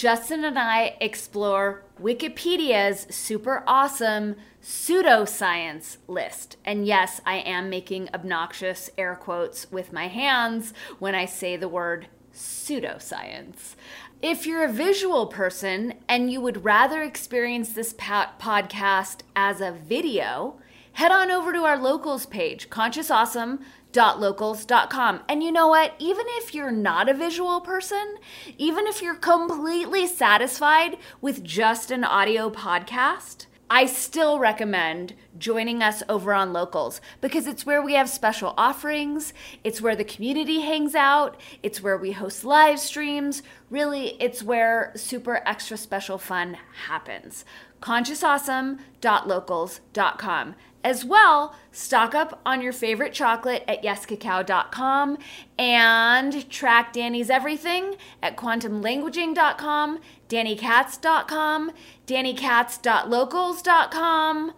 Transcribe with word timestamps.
Justin 0.00 0.46
and 0.46 0.58
I 0.58 0.96
explore 0.98 1.82
Wikipedia's 2.00 3.06
super 3.14 3.62
awesome 3.66 4.36
pseudoscience 4.62 5.98
list. 6.08 6.56
And 6.64 6.86
yes, 6.86 7.20
I 7.26 7.40
am 7.40 7.68
making 7.68 8.08
obnoxious 8.14 8.88
air 8.96 9.14
quotes 9.14 9.70
with 9.70 9.92
my 9.92 10.08
hands 10.08 10.72
when 11.00 11.14
I 11.14 11.26
say 11.26 11.58
the 11.58 11.68
word 11.68 12.06
pseudoscience. 12.34 13.74
If 14.22 14.46
you're 14.46 14.64
a 14.64 14.72
visual 14.72 15.26
person 15.26 15.92
and 16.08 16.32
you 16.32 16.40
would 16.40 16.64
rather 16.64 17.02
experience 17.02 17.74
this 17.74 17.92
podcast 17.92 19.18
as 19.36 19.60
a 19.60 19.72
video, 19.86 20.58
head 20.94 21.12
on 21.12 21.30
over 21.30 21.52
to 21.52 21.64
our 21.64 21.76
locals 21.76 22.24
page, 22.24 22.70
Conscious 22.70 23.10
Awesome 23.10 23.60
locals.com. 23.94 25.20
And 25.28 25.42
you 25.42 25.52
know 25.52 25.68
what? 25.68 25.94
Even 25.98 26.26
if 26.28 26.54
you're 26.54 26.70
not 26.70 27.08
a 27.08 27.14
visual 27.14 27.60
person, 27.60 28.16
even 28.58 28.86
if 28.86 29.02
you're 29.02 29.14
completely 29.14 30.06
satisfied 30.06 30.96
with 31.20 31.44
just 31.44 31.90
an 31.90 32.04
audio 32.04 32.50
podcast, 32.50 33.46
I 33.72 33.86
still 33.86 34.40
recommend 34.40 35.14
joining 35.38 35.80
us 35.80 36.02
over 36.08 36.34
on 36.34 36.52
Locals 36.52 37.00
because 37.20 37.46
it's 37.46 37.64
where 37.64 37.80
we 37.80 37.94
have 37.94 38.10
special 38.10 38.52
offerings, 38.58 39.32
it's 39.62 39.80
where 39.80 39.94
the 39.94 40.02
community 40.02 40.60
hangs 40.62 40.96
out, 40.96 41.40
it's 41.62 41.80
where 41.80 41.96
we 41.96 42.10
host 42.10 42.44
live 42.44 42.80
streams. 42.80 43.44
Really, 43.70 44.20
it's 44.20 44.42
where 44.42 44.90
super 44.96 45.40
extra 45.46 45.76
special 45.76 46.18
fun 46.18 46.56
happens. 46.88 47.44
ConsciousAwesome.locals.com. 47.80 50.54
As 50.82 51.04
well, 51.04 51.54
stock 51.72 52.14
up 52.14 52.40
on 52.46 52.62
your 52.62 52.72
favorite 52.72 53.12
chocolate 53.12 53.62
at 53.68 53.82
yescacao.com 53.82 55.18
and 55.58 56.48
track 56.48 56.94
Danny's 56.94 57.28
everything 57.28 57.96
at 58.22 58.38
quantumlanguaging.com, 58.38 59.98
dannykatz.com, 60.28 61.72
dannykatz.locals.com. 62.06 64.52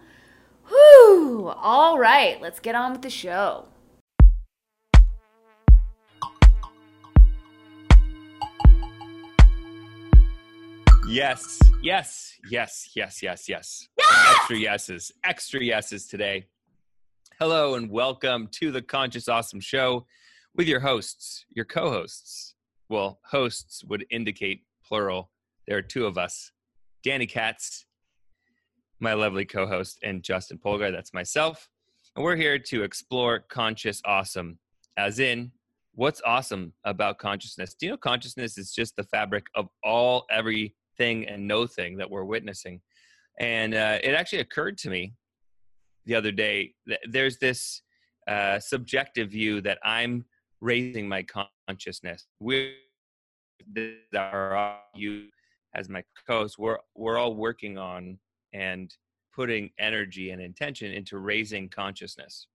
Whew! 0.69 1.53
All 1.57 1.99
right, 1.99 2.41
let's 2.41 2.61
get 2.61 2.75
on 2.75 2.93
with 2.93 3.01
the 3.01 3.09
show. 3.09 3.65
Yes, 11.05 11.59
yes, 11.81 12.32
yes, 12.49 12.91
yes, 12.95 13.21
yes, 13.21 13.47
yes. 13.47 13.87
Extra 14.29 14.57
yeses, 14.57 15.11
extra 15.23 15.63
yeses 15.63 16.07
today. 16.07 16.45
Hello 17.39 17.75
and 17.75 17.89
welcome 17.89 18.47
to 18.51 18.71
the 18.71 18.81
Conscious 18.81 19.27
Awesome 19.27 19.59
Show 19.59 20.05
with 20.55 20.67
your 20.67 20.79
hosts, 20.79 21.45
your 21.55 21.65
co 21.65 21.89
hosts. 21.89 22.55
Well, 22.89 23.19
hosts 23.23 23.83
would 23.85 24.05
indicate 24.11 24.63
plural. 24.85 25.31
There 25.67 25.77
are 25.77 25.81
two 25.81 26.05
of 26.05 26.17
us 26.17 26.51
Danny 27.03 27.25
Katz, 27.25 27.85
my 28.99 29.13
lovely 29.13 29.45
co 29.45 29.65
host, 29.65 29.99
and 30.03 30.23
Justin 30.23 30.57
Polgar, 30.57 30.91
that's 30.91 31.13
myself. 31.13 31.69
And 32.15 32.23
we're 32.23 32.35
here 32.35 32.59
to 32.59 32.83
explore 32.83 33.39
conscious 33.39 34.01
awesome, 34.05 34.59
as 34.97 35.19
in, 35.19 35.51
what's 35.95 36.21
awesome 36.25 36.73
about 36.83 37.17
consciousness? 37.17 37.73
Do 37.73 37.85
you 37.85 37.91
know 37.93 37.97
consciousness 37.97 38.57
is 38.57 38.71
just 38.71 38.95
the 38.95 39.03
fabric 39.03 39.45
of 39.55 39.67
all, 39.83 40.25
every 40.29 40.75
thing 40.97 41.27
and 41.27 41.47
no 41.47 41.67
thing 41.67 41.97
that 41.97 42.09
we're 42.09 42.23
witnessing. 42.23 42.81
And 43.39 43.73
uh, 43.73 43.99
it 44.03 44.13
actually 44.13 44.39
occurred 44.39 44.77
to 44.79 44.89
me 44.89 45.13
the 46.05 46.15
other 46.15 46.31
day 46.31 46.73
that 46.87 46.99
there's 47.09 47.37
this 47.39 47.81
uh, 48.27 48.59
subjective 48.59 49.31
view 49.31 49.61
that 49.61 49.79
I'm 49.83 50.25
raising 50.61 51.07
my 51.07 51.25
consciousness. 51.67 52.27
We're 52.39 52.73
our 54.15 54.79
you 54.95 55.27
as 55.75 55.89
my 55.89 56.03
co-host, 56.27 56.57
we're 56.59 56.77
we're 56.95 57.17
all 57.17 57.35
working 57.35 57.77
on 57.77 58.17
and 58.53 58.93
putting 59.35 59.71
energy 59.79 60.29
and 60.29 60.41
intention 60.41 60.91
into 60.91 61.17
raising 61.17 61.69
consciousness. 61.69 62.47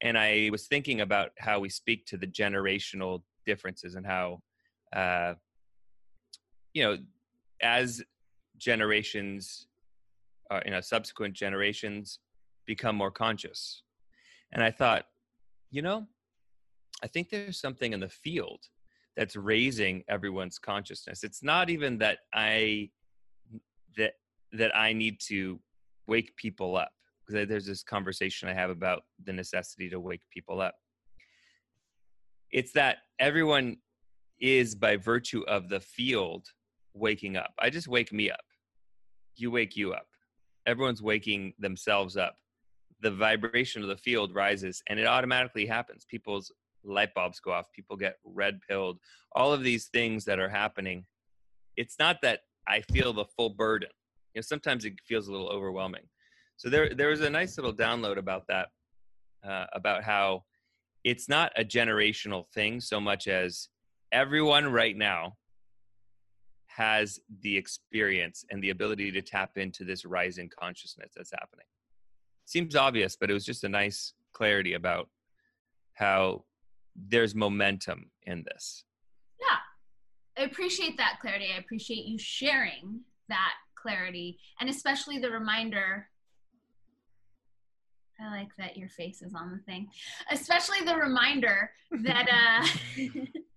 And 0.00 0.16
I 0.16 0.48
was 0.50 0.66
thinking 0.66 1.02
about 1.02 1.30
how 1.38 1.60
we 1.60 1.68
speak 1.68 2.06
to 2.06 2.16
the 2.16 2.26
generational 2.26 3.22
differences 3.44 3.94
and 3.94 4.06
how, 4.06 4.40
uh, 4.96 5.34
you 6.72 6.82
know, 6.82 6.96
as 7.62 8.02
generations, 8.58 9.66
uh, 10.50 10.60
you 10.64 10.70
know, 10.70 10.80
subsequent 10.80 11.34
generations 11.34 12.18
become 12.66 12.96
more 12.96 13.10
conscious. 13.10 13.82
And 14.52 14.62
I 14.62 14.70
thought, 14.70 15.04
you 15.70 15.82
know, 15.82 16.06
I 17.02 17.06
think 17.06 17.30
there's 17.30 17.60
something 17.60 17.92
in 17.92 18.00
the 18.00 18.08
field 18.08 18.60
that's 19.16 19.36
raising 19.36 20.04
everyone's 20.08 20.58
consciousness. 20.58 21.24
It's 21.24 21.42
not 21.42 21.70
even 21.70 21.98
that 21.98 22.18
I 22.34 22.90
that 23.96 24.14
that 24.52 24.76
I 24.76 24.92
need 24.92 25.20
to 25.28 25.60
wake 26.06 26.34
people 26.36 26.76
up 26.76 26.92
because 27.26 27.48
there's 27.48 27.66
this 27.66 27.82
conversation 27.82 28.48
I 28.48 28.54
have 28.54 28.70
about 28.70 29.02
the 29.24 29.32
necessity 29.32 29.88
to 29.90 30.00
wake 30.00 30.22
people 30.30 30.60
up. 30.60 30.74
It's 32.50 32.72
that 32.72 32.98
everyone 33.18 33.78
is 34.40 34.74
by 34.74 34.96
virtue 34.96 35.42
of 35.42 35.68
the 35.68 35.80
field 35.80 36.46
waking 36.94 37.36
up. 37.36 37.52
I 37.58 37.70
just 37.70 37.88
wake 37.88 38.12
me 38.12 38.30
up. 38.30 38.44
You 39.36 39.50
wake 39.50 39.76
you 39.76 39.92
up. 39.92 40.06
Everyone's 40.66 41.02
waking 41.02 41.54
themselves 41.58 42.16
up. 42.16 42.36
The 43.00 43.10
vibration 43.10 43.82
of 43.82 43.88
the 43.88 43.96
field 43.96 44.34
rises 44.34 44.82
and 44.88 44.98
it 44.98 45.06
automatically 45.06 45.66
happens. 45.66 46.04
People's 46.04 46.52
light 46.84 47.14
bulbs 47.14 47.40
go 47.40 47.52
off. 47.52 47.72
People 47.72 47.96
get 47.96 48.16
red 48.24 48.60
pilled. 48.68 48.98
All 49.34 49.52
of 49.52 49.62
these 49.62 49.86
things 49.86 50.24
that 50.26 50.38
are 50.38 50.48
happening. 50.48 51.04
It's 51.76 51.96
not 51.98 52.18
that 52.22 52.40
I 52.68 52.82
feel 52.92 53.12
the 53.12 53.24
full 53.36 53.50
burden. 53.50 53.88
You 54.34 54.38
know, 54.38 54.42
sometimes 54.42 54.84
it 54.84 54.94
feels 55.06 55.28
a 55.28 55.32
little 55.32 55.48
overwhelming. 55.48 56.04
So 56.56 56.68
there, 56.68 56.94
there 56.94 57.08
was 57.08 57.22
a 57.22 57.30
nice 57.30 57.56
little 57.56 57.72
download 57.72 58.18
about 58.18 58.46
that, 58.48 58.68
uh, 59.46 59.66
about 59.72 60.04
how 60.04 60.44
it's 61.02 61.28
not 61.28 61.52
a 61.56 61.64
generational 61.64 62.46
thing 62.54 62.80
so 62.80 63.00
much 63.00 63.26
as 63.26 63.68
everyone 64.12 64.70
right 64.70 64.96
now 64.96 65.34
has 66.76 67.20
the 67.42 67.56
experience 67.56 68.44
and 68.50 68.62
the 68.62 68.70
ability 68.70 69.10
to 69.12 69.22
tap 69.22 69.56
into 69.56 69.84
this 69.84 70.04
rising 70.04 70.50
consciousness 70.58 71.12
that's 71.14 71.32
happening. 71.32 71.66
Seems 72.46 72.76
obvious, 72.76 73.16
but 73.16 73.30
it 73.30 73.34
was 73.34 73.44
just 73.44 73.64
a 73.64 73.68
nice 73.68 74.14
clarity 74.32 74.74
about 74.74 75.08
how 75.94 76.44
there's 77.08 77.34
momentum 77.34 78.10
in 78.22 78.44
this. 78.44 78.84
Yeah. 79.40 80.42
I 80.42 80.46
appreciate 80.46 80.96
that 80.96 81.18
clarity. 81.20 81.48
I 81.54 81.58
appreciate 81.58 82.06
you 82.06 82.18
sharing 82.18 83.00
that 83.28 83.52
clarity 83.74 84.38
and 84.60 84.70
especially 84.70 85.18
the 85.18 85.30
reminder 85.30 86.08
I 88.20 88.30
like 88.30 88.54
that 88.56 88.76
your 88.76 88.88
face 88.88 89.20
is 89.20 89.34
on 89.34 89.50
the 89.50 89.58
thing. 89.64 89.88
Especially 90.30 90.80
the 90.84 90.96
reminder 90.96 91.72
that 92.04 92.28
uh 92.30 93.02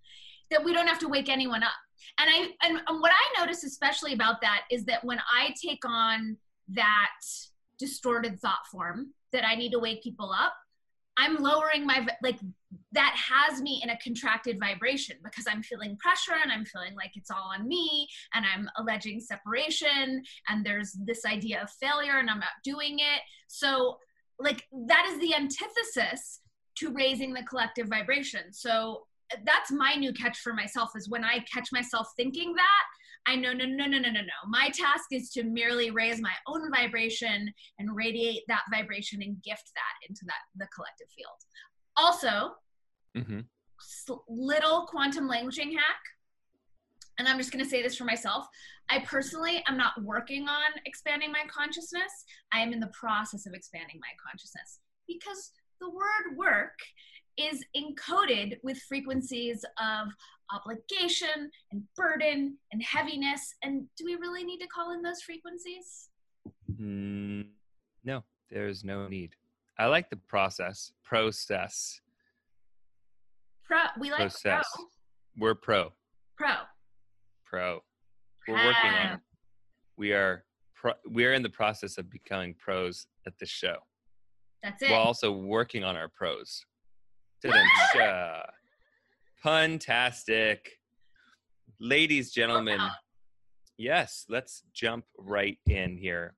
that 0.52 0.64
we 0.64 0.74
don't 0.74 0.88
have 0.88 1.00
to 1.00 1.08
wake 1.08 1.30
anyone 1.30 1.64
up. 1.64 1.72
And 2.20 2.30
I 2.30 2.68
and, 2.68 2.82
and 2.88 3.02
what 3.02 3.12
I 3.12 3.40
notice 3.40 3.64
especially 3.64 4.14
about 4.14 4.42
that 4.42 4.62
is 4.70 4.86
that 4.86 5.04
when 5.04 5.20
I 5.20 5.54
take 5.62 5.84
on 5.86 6.38
that 6.70 7.12
distorted 7.78 8.40
thought 8.40 8.66
form 8.72 9.14
that 9.32 9.46
I 9.46 9.56
need 9.56 9.72
to 9.72 9.80
wake 9.80 10.04
people 10.04 10.32
up, 10.32 10.54
I'm 11.18 11.38
lowering 11.38 11.86
my 11.86 12.06
like 12.22 12.40
that 12.92 13.16
has 13.16 13.62
me 13.62 13.82
in 13.84 13.90
a 13.90 13.98
contracted 14.04 14.60
vibration 14.60 15.18
because 15.24 15.46
I'm 15.50 15.64
feeling 15.64 15.98
pressure 15.98 16.36
and 16.42 16.52
I'm 16.52 16.66
feeling 16.66 16.96
like 16.96 17.12
it's 17.16 17.32
all 17.32 17.52
on 17.58 17.68
me 17.68 18.08
and 18.34 18.46
I'm 18.46 18.70
alleging 18.78 19.20
separation 19.20 20.24
and 20.50 20.66
there's 20.66 20.94
this 21.06 21.26
idea 21.26 21.62
of 21.62 21.70
failure 21.82 22.20
and 22.20 22.30
I'm 22.30 22.40
not 22.40 22.50
doing 22.64 23.00
it. 23.00 23.22
So 23.48 23.98
like 24.40 24.66
that 24.88 25.08
is 25.10 25.20
the 25.20 25.36
antithesis 25.36 26.42
to 26.80 26.92
raising 26.92 27.34
the 27.34 27.44
collective 27.44 27.88
vibration. 27.88 28.52
So 28.52 29.04
that's 29.46 29.72
my 29.72 29.96
new 29.96 30.14
catch 30.14 30.40
for 30.40 30.54
myself 30.54 30.92
is 30.96 31.10
when 31.10 31.24
I 31.24 31.40
catch 31.52 31.72
myself 31.72 32.08
thinking 32.16 32.54
that, 32.56 32.84
I 33.28 33.36
know, 33.36 33.54
no, 33.54 33.66
no, 33.66 33.86
no, 33.86 33.98
no, 33.98 34.10
no, 34.12 34.22
no. 34.22 34.48
My 34.48 34.70
task 34.70 35.06
is 35.12 35.30
to 35.32 35.44
merely 35.44 35.90
raise 35.90 36.22
my 36.22 36.34
own 36.48 36.70
vibration 36.72 37.52
and 37.80 37.96
radiate 37.96 38.44
that 38.48 38.64
vibration 38.72 39.22
and 39.24 39.42
gift 39.42 39.72
that 39.74 40.08
into 40.08 40.22
that 40.26 40.36
the 40.56 40.68
collective 40.74 41.08
field. 41.16 41.40
Also, 41.98 42.52
mm-hmm. 43.18 43.40
little 44.30 44.86
quantum 44.86 45.28
languaging 45.30 45.72
hack. 45.74 46.02
And 47.18 47.28
I'm 47.28 47.38
just 47.38 47.52
going 47.52 47.64
to 47.64 47.70
say 47.70 47.82
this 47.82 47.96
for 47.96 48.04
myself. 48.04 48.46
I 48.90 49.00
personally 49.00 49.64
am 49.68 49.78
not 49.78 49.94
working 50.04 50.48
on 50.48 50.72
expanding 50.86 51.32
my 51.32 51.44
consciousness. 51.48 52.12
I 52.54 52.60
am 52.60 52.74
in 52.74 52.80
the 52.80 52.92
process 53.00 53.48
of 53.48 53.54
expanding 53.54 54.00
my 54.00 54.10
consciousness 54.24 54.80
because 55.08 55.52
the 55.80 55.90
word 55.90 56.38
work 56.38 56.78
is 57.38 57.64
encoded 57.76 58.58
with 58.64 58.78
frequencies 58.80 59.64
of 59.80 60.08
obligation 60.54 61.50
and 61.72 61.84
burden 61.96 62.58
and 62.72 62.84
heaviness. 62.84 63.56
And 63.64 63.86
do 63.98 64.06
we 64.06 64.16
really 64.16 64.44
need 64.44 64.60
to 64.60 64.68
call 64.68 64.94
in 64.94 65.02
those 65.02 65.22
frequencies? 65.22 66.10
Mm, 66.80 67.48
no, 68.04 68.24
there's 68.50 68.84
no 68.84 69.08
need. 69.08 69.36
I 69.78 69.88
like 69.88 70.10
the 70.10 70.18
process, 70.18 70.92
process. 71.04 72.00
Pro, 73.66 73.80
we 74.00 74.12
like 74.12 74.20
process. 74.20 74.66
pro. 74.74 74.86
We're 75.38 75.56
pro. 75.56 75.92
Pro. 76.38 76.54
Pro. 77.46 77.80
We're 78.48 78.56
working 78.56 78.92
on 78.92 79.14
it. 79.14 79.20
We 79.98 80.14
are 80.14 80.46
pro, 80.76 80.94
we 81.10 81.26
are 81.26 81.34
in 81.34 81.42
the 81.42 81.50
process 81.50 81.98
of 81.98 82.10
becoming 82.10 82.56
pros 82.58 83.08
at 83.26 83.34
the 83.40 83.46
show. 83.46 83.78
That's 84.62 84.82
it. 84.82 84.92
While 84.92 85.02
also 85.02 85.32
working 85.32 85.84
on 85.84 85.96
our 85.96 86.10
pros. 86.10 86.64
Fantastic. 89.44 90.72
Ladies, 91.80 92.32
gentlemen, 92.32 92.80
yes, 93.78 94.26
let's 94.30 94.64
jump 94.74 95.06
right 95.18 95.58
in 95.68 95.98
here. 95.98 96.36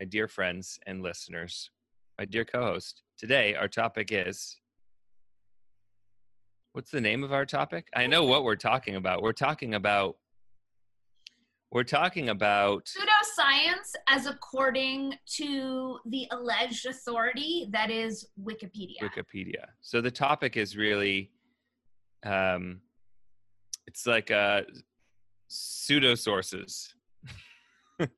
My 0.00 0.06
dear 0.06 0.26
friends 0.26 0.78
and 0.86 1.02
listeners, 1.02 1.70
my 2.18 2.24
dear 2.24 2.44
co 2.44 2.62
host, 2.62 3.02
today 3.18 3.54
our 3.54 3.68
topic 3.68 4.08
is 4.10 4.56
what's 6.72 6.90
the 6.90 7.00
name 7.00 7.22
of 7.22 7.32
our 7.32 7.46
topic? 7.46 7.86
I 7.94 8.06
know 8.06 8.24
what 8.24 8.44
we're 8.44 8.56
talking 8.56 8.96
about. 8.96 9.22
We're 9.22 9.32
talking 9.32 9.74
about 9.74 10.16
we're 11.72 11.84
talking 11.84 12.30
about 12.30 12.86
pseudoscience 12.86 13.94
as 14.08 14.26
according 14.26 15.14
to 15.36 15.98
the 16.06 16.26
alleged 16.32 16.86
authority 16.86 17.68
that 17.72 17.90
is 17.90 18.28
Wikipedia. 18.42 18.98
Wikipedia. 19.02 19.66
So 19.80 20.00
the 20.00 20.10
topic 20.10 20.56
is 20.56 20.76
really, 20.76 21.30
um, 22.24 22.80
it's 23.86 24.06
like 24.06 24.30
uh, 24.30 24.62
pseudo 25.48 26.14
sources. 26.16 26.94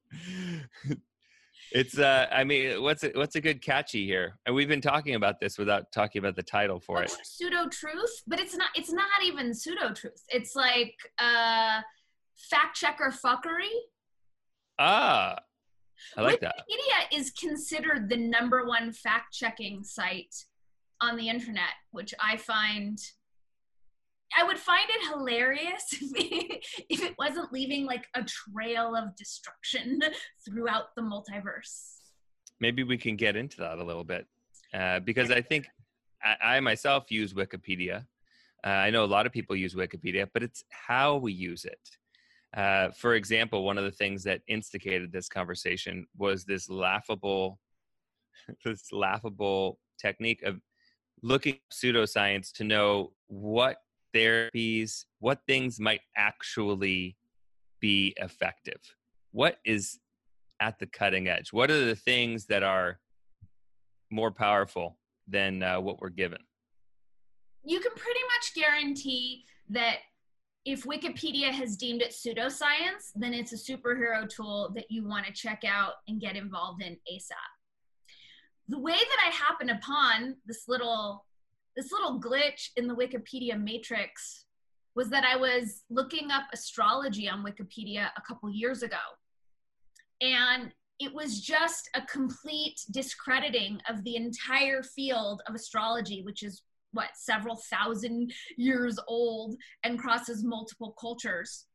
it's 1.73 1.99
uh 1.99 2.27
i 2.31 2.45
mean 2.45 2.81
what's 2.83 3.03
it 3.03 3.17
what's 3.17 3.35
a 3.35 3.41
good 3.41 3.61
catchy 3.61 4.07
here 4.07 4.39
and 4.47 4.55
we've 4.55 4.69
been 4.69 4.81
talking 4.81 5.17
about 5.17 5.41
this 5.41 5.59
without 5.59 5.91
talking 5.91 6.21
about 6.21 6.37
the 6.37 6.43
title 6.43 6.79
for 6.79 7.03
it 7.03 7.11
pseudo 7.25 7.69
truth 7.69 8.23
but 8.29 8.39
it's 8.39 8.55
not 8.55 8.69
it's 8.77 8.93
not 8.93 9.07
even 9.25 9.53
pseudo 9.53 9.93
truth 9.93 10.23
it's 10.29 10.55
like 10.55 10.95
uh 11.19 11.81
fact 12.51 12.77
checker 12.77 13.13
fuckery. 13.13 13.71
Ah, 14.79 15.37
I 16.17 16.23
like 16.23 16.37
Wikipedia 16.37 16.41
that. 16.41 16.65
Wikipedia 16.71 17.19
is 17.19 17.31
considered 17.31 18.09
the 18.09 18.17
number 18.17 18.67
one 18.67 18.93
fact 18.93 19.33
checking 19.33 19.85
site 19.85 20.35
on 21.01 21.17
the 21.17 21.29
internet, 21.29 21.75
which 21.91 22.15
I 22.21 22.37
find. 22.37 22.99
I 24.35 24.45
would 24.45 24.59
find 24.59 24.89
it 24.89 25.11
hilarious 25.11 25.85
if 26.89 27.03
it, 27.03 27.15
wasn't 27.19 27.53
leaving 27.53 27.85
like 27.85 28.07
a 28.15 28.25
trail 28.25 28.97
of 28.97 29.15
destruction 29.15 30.01
throughout 30.49 30.95
the 30.97 31.03
multiverse. 31.03 31.97
Maybe 32.59 32.83
we 32.83 32.97
can 32.97 33.17
get 33.17 33.37
into 33.37 33.59
that 33.59 33.77
a 33.77 33.85
little 33.85 34.05
bit 34.05 34.27
uh, 34.73 35.01
because 35.01 35.31
I 35.31 35.43
think 35.43 35.67
I, 36.25 36.57
I, 36.57 36.61
myself 36.61 37.11
use 37.11 37.35
Wikipedia. 37.35 38.07
Uh, 38.65 38.69
I 38.69 38.89
know 38.89 39.05
a 39.05 39.07
lot 39.07 39.27
of 39.27 39.33
people 39.33 39.55
use 39.55 39.75
Wikipedia, 39.75 40.27
but 40.33 40.43
it's 40.43 40.65
how 40.71 41.17
we 41.17 41.35
use 41.35 41.67
it. 41.67 41.81
Uh, 42.57 42.91
for 42.91 43.15
example, 43.15 43.65
one 43.65 43.79
of 43.79 43.85
the 43.85 43.91
things 43.91 44.23
that 44.25 44.43
instigated 44.47 45.11
this 45.11 45.29
conversation 45.29 46.07
was 46.17 46.45
this 46.45 46.69
laughable, 46.69 47.59
this 48.65 48.93
laughable 48.93 49.79
technique 49.99 50.43
of 50.43 50.61
looking 51.23 51.59
pseudoscience 51.73 52.53
to 52.53 52.65
know 52.65 53.13
what 53.29 53.79
therapies, 54.15 55.05
what 55.21 55.41
things 55.47 55.81
might 55.81 56.01
actually 56.17 57.17
be 57.81 58.13
effective. 58.19 58.81
What 59.31 59.57
is 59.65 59.99
at 60.61 60.79
the 60.79 60.87
cutting 60.87 61.29
edge? 61.29 61.53
What 61.53 61.71
are 61.71 61.85
the 61.85 61.97
things 61.97 62.47
that 62.47 62.63
are 62.63 63.01
more 64.11 64.31
powerful 64.31 64.99
than 65.27 65.63
uh, 65.63 65.81
what 65.81 66.01
we're 66.01 66.11
given? 66.11 66.39
You 67.65 67.81
can 67.81 67.93
pretty 67.93 68.21
much 68.37 68.55
guarantee 68.55 69.45
that 69.71 69.99
if 70.65 70.85
Wikipedia 70.85 71.51
has 71.51 71.77
deemed 71.77 72.03
it 72.03 72.13
pseudoscience, 72.13 73.11
then 73.17 73.35
it's 73.35 73.53
a 73.53 73.57
superhero 73.57 74.29
tool 74.29 74.71
that 74.75 74.91
you 74.91 75.07
want 75.07 75.27
to 75.27 75.33
check 75.33 75.63
out 75.67 75.95
and 76.07 76.21
get 76.21 76.37
involved 76.37 76.83
in 76.83 76.93
ASAP. 77.13 77.51
The 78.69 78.79
way 78.79 78.93
that 78.93 79.19
I 79.27 79.31
happened 79.31 79.71
upon 79.71 80.37
this 80.47 80.65
little 80.69 81.25
this 81.75 81.91
little 81.91 82.21
glitch 82.21 82.69
in 82.77 82.87
the 82.87 82.95
Wikipedia 82.95 83.59
matrix 83.59 84.45
was 84.95 85.09
that 85.09 85.25
I 85.25 85.37
was 85.37 85.85
looking 85.89 86.31
up 86.31 86.45
astrology 86.53 87.29
on 87.29 87.43
Wikipedia 87.43 88.09
a 88.15 88.21
couple 88.21 88.51
years 88.51 88.83
ago. 88.83 88.99
And 90.21 90.71
it 90.99 91.13
was 91.15 91.41
just 91.41 91.89
a 91.95 92.03
complete 92.03 92.79
discrediting 92.91 93.81
of 93.89 94.05
the 94.05 94.17
entire 94.17 94.83
field 94.83 95.41
of 95.49 95.55
astrology, 95.55 96.23
which 96.23 96.43
is 96.43 96.63
what 96.93 97.11
several 97.15 97.57
thousand 97.57 98.33
years 98.57 98.99
old 99.09 99.57
and 99.85 99.99
crosses 99.99 100.45
multiple 100.45 100.95
cultures. 101.01 101.67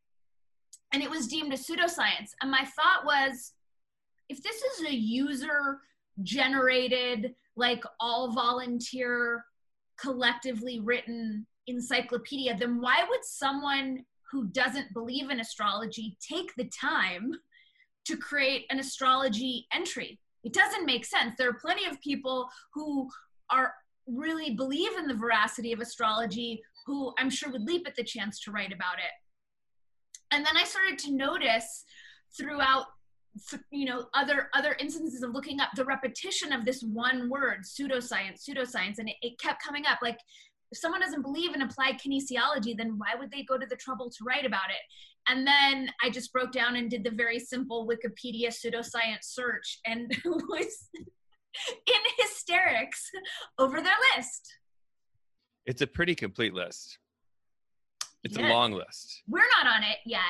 And 0.94 1.04
it 1.04 1.10
was 1.10 1.28
deemed 1.28 1.54
a 1.54 1.58
pseudoscience. 1.58 2.32
And 2.42 2.50
my 2.50 2.64
thought 2.64 3.06
was 3.06 3.54
if 4.30 4.42
this 4.42 4.62
is 4.62 4.88
a 4.88 4.96
user 4.96 5.80
generated 6.24 7.36
like 7.56 7.84
all 8.00 8.32
volunteer 8.32 9.44
collectively 10.00 10.80
written 10.80 11.46
encyclopedia 11.68 12.56
then 12.58 12.82
why 12.82 13.06
would 13.08 13.24
someone 13.24 14.04
who 14.32 14.48
doesn't 14.48 14.94
believe 14.94 15.30
in 15.30 15.40
astrology 15.40 16.18
take 16.22 16.54
the 16.56 16.70
time 16.70 17.32
to 18.06 18.18
create 18.18 18.66
an 18.70 18.80
astrology 18.80 19.68
entry? 19.74 20.20
It 20.44 20.54
doesn't 20.54 20.86
make 20.86 21.06
sense. 21.06 21.34
There 21.38 21.50
are 21.50 21.60
plenty 21.62 21.86
of 21.86 22.00
people 22.02 22.48
who 22.74 23.10
are 23.50 23.74
really 24.08 24.52
believe 24.52 24.98
in 24.98 25.08
the 25.08 25.14
veracity 25.14 25.74
of 25.74 25.80
astrology 25.80 26.62
who 26.86 27.14
I'm 27.18 27.30
sure 27.30 27.52
would 27.52 27.64
leap 27.64 27.86
at 27.88 27.96
the 27.96 28.04
chance 28.04 28.40
to 28.42 28.52
write 28.52 28.72
about 28.72 28.98
it. 28.98 29.12
And 30.32 30.46
then 30.46 30.58
I 30.58 30.64
started 30.64 30.98
to 31.00 31.12
notice 31.12 31.84
throughout 32.38 32.86
you 33.72 33.86
know 33.86 34.06
other 34.14 34.50
other 34.54 34.76
instances 34.80 35.22
of 35.22 35.32
looking 35.32 35.60
up 35.60 35.70
the 35.76 35.86
repetition 35.86 36.52
of 36.52 36.66
this 36.66 36.82
one 36.82 37.30
word 37.30 37.60
pseudoscience 37.62 38.44
pseudoscience 38.48 38.98
and 38.98 39.10
it, 39.10 39.16
it 39.22 39.40
kept 39.40 39.64
coming 39.64 39.86
up 39.86 40.00
like 40.02 40.18
if 40.72 40.80
someone 40.80 41.00
doesn't 41.00 41.22
believe 41.22 41.54
in 41.54 41.62
applied 41.62 42.00
kinesiology 42.00 42.76
then 42.76 42.98
why 42.98 43.14
would 43.18 43.30
they 43.30 43.44
go 43.44 43.58
to 43.58 43.68
the 43.68 43.76
trouble 43.76 44.10
to 44.10 44.24
write 44.26 44.46
about 44.46 44.70
it 44.70 45.32
and 45.32 45.46
then 45.46 45.88
i 46.04 46.10
just 46.10 46.34
broke 46.34 46.52
down 46.52 46.78
and 46.78 46.90
did 46.90 47.04
the 47.04 47.12
very 47.12 47.40
simple 47.40 47.88
wikipedia 47.88 48.48
pseudoscience 48.48 49.24
search 49.24 49.80
and 49.86 50.12
was 50.26 50.90
in 51.88 52.02
hysterics 52.18 53.10
over 53.58 53.82
their 53.82 53.96
list. 54.16 54.54
It's 55.66 55.82
a 55.82 55.88
pretty 55.88 56.16
complete 56.16 56.54
list. 56.54 57.00
It's 58.24 58.38
a 58.38 58.42
long 58.42 58.74
list. 58.74 59.24
We're 59.28 59.40
not 59.40 59.74
on 59.74 59.84
it 59.84 59.98
yet. 60.06 60.22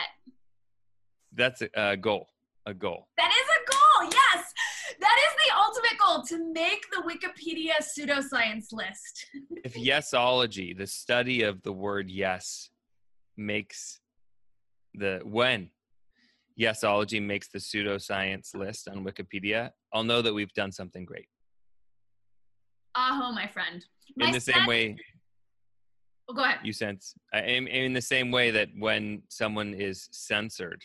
That's 1.34 1.62
a, 1.62 1.70
a 1.76 1.98
goal. 1.98 2.28
A 2.66 2.74
goal. 2.74 3.08
That 3.18 3.32
is 3.32 3.48
a 3.48 3.72
goal. 3.72 4.12
Yes. 4.12 4.54
That 5.00 5.18
is 5.26 5.34
the 5.46 5.56
ultimate 5.56 5.98
goal 6.00 6.24
to 6.24 6.54
make 6.54 6.86
the 6.92 7.04
Wikipedia 7.04 7.74
pseudoscience 7.82 8.74
list. 8.74 9.26
if 9.64 9.76
yesology, 9.76 10.78
the 10.78 10.88
study 10.88 11.44
of 11.44 11.62
the 11.64 11.72
word 11.72 12.10
yes, 12.10 12.70
makes 13.36 14.00
the 14.94 15.22
when 15.24 15.70
Yesology 16.60 17.22
makes 17.22 17.48
the 17.50 17.60
pseudoscience 17.60 18.56
list 18.56 18.88
on 18.88 19.06
Wikipedia, 19.06 19.72
I'll 19.94 20.04
know 20.04 20.22
that 20.22 20.34
we've 20.34 20.54
done 20.54 20.72
something 20.72 21.06
great. 21.06 21.28
Aho, 22.96 23.32
my 23.32 23.48
friend. 23.48 23.86
My 24.16 24.28
in 24.28 24.32
the 24.32 24.40
same 24.40 24.66
way 24.66 24.98
Oh, 26.30 26.34
go 26.34 26.44
ahead. 26.44 26.60
you 26.64 26.74
sense 26.74 27.14
I- 27.34 27.42
in, 27.42 27.68
in 27.68 27.94
the 27.94 28.02
same 28.02 28.32
way 28.32 28.52
that 28.52 28.70
when 28.78 29.22
someone 29.30 29.74
is 29.74 30.10
censored 30.12 30.82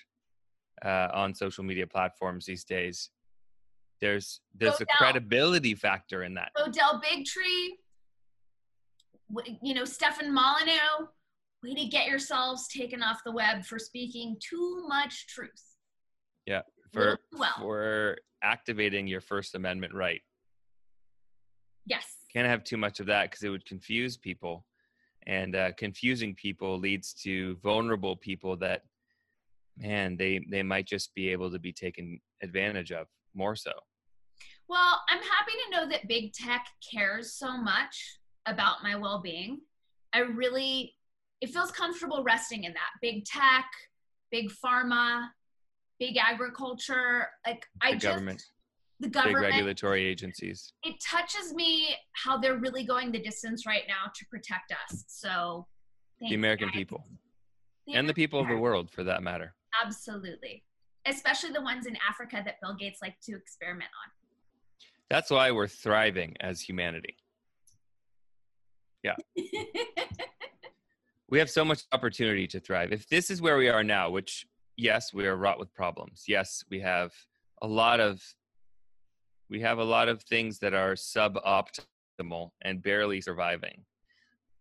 uh, 0.85 1.09
on 1.12 1.35
social 1.35 1.64
media 1.64 1.87
platforms 1.87 2.45
these 2.47 2.62
days 2.64 3.11
there's 4.00 4.41
there's 4.55 4.81
a 4.81 4.87
credibility 4.99 5.75
factor 5.75 6.23
in 6.25 6.35
that 6.35 6.50
Odell 6.61 7.00
Bigtree, 7.00 7.71
you 9.62 9.75
know, 9.75 9.85
Stefan 9.85 10.33
Molyneux, 10.35 11.09
way 11.62 11.75
to 11.75 11.87
get 11.87 12.07
yourselves 12.07 12.69
taken 12.69 13.02
off 13.02 13.21
the 13.25 13.33
web 13.33 13.64
for 13.64 13.78
speaking 13.78 14.37
too 14.40 14.85
much 14.88 15.26
truth. 15.28 15.76
Yeah, 16.47 16.62
for 16.92 17.19
well. 17.33 17.54
for 17.59 18.19
activating 18.42 19.07
your 19.07 19.21
first 19.21 19.54
amendment 19.54 19.95
right 19.95 20.21
Yes. 21.87 22.16
can't 22.33 22.47
have 22.49 22.64
too 22.64 22.76
much 22.76 23.00
of 23.00 23.07
that 23.07 23.31
because 23.31 23.45
it 23.45 23.50
would 23.50 23.64
confuse 23.64 24.16
people 24.16 24.64
and 25.26 25.54
uh, 25.54 25.73
confusing 25.76 26.35
people 26.35 26.78
leads 26.78 27.14
to 27.14 27.57
vulnerable 27.62 28.16
people 28.16 28.57
that 28.57 28.83
man 29.78 30.16
they 30.16 30.45
they 30.50 30.62
might 30.62 30.87
just 30.87 31.14
be 31.14 31.28
able 31.28 31.50
to 31.50 31.59
be 31.59 31.73
taken 31.73 32.21
advantage 32.42 32.90
of 32.92 33.07
more 33.35 33.54
so 33.57 33.73
Well, 34.69 35.00
I'm 35.09 35.19
happy 35.19 35.52
to 35.64 35.71
know 35.71 35.88
that 35.88 36.09
big 36.09 36.33
tech 36.33 36.66
cares 36.92 37.35
so 37.35 37.57
much 37.57 38.19
about 38.47 38.83
my 38.83 38.97
well 38.97 39.21
being. 39.21 39.61
I 40.12 40.21
really, 40.21 40.95
it 41.43 41.51
feels 41.51 41.71
comfortable 41.73 42.23
resting 42.23 42.65
in 42.65 42.73
that. 42.73 42.91
Big 43.03 43.25
tech, 43.27 43.67
big 44.31 44.51
pharma, 44.65 45.29
big 45.99 46.17
agriculture. 46.17 47.27
Like, 47.47 47.67
I 47.83 47.93
the 47.93 47.99
just, 47.99 48.07
government 48.07 48.45
the 49.01 49.09
big 49.09 49.15
government, 49.15 49.47
regulatory 49.47 50.05
agencies 50.05 50.75
it 50.85 50.95
touches 51.05 51.53
me 51.53 51.97
how 52.13 52.39
they're 52.39 52.59
really 52.59 52.85
going 52.85 53.11
the 53.11 53.19
distance 53.19 53.67
right 53.67 53.83
now 53.89 54.11
to 54.15 54.25
protect 54.27 54.73
us. 54.73 55.05
So, 55.09 55.67
the 56.21 56.35
american 56.35 56.69
guys. 56.69 56.77
people 56.77 57.05
The 57.89 57.95
and 57.95 58.09
the 58.09 58.15
people 58.15 58.39
of 58.39 58.47
the 58.47 58.57
world 58.57 58.91
for 58.91 59.03
that 59.05 59.23
matter 59.23 59.55
Absolutely. 59.85 60.63
Especially 61.07 61.51
the 61.51 61.63
ones 61.63 61.87
in 61.87 61.97
Africa 62.09 62.43
that 62.45 62.57
Bill 62.63 62.75
Gates 62.75 63.01
like 63.03 63.19
to 63.23 63.35
experiment 63.35 63.91
on. 64.05 64.13
that's 65.11 65.31
why 65.31 65.51
we're 65.51 65.67
thriving 65.67 66.37
as 66.41 66.61
humanity 66.61 67.17
we 71.33 71.39
have 71.39 71.49
so 71.49 71.65
much 71.65 71.85
opportunity 71.93 72.47
to 72.47 72.61
thrive. 72.61 72.93
If 72.93 73.09
this 73.09 73.31
is 73.31 73.41
where 73.41 73.57
we 73.57 73.71
are 73.71 73.83
now, 73.83 74.11
which 74.11 74.47
yes, 74.77 75.15
we 75.15 75.27
are 75.27 75.35
wrought 75.35 75.59
with 75.59 75.73
problems. 75.73 76.25
Yes, 76.29 76.62
we 76.71 76.79
have 76.81 77.11
a 77.62 77.67
lot 77.67 78.01
of 78.01 78.23
we 79.49 79.59
have 79.62 79.79
a 79.79 79.85
lot 79.85 80.11
of 80.11 80.23
things 80.25 80.59
that 80.59 80.75
are 80.75 80.93
suboptimal 80.93 82.51
and 82.61 82.83
barely 82.83 83.23
surviving. 83.23 83.83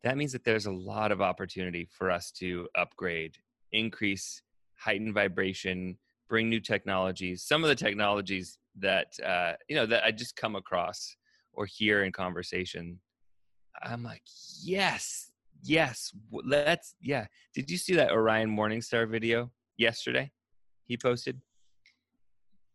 That 0.04 0.16
means 0.16 0.32
that 0.32 0.46
there's 0.46 0.66
a 0.66 0.72
lot 0.72 1.12
of 1.12 1.22
opportunity 1.22 1.90
for 1.92 2.10
us 2.10 2.32
to 2.40 2.70
upgrade, 2.76 3.36
increase 3.74 4.42
heightened 4.76 5.14
vibration, 5.14 5.98
bring 6.30 6.50
new 6.50 6.62
technologies. 6.62 7.44
Some 7.44 7.66
of 7.66 7.68
the 7.68 7.76
technologies 7.76 8.58
that 8.80 9.08
uh, 9.26 9.54
you 9.68 9.76
know 9.76 9.86
that 9.88 10.06
I 10.06 10.12
just 10.12 10.38
come 10.38 10.56
across 10.56 11.18
or 11.52 11.66
hear 11.66 12.06
in 12.06 12.14
conversation, 12.14 13.02
I'm 13.84 14.04
like, 14.04 14.24
yes, 14.64 15.31
yes 15.64 16.12
let's 16.44 16.96
yeah. 17.02 17.26
Did 17.54 17.70
you 17.70 17.78
see 17.78 17.96
that 17.96 18.12
orion 18.12 18.50
morningstar 18.50 19.10
video 19.10 19.52
yesterday? 19.78 20.32
He 20.86 20.98
posted? 20.98 21.40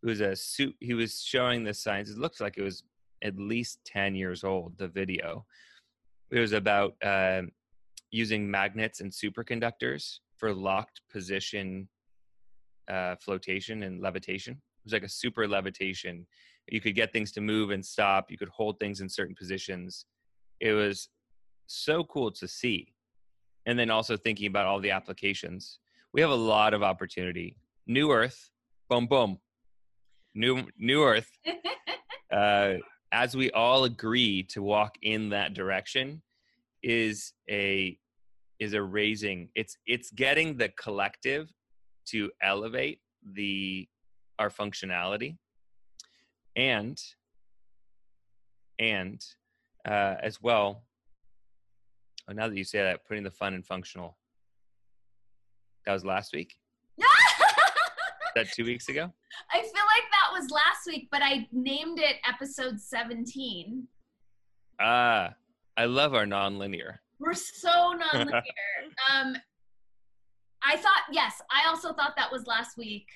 It 0.03 0.07
was 0.07 0.21
a 0.21 0.37
suit 0.37 0.75
he 0.81 0.95
was 0.95 1.21
showing 1.21 1.65
the 1.65 1.75
signs. 1.75 2.11
It 2.11 2.19
looks 2.19 2.41
like 2.41 2.59
it 2.59 2.63
was 2.63 2.85
at 3.23 3.37
least 3.39 3.81
10 3.87 4.15
years 4.15 4.45
old 4.45 4.77
the 4.79 4.89
video. 4.89 5.45
It 6.31 6.41
was 6.41 6.53
about 6.53 6.95
um, 7.05 7.51
using 8.11 8.51
magnets 8.51 9.01
and 9.01 9.11
superconductors 9.11 10.19
for 10.37 10.53
locked 10.53 11.01
position 11.11 11.89
uh, 12.89 13.17
flotation 13.17 13.83
and 13.83 14.01
levitation. 14.01 14.55
It 14.55 14.85
was 14.85 14.93
like 14.93 15.03
a 15.03 15.09
super 15.09 15.49
levitation. 15.49 16.27
You 16.69 16.81
could 16.81 16.95
get 16.95 17.13
things 17.13 17.33
to 17.33 17.41
move 17.41 17.71
and 17.71 17.85
stop. 17.85 18.31
You 18.31 18.39
could 18.39 18.49
hold 18.49 18.79
things 18.79 19.01
in 19.01 19.09
certain 19.09 19.35
positions. 19.35 20.07
It 20.61 20.73
was 20.73 21.09
so 21.67 22.05
cool 22.05 22.31
to 22.33 22.49
see. 22.49 22.93
And 23.67 23.79
then 23.79 23.91
also 23.91 24.17
thinking 24.17 24.47
about 24.47 24.67
all 24.67 24.81
the 24.81 24.91
applications. 24.91 25.81
We 26.13 26.21
have 26.21 26.31
a 26.31 26.35
lot 26.35 26.73
of 26.73 26.83
opportunity. 26.83 27.57
New 27.87 28.13
Earth, 28.13 28.51
boom, 28.89 29.07
boom. 29.07 29.39
New 30.35 30.65
New 30.79 31.05
Earth. 31.05 31.31
Uh, 32.33 32.75
as 33.13 33.37
we 33.37 33.53
all 33.53 33.85
agree 33.85 34.43
to 34.43 34.61
walk 34.61 34.97
in 35.03 35.29
that 35.29 35.55
direction, 35.55 36.21
is 36.83 37.33
a 37.49 37.99
is 38.59 38.73
a 38.75 38.83
raising. 38.83 39.49
It's 39.55 39.77
it's 39.87 40.11
getting 40.11 40.57
the 40.57 40.71
collective 40.71 41.53
to 42.07 42.31
elevate 42.43 43.01
the 43.33 43.89
our 44.39 44.51
functionality, 44.51 45.37
and 46.57 47.01
and 48.79 49.25
uh, 49.89 50.17
as 50.23 50.41
well 50.43 50.86
Oh, 52.29 52.33
now 52.33 52.49
that 52.49 52.57
you 52.57 52.65
say 52.65 52.83
that, 52.83 53.07
putting 53.07 53.23
the 53.23 53.31
fun 53.31 53.55
and 53.55 53.65
functional. 53.65 54.17
That 55.85 55.93
was 55.93 56.05
last 56.05 56.33
week. 56.33 56.55
Is 56.99 57.05
that 58.35 58.53
two 58.53 58.65
weeks 58.65 58.89
ago. 58.89 59.13
I 59.53 59.61
feel 59.61 59.63
like 59.63 59.73
that 59.73 60.33
was 60.33 60.51
last 60.51 60.87
week, 60.87 61.09
but 61.11 61.23
I 61.23 61.47
named 61.53 62.01
it 62.01 62.17
episode 62.29 62.81
17. 62.81 63.87
Ah, 64.81 65.35
I 65.77 65.85
love 65.85 66.15
our 66.15 66.27
nonlinear. 66.27 66.99
We're 67.19 67.35
so 67.35 67.95
nonlinear. 67.97 68.43
um, 69.11 69.37
I 70.63 70.77
thought, 70.77 71.05
yes, 71.13 71.41
I 71.51 71.69
also 71.69 71.93
thought 71.93 72.15
that 72.17 72.33
was 72.33 72.47
last 72.47 72.77
week 72.77 73.07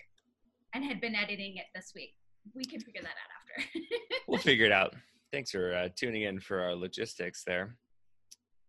and 0.73 0.85
had 0.85 1.01
been 1.01 1.17
editing 1.17 1.57
it 1.57 1.67
this 1.75 1.93
week. 1.95 2.15
We 2.55 2.65
can 2.65 2.81
figure 2.81 3.03
that 3.03 3.09
out 3.09 3.65
after. 3.65 3.81
We'll 4.29 4.39
figure 4.39 4.67
it 4.67 4.73
out. 4.73 4.95
Thanks 5.33 5.51
for 5.51 5.75
uh, 5.75 5.89
tuning 5.97 6.23
in 6.23 6.39
for 6.39 6.61
our 6.61 6.75
logistics 6.75 7.43
there. 7.45 7.77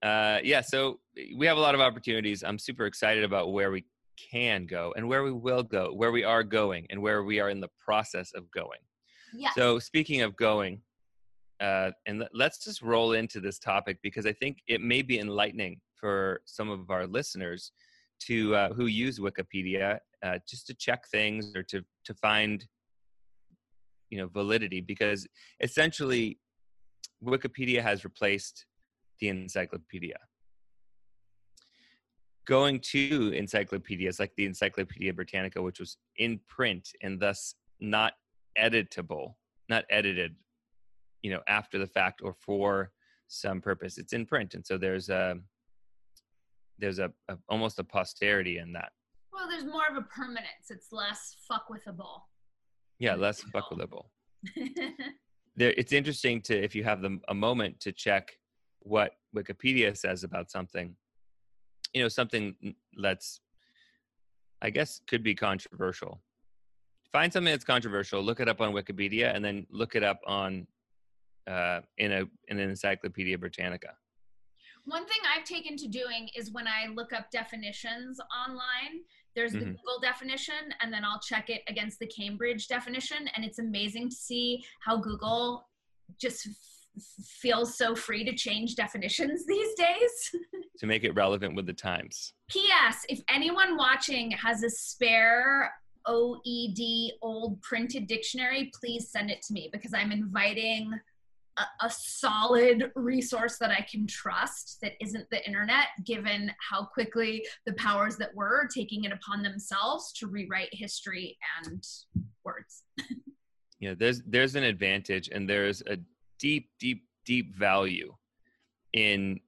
Uh, 0.01 0.39
yeah, 0.43 0.62
so 0.62 1.00
we 1.36 1.46
have 1.46 1.58
a 1.58 1.60
lot 1.60 1.75
of 1.75 1.81
opportunities. 1.81 2.43
I'm 2.43 2.58
super 2.58 2.86
excited 2.86 3.24
about 3.24 3.53
where 3.53 3.72
we 3.72 3.86
can 4.31 4.65
go 4.65 4.93
and 4.96 5.08
where 5.08 5.24
we 5.24 5.31
will 5.31 5.63
go, 5.63 5.93
where 5.93 6.12
we 6.12 6.24
are 6.24 6.43
going, 6.43 6.88
and 6.89 7.01
where 7.01 7.24
we 7.24 7.39
are 7.39 7.50
in 7.50 7.60
the 7.60 7.70
process 7.84 8.31
of 8.34 8.50
going. 8.51 8.79
yeah. 9.34 9.51
So 9.55 9.79
speaking 9.79 10.22
of 10.22 10.36
going, 10.36 10.81
uh, 11.60 11.91
and 12.08 12.20
let- 12.20 12.34
let's 12.34 12.63
just 12.63 12.81
roll 12.81 13.13
into 13.13 13.39
this 13.39 13.60
topic 13.60 14.00
because 14.01 14.25
I 14.25 14.34
think 14.34 14.58
it 14.67 14.81
may 14.81 15.01
be 15.03 15.20
enlightening 15.20 15.79
for 15.96 16.41
some 16.46 16.70
of 16.70 16.89
our 16.89 17.05
listeners 17.05 17.72
to 18.22 18.55
uh, 18.55 18.74
who 18.74 18.88
use 18.88 19.20
Wikipedia 19.20 20.00
uh, 20.24 20.39
just 20.48 20.67
to 20.67 20.74
check 20.74 21.08
things 21.08 21.53
or 21.55 21.63
to 21.63 21.84
to 22.05 22.13
find 22.15 22.65
you 24.10 24.17
know 24.17 24.27
validity 24.27 24.81
because 24.81 25.27
essentially 25.62 26.39
Wikipedia 27.24 27.81
has 27.81 28.03
replaced 28.03 28.65
the 29.22 29.30
encyclopedia. 29.30 30.18
Going 32.48 32.80
to 32.92 33.32
encyclopedias 33.34 34.20
like 34.20 34.34
the 34.36 34.46
Encyclopedia 34.46 35.13
Britannica, 35.13 35.62
which 35.62 35.80
was 35.80 35.98
in 36.18 36.40
print 36.50 36.90
and 37.01 37.20
thus 37.20 37.54
not 37.80 38.13
editable, 38.58 39.36
not 39.70 39.86
edited, 39.90 40.36
you 41.22 41.32
know, 41.32 41.42
after 41.48 41.78
the 41.78 41.88
fact 41.88 42.22
or 42.24 42.34
for 42.34 42.92
some 43.28 43.62
purpose. 43.62 43.98
It's 43.98 44.12
in 44.12 44.25
print, 44.25 44.56
and 44.56 44.66
so 44.66 44.78
there's 44.78 45.10
a 45.10 45.38
there's 46.80 47.00
a, 47.00 47.12
a 47.30 47.38
almost 47.48 47.78
a 47.80 47.84
posterity 47.84 48.58
in 48.58 48.74
that. 48.74 48.92
well, 49.32 49.48
there's 49.48 49.63
more 49.63 49.84
of 49.90 49.96
a 49.96 50.01
permanence. 50.01 50.70
It's 50.70 50.92
less 50.92 51.36
fuck 51.48 51.70
with 51.70 51.86
a 51.86 51.94
ball. 51.94 52.28
Yeah, 52.98 53.16
less 53.16 53.44
fuck 53.44 53.70
buckleable. 53.70 54.06
There, 55.56 55.74
it's 55.75 55.92
interesting 55.92 56.42
to 56.44 56.58
if 56.58 56.75
you 56.75 56.84
have 56.86 57.01
the, 57.01 57.20
a 57.28 57.34
moment 57.34 57.80
to 57.82 57.92
check 57.92 58.38
what 58.84 59.14
Wikipedia 59.36 59.96
says 59.96 60.24
about 60.24 60.52
something. 60.52 60.96
You 61.94 62.04
know, 62.04 62.08
something 62.08 62.56
that's, 62.98 63.42
I 64.62 64.70
guess, 64.70 65.02
could 65.08 65.24
be 65.24 65.36
controversial. 65.36 66.22
Find 67.12 67.32
something 67.32 67.52
that's 67.52 67.66
controversial, 67.66 68.22
look 68.22 68.40
it 68.40 68.48
up 68.48 68.62
on 68.62 68.74
Wikipedia, 68.74 69.36
and 69.36 69.44
then 69.44 69.68
look 69.70 69.96
it 69.96 70.04
up 70.04 70.20
on 70.26 70.68
uh, 71.48 71.82
in 71.98 72.12
a 72.12 72.22
in 72.48 72.60
an 72.60 72.70
Encyclopedia 72.70 73.38
Britannica. 73.38 73.94
One 74.86 75.06
thing 75.06 75.18
I've 75.36 75.44
taken 75.44 75.76
to 75.78 75.88
doing 75.88 76.30
is 76.36 76.52
when 76.52 76.68
I 76.68 76.88
look 76.88 77.14
up 77.14 77.30
definitions 77.32 78.20
online, 78.46 79.02
there's 79.36 79.52
the 79.52 79.60
Mhm. 79.60 79.76
Google 79.78 80.00
definition, 80.02 80.74
and 80.82 80.94
then 80.94 81.04
I'll 81.04 81.20
check 81.20 81.50
it 81.50 81.64
against 81.68 82.00
the 82.00 82.08
Cambridge 82.08 82.68
definition. 82.68 83.28
And 83.36 83.44
it's 83.44 83.60
amazing 83.60 84.10
to 84.10 84.16
see 84.16 84.64
how 84.82 84.98
Google 84.98 85.68
just 86.20 86.48
f- 86.95 87.25
feels 87.25 87.77
so 87.77 87.95
free 87.95 88.24
to 88.24 88.33
change 88.33 88.75
definitions 88.75 89.45
these 89.48 89.74
days. 89.75 90.31
to 90.79 90.88
make 90.88 91.03
it 91.03 91.15
relevant 91.15 91.55
with 91.55 91.65
the 91.65 91.74
times. 91.74 92.33
P.S. 92.50 93.05
If 93.10 93.21
anyone 93.29 93.77
watching 93.77 94.31
has 94.31 94.63
a 94.63 94.69
spare 94.69 95.71
OED 96.07 97.12
old 97.21 97.62
printed 97.62 98.07
dictionary, 98.07 98.71
please 98.79 99.10
send 99.10 99.29
it 99.29 99.41
to 99.43 99.53
me 99.53 99.69
because 99.71 99.93
I'm 99.93 100.12
inviting 100.12 100.91
a, 101.57 101.86
a 101.86 101.89
solid 101.89 102.91
resource 102.95 103.57
that 103.60 103.71
I 103.71 103.86
can 103.89 104.07
trust 104.07 104.79
that 104.81 104.93
isn't 105.01 105.29
the 105.29 105.45
internet, 105.45 105.88
given 106.05 106.51
how 106.69 106.86
quickly 106.86 107.45
the 107.65 107.74
powers 107.74 108.17
that 108.17 108.33
were 108.36 108.67
taking 108.74 109.03
it 109.03 109.12
upon 109.12 109.43
themselves 109.43 110.12
to 110.13 110.27
rewrite 110.27 110.69
history 110.71 111.38
and 111.65 111.86
words. 112.43 112.83
yeah, 113.79 113.93
there's 113.98 114.21
there's 114.24 114.55
an 114.55 114.63
advantage 114.63 115.29
and 115.31 115.50
there's 115.50 115.81
a 115.88 115.98
deep, 116.41 116.69
deep, 116.79 117.05
deep 117.25 117.55
value 117.55 118.13
in 118.93 119.39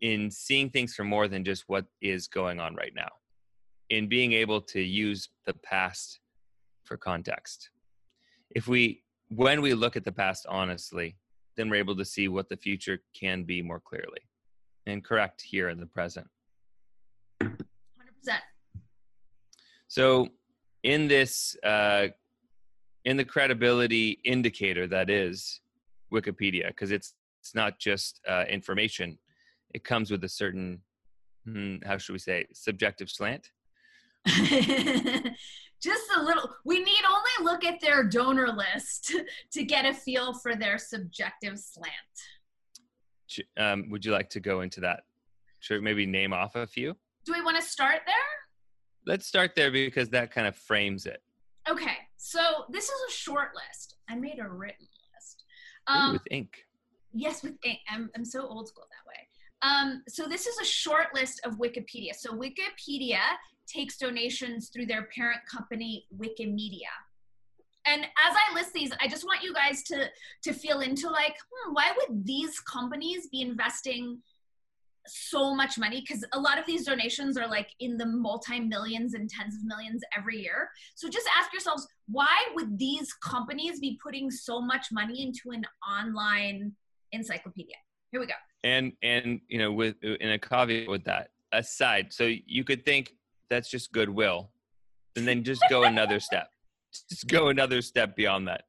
in 0.00 0.30
seeing 0.30 0.68
things 0.68 0.94
for 0.94 1.04
more 1.04 1.28
than 1.28 1.44
just 1.44 1.64
what 1.68 1.86
is 2.02 2.26
going 2.26 2.60
on 2.60 2.74
right 2.74 2.92
now 2.94 3.08
in 3.90 4.08
being 4.08 4.32
able 4.32 4.60
to 4.60 4.80
use 4.80 5.28
the 5.46 5.54
past 5.54 6.20
for 6.84 6.96
context. 6.96 7.70
If 8.50 8.66
we 8.66 9.02
when 9.28 9.62
we 9.62 9.74
look 9.74 9.96
at 9.96 10.04
the 10.04 10.12
past 10.12 10.46
honestly 10.48 11.16
then 11.56 11.70
we're 11.70 11.76
able 11.76 11.96
to 11.96 12.04
see 12.04 12.26
what 12.26 12.48
the 12.48 12.56
future 12.56 12.98
can 13.18 13.44
be 13.44 13.62
more 13.62 13.80
clearly 13.80 14.22
and 14.86 15.04
correct 15.04 15.40
here 15.40 15.68
in 15.68 15.78
the 15.78 15.86
present. 15.86 16.26
100% 17.42 17.56
so 19.88 20.28
in 20.82 21.08
this 21.08 21.56
uh 21.64 22.08
in 23.04 23.16
the 23.16 23.24
credibility 23.24 24.18
indicator 24.24 24.86
that 24.86 25.10
is 25.10 25.60
wikipedia 26.14 26.68
because 26.68 26.90
it's 26.90 27.14
it's 27.40 27.54
not 27.54 27.78
just 27.78 28.20
uh, 28.28 28.44
information. 28.48 29.18
It 29.74 29.84
comes 29.84 30.10
with 30.10 30.24
a 30.24 30.28
certain 30.28 30.80
hmm, 31.44 31.76
how 31.84 31.98
should 31.98 32.12
we 32.12 32.18
say 32.18 32.46
subjective 32.52 33.10
slant. 33.10 33.50
Just 35.82 36.04
a 36.16 36.22
little 36.22 36.48
we 36.64 36.78
need 36.78 37.02
only 37.06 37.52
look 37.52 37.62
at 37.62 37.80
their 37.82 38.04
donor 38.04 38.48
list 38.48 39.12
to 39.52 39.64
get 39.64 39.84
a 39.84 39.92
feel 39.92 40.32
for 40.32 40.56
their 40.56 40.78
subjective 40.78 41.58
slant. 41.58 41.92
Um, 43.58 43.90
would 43.90 44.04
you 44.04 44.12
like 44.12 44.30
to 44.30 44.40
go 44.40 44.62
into 44.62 44.80
that? 44.80 45.02
Should 45.60 45.82
maybe 45.82 46.06
name 46.06 46.32
off 46.32 46.56
a 46.56 46.66
few? 46.66 46.96
Do 47.26 47.32
we 47.34 47.42
want 47.42 47.56
to 47.58 47.62
start 47.62 48.00
there? 48.06 48.14
Let's 49.06 49.26
start 49.26 49.54
there 49.54 49.70
because 49.70 50.08
that 50.10 50.30
kind 50.30 50.46
of 50.46 50.56
frames 50.56 51.04
it. 51.04 51.20
Okay 51.68 51.98
so 52.24 52.64
this 52.70 52.84
is 52.84 53.00
a 53.08 53.12
short 53.12 53.50
list. 53.54 53.96
I 54.08 54.14
made 54.14 54.38
a 54.38 54.48
written 54.48 54.86
um, 55.86 56.10
Ooh, 56.10 56.12
with 56.14 56.22
ink. 56.30 56.64
Yes 57.12 57.42
with 57.42 57.54
ink. 57.64 57.78
I'm, 57.88 58.10
I'm 58.16 58.24
so 58.24 58.46
old 58.46 58.68
school 58.68 58.86
that 58.90 59.08
way. 59.08 59.28
Um, 59.62 60.02
so 60.08 60.26
this 60.26 60.46
is 60.46 60.58
a 60.58 60.64
short 60.64 61.14
list 61.14 61.40
of 61.44 61.54
wikipedia. 61.54 62.14
So 62.14 62.32
wikipedia 62.32 63.20
takes 63.66 63.96
donations 63.96 64.68
through 64.68 64.86
their 64.86 65.08
parent 65.14 65.40
company, 65.50 66.06
Wikimedia. 66.16 66.92
And 67.86 68.02
as 68.02 68.08
I 68.34 68.54
list 68.54 68.72
these, 68.72 68.92
I 69.00 69.08
just 69.08 69.24
want 69.24 69.42
you 69.42 69.52
guys 69.52 69.82
to 69.84 70.08
to 70.44 70.52
feel 70.52 70.80
into 70.80 71.08
like, 71.08 71.36
hmm, 71.52 71.74
why 71.74 71.92
would 71.96 72.26
these 72.26 72.58
companies 72.60 73.28
be 73.28 73.42
investing 73.42 74.20
so 75.06 75.54
much 75.54 75.78
money? 75.78 76.00
Because 76.00 76.24
a 76.32 76.38
lot 76.38 76.58
of 76.58 76.66
these 76.66 76.84
donations 76.84 77.36
are 77.36 77.48
like 77.48 77.68
in 77.80 77.96
the 77.96 78.06
multi 78.06 78.60
millions 78.60 79.14
and 79.14 79.28
tens 79.28 79.54
of 79.54 79.64
millions 79.64 80.02
every 80.16 80.38
year. 80.38 80.70
So 80.94 81.08
just 81.08 81.28
ask 81.38 81.52
yourselves, 81.52 81.86
why 82.08 82.36
would 82.54 82.78
these 82.78 83.12
companies 83.14 83.80
be 83.80 83.98
putting 84.02 84.30
so 84.30 84.60
much 84.60 84.86
money 84.92 85.22
into 85.22 85.50
an 85.50 85.64
online 85.88 86.72
encyclopedia? 87.12 87.76
Here 88.10 88.20
we 88.20 88.26
go. 88.26 88.34
And 88.62 88.92
and 89.02 89.40
you 89.48 89.58
know, 89.58 89.72
with 89.72 89.96
in 90.02 90.30
a 90.30 90.38
caveat 90.38 90.88
with 90.88 91.04
that 91.04 91.30
aside, 91.52 92.12
so 92.12 92.30
you 92.46 92.64
could 92.64 92.84
think 92.84 93.14
that's 93.50 93.70
just 93.70 93.92
goodwill 93.92 94.50
and 95.16 95.28
then 95.28 95.44
just 95.44 95.62
go 95.68 95.84
another 95.84 96.20
step 96.28 96.48
just 97.08 97.26
go 97.28 97.48
another 97.48 97.82
step 97.82 98.16
beyond 98.16 98.48
that 98.48 98.64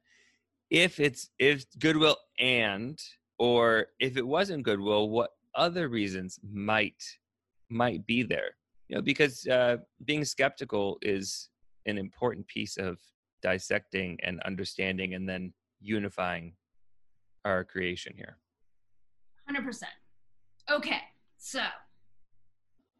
if 0.70 0.98
it's 0.98 1.30
if 1.38 1.64
goodwill 1.78 2.16
and 2.38 3.00
or 3.38 3.86
if 4.00 4.16
it 4.16 4.26
wasn't 4.26 4.62
goodwill 4.62 5.08
what 5.08 5.30
other 5.56 5.88
reasons 5.88 6.38
might 6.52 7.02
might 7.68 8.06
be 8.06 8.22
there 8.22 8.56
you 8.88 8.96
know 8.96 9.02
because 9.02 9.46
uh, 9.46 9.76
being 10.04 10.24
skeptical 10.24 10.98
is 11.02 11.48
an 11.86 11.98
important 11.98 12.46
piece 12.46 12.76
of 12.76 12.98
dissecting 13.42 14.18
and 14.22 14.40
understanding 14.44 15.14
and 15.14 15.28
then 15.28 15.52
unifying 15.80 16.52
our 17.44 17.64
creation 17.64 18.12
here 18.16 18.38
100% 19.50 19.82
okay 20.70 21.00
so 21.38 21.60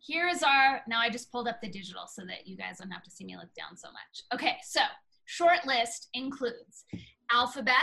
here 0.07 0.29
is 0.29 0.43
our, 0.45 0.83
now 0.87 1.01
I 1.01 1.11
just 1.11 1.33
pulled 1.33 1.49
up 1.49 1.61
the 1.61 1.69
digital 1.69 2.07
so 2.07 2.23
that 2.27 2.47
you 2.47 2.57
guys 2.57 2.79
don't 2.79 2.91
have 2.91 3.03
to 3.03 3.11
see 3.11 3.25
me 3.25 3.37
look 3.37 3.53
down 3.59 3.77
so 3.77 3.89
much. 3.89 4.23
Okay, 4.33 4.57
so 4.63 4.81
short 5.25 5.67
list 5.67 6.09
includes 6.15 6.85
Alphabet. 7.33 7.75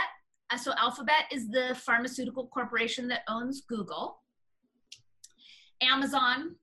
Uh, 0.50 0.56
so 0.56 0.72
Alphabet 0.78 1.24
is 1.30 1.48
the 1.48 1.76
pharmaceutical 1.84 2.46
corporation 2.46 3.08
that 3.08 3.20
owns 3.28 3.62
Google, 3.68 4.22
Amazon, 5.82 6.56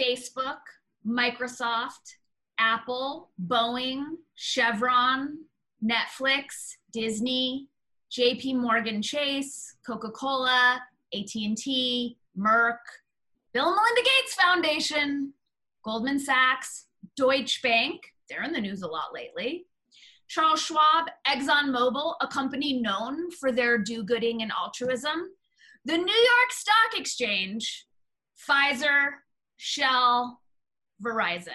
Facebook, 0.00 0.58
Microsoft, 1.06 2.16
Apple, 2.58 3.30
Boeing, 3.46 4.04
Chevron, 4.34 5.38
Netflix, 5.84 6.76
Disney, 6.92 7.68
JP 8.12 8.56
Morgan 8.56 9.02
Chase, 9.02 9.76
Coca-Cola, 9.86 10.82
AT&T, 11.14 12.18
Merck, 12.38 12.78
Bill 13.52 13.66
and 13.66 13.76
Melinda 13.76 14.02
Gates 14.02 14.34
Foundation, 14.34 15.32
Goldman 15.84 16.18
Sachs, 16.18 16.86
Deutsche 17.16 17.62
Bank, 17.62 18.02
they're 18.28 18.44
in 18.44 18.52
the 18.52 18.60
news 18.60 18.82
a 18.82 18.86
lot 18.86 19.12
lately. 19.12 19.66
Charles 20.28 20.62
Schwab, 20.62 21.08
ExxonMobil, 21.26 22.14
a 22.20 22.28
company 22.28 22.80
known 22.80 23.30
for 23.32 23.50
their 23.50 23.78
do 23.78 24.04
gooding 24.04 24.42
and 24.42 24.52
altruism. 24.52 25.30
The 25.84 25.96
New 25.96 26.14
York 26.14 26.50
Stock 26.50 26.96
Exchange, 26.96 27.86
Pfizer, 28.48 29.10
Shell, 29.56 30.40
Verizon. 31.02 31.48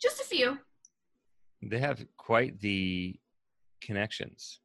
Just 0.00 0.20
a 0.20 0.24
few. 0.24 0.58
They 1.62 1.78
have 1.78 2.04
quite 2.16 2.60
the 2.60 3.18
connections. 3.80 4.60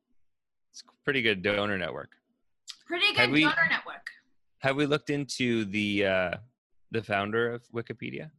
It's 0.72 0.82
a 0.82 1.04
pretty 1.04 1.22
good 1.22 1.42
donor 1.42 1.78
network. 1.78 2.12
Pretty 2.86 3.14
good 3.14 3.32
we, 3.32 3.44
donor 3.44 3.68
network. 3.70 4.06
Have 4.60 4.76
we 4.76 4.86
looked 4.86 5.10
into 5.10 5.66
the 5.66 6.06
uh, 6.06 6.32
the 6.92 7.04
founder 7.04 7.52
of 7.54 7.64
Wikipedia? 7.74 8.32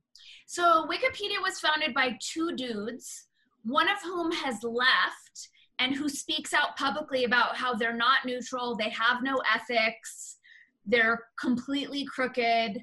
So 0.47 0.87
Wikipedia 0.87 1.41
was 1.43 1.61
founded 1.61 1.95
by 1.95 2.19
two 2.21 2.55
dudes, 2.57 3.29
one 3.65 3.89
of 3.89 4.03
whom 4.03 4.33
has 4.33 4.63
left 4.63 5.49
and 5.79 5.95
who 5.95 6.09
speaks 6.09 6.53
out 6.53 6.77
publicly 6.77 7.25
about 7.25 7.57
how 7.57 7.75
they're 7.75 7.97
not 7.97 8.27
neutral, 8.27 8.77
they 8.77 8.91
have 8.91 9.23
no 9.23 9.41
ethics, 9.55 10.37
they're 10.87 11.21
completely 11.41 12.05
crooked. 12.05 12.79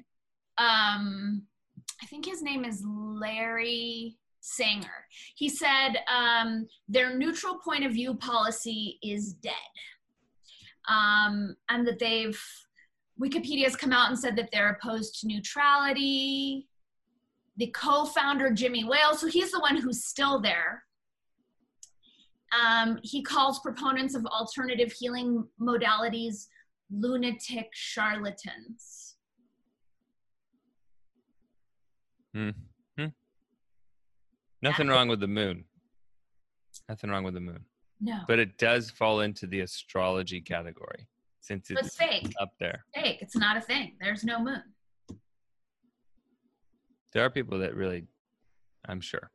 Um, 0.58 1.42
I 2.02 2.06
think 2.06 2.24
his 2.24 2.42
name 2.42 2.64
is 2.64 2.82
Larry 2.86 4.16
Sanger. 4.40 5.06
He 5.36 5.48
said 5.48 5.96
um, 6.12 6.66
their 6.88 7.16
neutral 7.16 7.58
point 7.58 7.84
of 7.84 7.92
view 7.92 8.14
policy 8.14 8.98
is 9.02 9.34
dead, 9.34 9.52
um, 10.88 11.56
and 11.68 11.86
that 11.86 11.98
they've 11.98 12.40
Wikipedia's 13.20 13.74
come 13.74 13.92
out 13.92 14.08
and 14.08 14.18
said 14.18 14.36
that 14.36 14.48
they're 14.52 14.78
opposed 14.80 15.20
to 15.20 15.26
neutrality. 15.26 16.68
The 17.56 17.66
co 17.68 18.04
founder, 18.04 18.52
Jimmy 18.52 18.84
Wales, 18.84 19.20
so 19.20 19.26
he's 19.26 19.50
the 19.50 19.60
one 19.60 19.76
who's 19.76 20.04
still 20.04 20.40
there. 20.40 20.84
Um, 22.58 22.98
he 23.02 23.22
calls 23.22 23.58
proponents 23.58 24.14
of 24.14 24.24
alternative 24.26 24.92
healing 24.92 25.46
modalities 25.60 26.46
lunatic 26.90 27.68
charlatans. 27.72 29.16
Hmm. 32.34 32.50
hmm. 32.98 33.06
Nothing 34.62 34.86
yeah. 34.86 34.92
wrong 34.92 35.08
with 35.08 35.20
the 35.20 35.28
moon. 35.28 35.64
Nothing 36.88 37.10
wrong 37.10 37.24
with 37.24 37.34
the 37.34 37.40
moon. 37.40 37.64
No. 38.00 38.20
But 38.28 38.38
it 38.38 38.58
does 38.58 38.90
fall 38.90 39.20
into 39.20 39.46
the 39.46 39.60
astrology 39.60 40.40
category 40.40 41.08
since 41.40 41.70
it's, 41.70 41.80
it's 41.80 41.96
fake. 41.96 42.32
up 42.40 42.52
there. 42.60 42.84
fake. 42.94 43.18
It's 43.20 43.36
not 43.36 43.56
a 43.56 43.60
thing. 43.60 43.96
There's 44.00 44.24
no 44.24 44.38
moon. 44.38 44.62
There 47.12 47.24
are 47.24 47.30
people 47.30 47.58
that 47.60 47.74
really, 47.74 48.04
I'm 48.86 49.00
sure. 49.00 49.30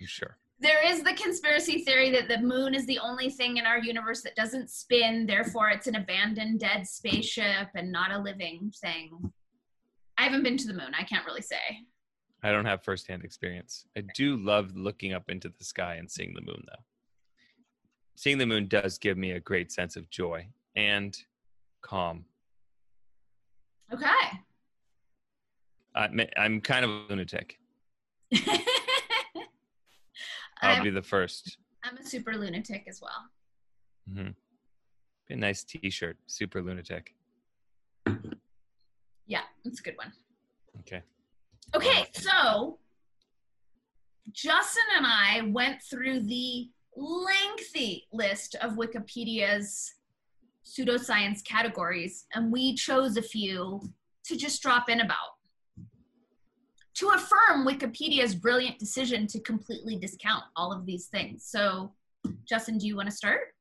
I'm 0.00 0.06
sure. 0.06 0.36
There 0.60 0.86
is 0.86 1.02
the 1.02 1.14
conspiracy 1.14 1.84
theory 1.84 2.10
that 2.12 2.28
the 2.28 2.38
moon 2.38 2.74
is 2.74 2.86
the 2.86 2.98
only 3.00 3.28
thing 3.28 3.56
in 3.56 3.66
our 3.66 3.78
universe 3.78 4.22
that 4.22 4.36
doesn't 4.36 4.70
spin, 4.70 5.26
therefore, 5.26 5.70
it's 5.70 5.88
an 5.88 5.96
abandoned, 5.96 6.60
dead 6.60 6.86
spaceship 6.86 7.68
and 7.74 7.90
not 7.90 8.12
a 8.12 8.18
living 8.18 8.72
thing. 8.80 9.32
I 10.16 10.22
haven't 10.22 10.44
been 10.44 10.56
to 10.58 10.66
the 10.66 10.74
moon. 10.74 10.92
I 10.98 11.02
can't 11.02 11.26
really 11.26 11.42
say. 11.42 11.56
I 12.42 12.52
don't 12.52 12.66
have 12.66 12.84
firsthand 12.84 13.24
experience. 13.24 13.86
I 13.96 14.02
do 14.14 14.36
love 14.36 14.76
looking 14.76 15.12
up 15.12 15.28
into 15.28 15.48
the 15.48 15.64
sky 15.64 15.96
and 15.96 16.10
seeing 16.10 16.34
the 16.34 16.40
moon, 16.40 16.62
though. 16.66 16.82
Seeing 18.16 18.38
the 18.38 18.46
moon 18.46 18.68
does 18.68 18.96
give 18.98 19.18
me 19.18 19.32
a 19.32 19.40
great 19.40 19.72
sense 19.72 19.96
of 19.96 20.08
joy 20.08 20.46
and 20.76 21.16
calm. 21.82 22.26
Okay. 23.92 24.06
I'm, 25.96 26.20
I'm 26.36 26.60
kind 26.60 26.84
of 26.84 26.90
a 26.90 27.04
lunatic. 27.10 27.58
I'll 30.62 30.82
be 30.82 30.90
the 30.90 31.02
first. 31.02 31.58
I'm 31.82 31.96
a 31.98 32.04
super 32.04 32.36
lunatic 32.36 32.84
as 32.88 33.00
well. 33.02 33.30
Mm-hmm. 34.10 34.30
Be 35.28 35.34
a 35.34 35.36
nice 35.36 35.64
T-shirt. 35.64 36.16
Super 36.26 36.62
lunatic. 36.62 37.14
Yeah, 39.26 39.42
it's 39.64 39.80
a 39.80 39.82
good 39.82 39.96
one. 39.96 40.12
Okay. 40.80 41.02
Okay, 41.74 42.06
so 42.12 42.78
Justin 44.32 44.84
and 44.96 45.06
I 45.06 45.42
went 45.50 45.82
through 45.82 46.20
the 46.20 46.70
lengthy 46.96 48.06
list 48.12 48.54
of 48.56 48.72
Wikipedia's 48.72 49.94
pseudoscience 50.64 51.44
categories, 51.44 52.26
and 52.34 52.52
we 52.52 52.74
chose 52.74 53.16
a 53.16 53.22
few 53.22 53.80
to 54.24 54.36
just 54.36 54.62
drop 54.62 54.88
in 54.88 55.00
about. 55.00 55.33
To 56.96 57.08
affirm 57.08 57.66
Wikipedia's 57.66 58.34
brilliant 58.34 58.78
decision 58.78 59.26
to 59.28 59.40
completely 59.40 59.96
discount 59.96 60.44
all 60.54 60.72
of 60.72 60.86
these 60.86 61.06
things. 61.06 61.44
So, 61.44 61.92
Justin, 62.48 62.78
do 62.78 62.86
you 62.86 62.96
want 62.96 63.10
to 63.10 63.14
start? 63.14 63.54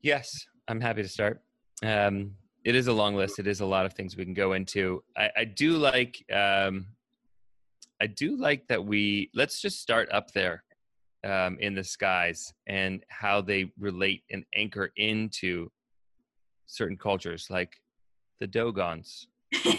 Yes, 0.00 0.46
I'm 0.68 0.80
happy 0.80 1.02
to 1.02 1.08
start. 1.08 1.42
Um, 1.82 2.32
it 2.64 2.74
is 2.74 2.86
a 2.86 2.92
long 2.92 3.14
list. 3.14 3.38
It 3.38 3.46
is 3.46 3.60
a 3.60 3.66
lot 3.66 3.84
of 3.84 3.92
things 3.92 4.16
we 4.16 4.24
can 4.24 4.34
go 4.34 4.54
into. 4.54 5.02
I, 5.16 5.30
I 5.36 5.44
do 5.44 5.76
like. 5.76 6.24
Um, 6.32 6.86
I 8.00 8.06
do 8.06 8.36
like 8.36 8.66
that 8.68 8.84
we 8.84 9.30
let's 9.34 9.60
just 9.60 9.80
start 9.80 10.08
up 10.10 10.32
there 10.32 10.64
um, 11.24 11.58
in 11.60 11.74
the 11.74 11.84
skies 11.84 12.52
and 12.66 13.02
how 13.08 13.40
they 13.40 13.72
relate 13.78 14.24
and 14.30 14.44
anchor 14.54 14.90
into 14.96 15.70
certain 16.66 16.96
cultures, 16.96 17.46
like 17.50 17.74
the 18.40 18.46
Dogons. 18.46 19.26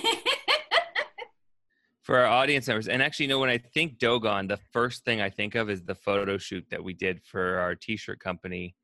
For 2.03 2.19
our 2.19 2.27
audience 2.27 2.67
members, 2.67 2.88
and 2.88 3.01
actually, 3.01 3.25
you 3.25 3.29
know, 3.29 3.39
when 3.39 3.49
I 3.49 3.57
think 3.57 3.97
Dogon, 3.97 4.47
the 4.47 4.59
first 4.71 5.03
thing 5.05 5.21
I 5.21 5.29
think 5.31 5.55
of 5.55 5.71
is 5.71 5.81
the 5.81 5.95
photo 5.95 6.38
shoot 6.38 6.63
that 6.69 6.83
we 6.83 6.93
did 6.93 7.19
for 7.23 7.57
our 7.57 7.73
T-shirt 7.73 8.19
company. 8.19 8.75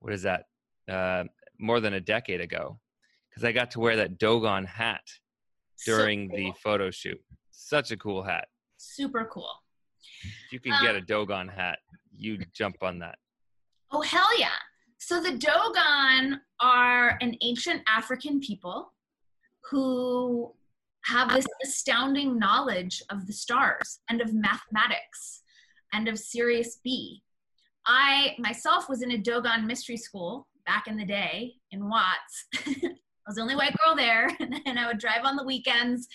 What 0.00 0.12
is 0.12 0.20
that? 0.22 0.44
Uh, 0.86 1.24
more 1.58 1.80
than 1.80 1.94
a 1.94 2.00
decade 2.00 2.42
ago, 2.42 2.78
because 3.30 3.42
I 3.42 3.52
got 3.52 3.70
to 3.70 3.80
wear 3.80 3.96
that 3.96 4.18
Dogon 4.18 4.66
hat 4.66 5.00
during 5.86 6.28
So 6.28 6.36
the 6.36 6.52
photo 6.62 6.90
shoot. 6.90 7.18
Such 7.50 7.90
a 7.90 7.96
cool 7.96 8.22
hat. 8.22 8.48
super 8.76 9.24
cool. 9.32 9.50
If 10.22 10.52
you 10.52 10.60
can 10.60 10.82
get 10.82 10.94
a 10.94 11.00
Dogon 11.00 11.48
hat, 11.48 11.78
you 12.12 12.38
jump 12.54 12.76
on 12.82 12.98
that. 12.98 13.16
Oh, 13.90 14.02
hell 14.02 14.38
yeah. 14.38 14.48
So 14.98 15.22
the 15.22 15.38
Dogon 15.38 16.40
are 16.60 17.16
an 17.22 17.36
ancient 17.40 17.82
African 17.88 18.40
people 18.40 18.92
who 19.70 20.52
have 21.04 21.32
this 21.32 21.46
astounding 21.64 22.38
knowledge 22.38 23.02
of 23.10 23.26
the 23.26 23.32
stars 23.32 24.00
and 24.10 24.20
of 24.20 24.34
mathematics 24.34 25.42
and 25.92 26.08
of 26.08 26.18
Sirius 26.18 26.78
B. 26.82 27.22
I 27.86 28.34
myself 28.38 28.88
was 28.88 29.02
in 29.02 29.12
a 29.12 29.18
Dogon 29.18 29.66
mystery 29.66 29.96
school 29.96 30.46
back 30.66 30.86
in 30.86 30.96
the 30.96 31.04
day 31.04 31.54
in 31.70 31.88
Watts. 31.88 32.46
I 32.66 33.30
was 33.30 33.36
the 33.36 33.42
only 33.42 33.56
white 33.56 33.74
girl 33.84 33.96
there, 33.96 34.28
and 34.66 34.78
I 34.78 34.86
would 34.86 34.98
drive 34.98 35.24
on 35.24 35.36
the 35.36 35.44
weekends 35.44 36.08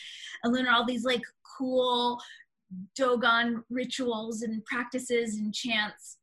and 0.43 0.53
learn 0.53 0.67
all 0.67 0.85
these 0.85 1.05
like 1.05 1.23
cool 1.57 2.19
Dogon 2.95 3.63
rituals 3.69 4.41
and 4.41 4.63
practices 4.65 5.35
and 5.35 5.53
chants. 5.53 6.17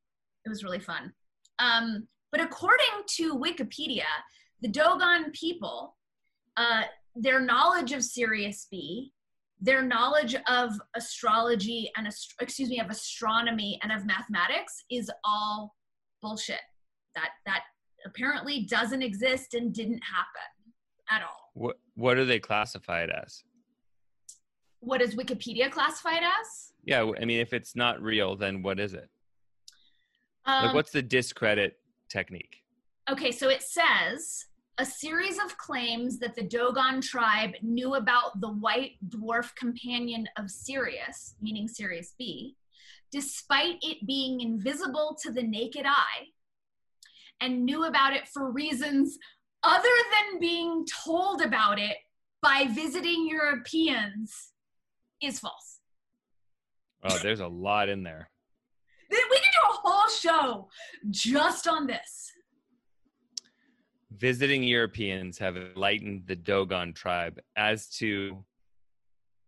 It 0.45 0.49
was 0.49 0.65
really 0.65 0.81
fun. 0.81 1.13
Um, 1.59 2.07
but 2.33 2.41
according 2.41 3.05
to 3.17 3.37
Wikipedia, 3.37 4.05
the 4.63 4.69
Dogon 4.69 5.33
people, 5.33 5.97
uh, 6.57 6.83
their 7.15 7.41
knowledge 7.41 7.93
of 7.93 8.03
Sirius 8.03 8.67
B, 8.71 9.13
their 9.61 9.83
knowledge 9.83 10.35
of 10.49 10.73
astrology 10.97 11.91
and 11.97 12.07
ast- 12.07 12.35
excuse 12.41 12.71
me 12.71 12.81
of 12.81 12.89
astronomy 12.89 13.79
and 13.83 13.93
of 13.93 14.07
mathematics 14.07 14.85
is 14.91 15.11
all 15.25 15.75
bullshit. 16.23 16.61
That 17.15 17.31
that 17.47 17.63
apparently 18.07 18.65
doesn't 18.65 19.03
exist 19.03 19.55
and 19.55 19.75
didn't 19.75 20.03
happen 20.03 20.73
at 21.11 21.23
all. 21.23 21.51
What 21.55 21.79
what 21.95 22.15
do 22.15 22.25
they 22.25 22.39
classified 22.39 23.11
as? 23.11 23.43
What 24.81 25.03
is 25.03 25.15
Wikipedia 25.15 25.71
classified 25.71 26.23
as? 26.23 26.73
Yeah, 26.85 27.11
I 27.21 27.27
mean, 27.27 27.41
if 27.41 27.53
it's 27.53 27.77
not 27.77 28.01
real, 28.01 28.37
then 28.37 28.63
what 28.63 28.81
is 28.81 28.95
it? 28.95 29.11
Um, 30.47 30.67
Like, 30.67 30.75
what's 30.75 30.91
the 30.93 31.03
discredit 31.03 31.77
technique? 32.09 32.57
Okay, 33.11 33.31
so 33.31 33.51
it 33.51 33.63
says 33.63 34.47
a 34.81 34.85
series 34.87 35.39
of 35.39 35.59
claims 35.59 36.19
that 36.19 36.35
the 36.35 36.43
Dogon 36.43 37.03
tribe 37.03 37.51
knew 37.61 37.97
about 37.97 38.41
the 38.41 38.49
white 38.49 38.93
dwarf 39.11 39.55
companion 39.55 40.27
of 40.39 40.51
Sirius, 40.51 41.35
meaning 41.43 41.69
Sirius 41.69 42.15
B, 42.19 42.57
despite 43.13 43.77
it 43.83 44.07
being 44.07 44.41
invisible 44.41 45.19
to 45.23 45.33
the 45.33 45.43
naked 45.43 45.85
eye, 45.85 46.29
and 47.43 47.67
knew 47.67 47.85
about 47.85 48.15
it 48.15 48.27
for 48.27 48.51
reasons 48.51 49.19
other 49.63 49.89
than 50.13 50.41
being 50.41 50.87
told 51.05 51.43
about 51.43 51.79
it 51.79 51.99
by 52.41 52.67
visiting 52.71 53.29
Europeans, 53.29 54.53
is 55.23 55.41
false. 55.41 55.81
Oh, 57.03 57.19
there's 57.19 57.41
a 57.41 57.49
lot 57.49 57.91
in 57.91 58.03
there. 58.03 58.31
We 59.11 59.19
could 59.19 59.29
do 59.29 59.75
a 59.75 59.89
whole 59.89 60.09
show 60.09 60.69
just 61.11 61.69
on 61.69 61.87
this. 61.87 62.33
Visiting 64.21 64.63
Europeans 64.63 65.39
have 65.39 65.57
enlightened 65.57 66.25
the 66.27 66.37
Dogon 66.37 66.93
tribe 66.93 67.41
as 67.57 67.89
to 67.97 68.45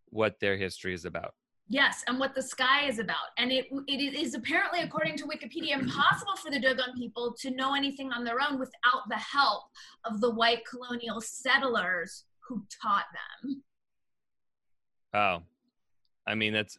what 0.06 0.40
their 0.40 0.56
history 0.56 0.94
is 0.94 1.04
about. 1.04 1.34
Yes, 1.68 2.02
and 2.08 2.18
what 2.18 2.34
the 2.34 2.40
sky 2.42 2.86
is 2.86 2.98
about. 2.98 3.32
And 3.36 3.52
it, 3.52 3.66
it 3.86 4.14
is 4.14 4.34
apparently, 4.34 4.80
according 4.80 5.16
to 5.18 5.24
Wikipedia, 5.24 5.78
impossible 5.78 6.36
for 6.42 6.50
the 6.50 6.58
Dogon 6.58 6.94
people 6.96 7.34
to 7.40 7.50
know 7.50 7.74
anything 7.74 8.12
on 8.12 8.24
their 8.24 8.40
own 8.40 8.58
without 8.58 9.08
the 9.10 9.16
help 9.16 9.64
of 10.06 10.22
the 10.22 10.30
white 10.30 10.60
colonial 10.66 11.20
settlers 11.20 12.24
who 12.48 12.64
taught 12.82 13.06
them. 13.42 13.62
Oh, 15.12 15.42
I 16.26 16.34
mean, 16.34 16.54
that's. 16.54 16.78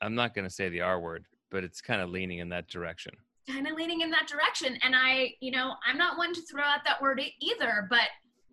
I'm 0.00 0.16
not 0.16 0.34
going 0.34 0.46
to 0.46 0.54
say 0.54 0.68
the 0.68 0.80
R 0.80 0.98
word, 0.98 1.26
but 1.50 1.62
it's 1.62 1.80
kind 1.80 2.02
of 2.02 2.10
leaning 2.10 2.38
in 2.38 2.48
that 2.48 2.66
direction. 2.66 3.14
Kind 3.48 3.66
of 3.66 3.74
leaning 3.74 4.00
in 4.00 4.10
that 4.10 4.26
direction. 4.26 4.76
And 4.82 4.94
I, 4.96 5.34
you 5.40 5.50
know, 5.50 5.74
I'm 5.86 5.96
not 5.96 6.18
one 6.18 6.34
to 6.34 6.42
throw 6.42 6.62
out 6.62 6.80
that 6.84 7.00
word 7.00 7.20
either, 7.40 7.86
but 7.88 8.08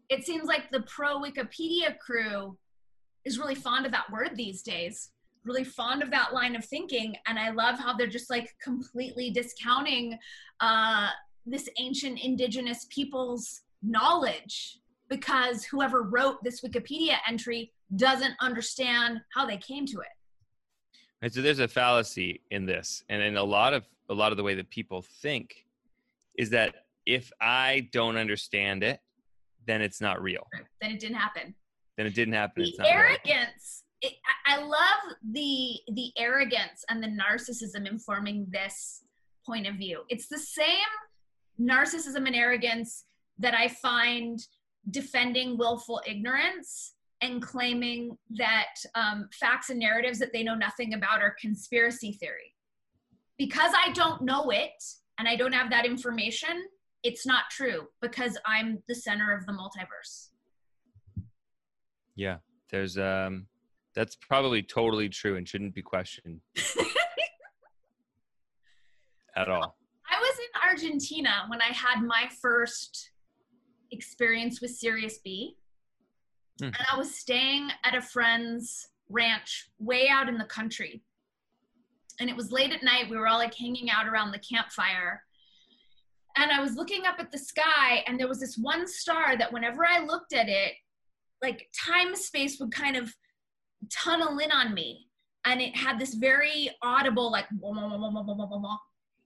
it 0.09 0.23
seems 0.23 0.47
like 0.47 0.69
the 0.71 0.81
pro 0.81 1.19
Wikipedia 1.19 1.97
crew 1.97 2.57
is 3.25 3.39
really 3.39 3.55
fond 3.55 3.85
of 3.85 3.91
that 3.91 4.11
word 4.11 4.31
these 4.35 4.61
days, 4.61 5.09
really 5.43 5.63
fond 5.63 6.03
of 6.03 6.11
that 6.11 6.33
line 6.33 6.55
of 6.55 6.63
thinking. 6.65 7.15
And 7.25 7.39
I 7.39 7.51
love 7.51 7.79
how 7.79 7.95
they're 7.95 8.07
just 8.07 8.29
like 8.29 8.55
completely 8.61 9.31
discounting 9.31 10.17
uh, 10.59 11.09
this 11.45 11.67
ancient 11.79 12.19
indigenous 12.19 12.85
people's 12.89 13.61
knowledge 13.81 14.79
because 15.09 15.63
whoever 15.65 16.03
wrote 16.03 16.43
this 16.43 16.61
Wikipedia 16.61 17.17
entry 17.27 17.71
doesn't 17.95 18.33
understand 18.39 19.21
how 19.33 19.45
they 19.45 19.57
came 19.57 19.85
to 19.85 19.99
it. 19.99 20.07
Right, 21.23 21.33
so 21.33 21.41
there's 21.41 21.59
a 21.59 21.67
fallacy 21.69 22.41
in 22.51 22.65
this, 22.65 23.03
and 23.09 23.21
in 23.23 23.37
a 23.37 23.43
lot 23.43 23.73
of 23.73 23.85
a 24.09 24.13
lot 24.13 24.31
of 24.33 24.37
the 24.37 24.43
way 24.43 24.55
that 24.55 24.69
people 24.69 25.01
think 25.01 25.65
is 26.37 26.49
that 26.49 26.75
if 27.05 27.31
I 27.39 27.87
don't 27.93 28.17
understand 28.17 28.83
it, 28.83 28.99
then 29.65 29.81
it's 29.81 30.01
not 30.01 30.21
real. 30.21 30.45
Then 30.81 30.91
it 30.91 30.99
didn't 30.99 31.15
happen. 31.15 31.55
Then 31.97 32.07
it 32.07 32.13
didn't 32.13 32.33
happen. 32.33 32.63
It's 32.63 32.75
the 32.77 32.91
arrogance 32.91 33.83
it, 34.03 34.13
I- 34.45 34.55
I 34.55 34.57
love 34.63 35.15
the 35.31 35.79
the 35.93 36.11
arrogance 36.17 36.83
and 36.89 37.01
the 37.01 37.07
narcissism 37.07 37.87
informing 37.89 38.47
this 38.51 39.03
point 39.45 39.65
of 39.67 39.75
view 39.75 40.01
it's 40.09 40.27
the 40.27 40.37
same 40.37 40.91
narcissism 41.59 42.27
and 42.27 42.35
arrogance 42.35 43.05
that 43.39 43.53
i 43.53 43.67
find 43.67 44.39
defending 44.89 45.57
willful 45.57 46.01
ignorance 46.05 46.93
and 47.23 47.41
claiming 47.41 48.17
that 48.31 48.75
um, 48.93 49.29
facts 49.31 49.69
and 49.71 49.79
narratives 49.79 50.19
that 50.19 50.31
they 50.33 50.43
know 50.43 50.55
nothing 50.55 50.93
about 50.93 51.21
are 51.21 51.35
conspiracy 51.39 52.11
theory 52.11 52.53
because 53.37 53.71
i 53.75 53.91
don't 53.93 54.21
know 54.21 54.51
it 54.51 54.83
and 55.17 55.27
i 55.27 55.35
don't 55.35 55.53
have 55.53 55.71
that 55.71 55.85
information 55.85 56.67
it's 57.01 57.25
not 57.25 57.45
true 57.49 57.87
because 58.01 58.37
i'm 58.45 58.83
the 58.87 58.95
center 58.95 59.35
of 59.35 59.45
the 59.45 59.51
multiverse 59.51 60.29
Yeah, 62.15 62.37
there's 62.69 62.97
um, 62.97 63.47
that's 63.95 64.15
probably 64.15 64.61
totally 64.63 65.09
true 65.09 65.37
and 65.37 65.47
shouldn't 65.47 65.73
be 65.73 65.81
questioned 65.81 66.41
at 69.35 69.49
all. 69.49 69.75
I 70.09 70.19
was 70.19 70.37
in 70.39 70.45
Argentina 70.69 71.45
when 71.47 71.61
I 71.61 71.73
had 71.73 72.01
my 72.01 72.29
first 72.41 73.11
experience 73.91 74.61
with 74.61 74.71
Sirius 74.71 75.19
B. 75.23 75.57
Mm. 76.61 76.67
And 76.67 76.85
I 76.91 76.97
was 76.97 77.15
staying 77.15 77.69
at 77.83 77.95
a 77.95 78.01
friend's 78.01 78.87
ranch 79.09 79.69
way 79.79 80.07
out 80.09 80.29
in 80.29 80.37
the 80.37 80.45
country. 80.45 81.03
And 82.19 82.29
it 82.29 82.35
was 82.35 82.51
late 82.51 82.71
at 82.71 82.83
night. 82.83 83.09
We 83.09 83.17
were 83.17 83.27
all 83.27 83.39
like 83.39 83.55
hanging 83.55 83.89
out 83.89 84.07
around 84.07 84.31
the 84.31 84.39
campfire. 84.39 85.23
And 86.37 86.51
I 86.51 86.61
was 86.61 86.75
looking 86.75 87.05
up 87.05 87.19
at 87.19 87.31
the 87.31 87.37
sky, 87.37 88.03
and 88.07 88.19
there 88.19 88.27
was 88.27 88.39
this 88.39 88.57
one 88.57 88.87
star 88.87 89.37
that 89.37 89.53
whenever 89.53 89.85
I 89.85 90.03
looked 90.03 90.33
at 90.33 90.49
it, 90.49 90.73
like 91.43 91.69
time 91.79 92.15
space 92.15 92.59
would 92.59 92.71
kind 92.71 92.97
of 92.97 93.13
tunnel 93.91 94.39
in 94.39 94.51
on 94.51 94.73
me. 94.73 95.09
And 95.45 95.61
it 95.61 95.75
had 95.75 95.99
this 95.99 96.15
very 96.15 96.71
audible, 96.81 97.31
like, 97.31 97.45
wah, 97.59 97.71
wah, 97.71 98.09
wah, 98.09 98.77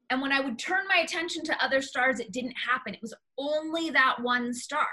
and 0.09 0.21
when 0.21 0.31
I 0.31 0.39
would 0.39 0.57
turn 0.57 0.87
my 0.87 1.01
attention 1.03 1.43
to 1.45 1.63
other 1.63 1.81
stars, 1.81 2.19
it 2.19 2.31
didn't 2.31 2.55
happen. 2.67 2.93
It 2.93 3.01
was 3.01 3.13
only 3.37 3.89
that 3.91 4.21
one 4.21 4.53
star. 4.53 4.87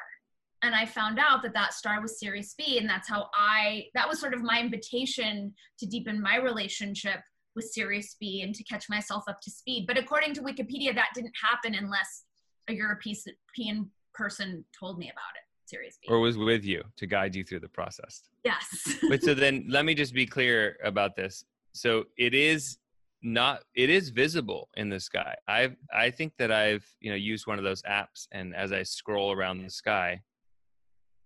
And 0.65 0.75
I 0.75 0.87
found 0.87 1.19
out 1.19 1.43
that 1.43 1.55
that 1.55 1.75
star 1.75 2.01
was 2.01 2.19
Sirius 2.19 2.55
B. 2.57 2.79
And 2.79 2.89
that's 2.89 3.09
how 3.09 3.29
I, 3.35 3.87
that 3.95 4.09
was 4.09 4.21
sort 4.21 4.35
of 4.35 4.43
my 4.43 4.61
invitation 4.61 5.55
to 5.79 5.87
deepen 5.87 6.21
my 6.21 6.37
relationship 6.37 7.21
with 7.55 7.67
Sirius 7.67 8.17
B 8.19 8.43
and 8.43 8.55
to 8.55 8.65
catch 8.65 8.89
myself 8.89 9.25
up 9.29 9.41
to 9.43 9.51
speed. 9.51 9.87
But 9.87 9.99
according 9.99 10.35
to 10.35 10.41
Wikipedia, 10.43 10.95
that 10.95 11.09
didn't 11.15 11.35
happen 11.43 11.75
unless 11.75 12.25
a 12.69 12.75
European 12.75 13.91
person 14.15 14.65
told 14.79 14.99
me 14.99 15.07
about 15.07 15.35
it. 15.37 15.45
Sirius 15.67 15.99
B. 16.01 16.09
Or 16.11 16.21
was 16.21 16.37
with 16.37 16.65
you 16.65 16.83
to 16.97 17.07
guide 17.07 17.35
you 17.35 17.45
through 17.45 17.61
the 17.61 17.69
process. 17.69 18.23
Yes. 18.45 18.97
but 19.09 19.23
so 19.23 19.35
then 19.35 19.67
let 19.69 19.85
me 19.85 19.95
just 19.95 20.13
be 20.13 20.27
clear 20.27 20.77
about 20.85 21.17
this. 21.17 21.45
So 21.73 22.05
it 22.19 22.35
is 22.35 22.79
not 23.23 23.61
it 23.75 23.89
is 23.89 24.11
visible 24.11 24.69
in 24.77 24.91
the 24.91 25.01
sky. 25.01 25.35
I've 25.49 25.75
I 25.93 26.11
think 26.11 26.35
that 26.39 26.53
I've, 26.53 26.87
you 27.01 27.11
know, 27.11 27.17
used 27.17 27.47
one 27.47 27.59
of 27.59 27.65
those 27.65 27.83
apps 27.83 28.29
and 28.33 28.55
as 28.55 28.73
I 28.73 28.83
scroll 28.83 29.33
around 29.33 29.63
the 29.63 29.71
sky, 29.71 30.21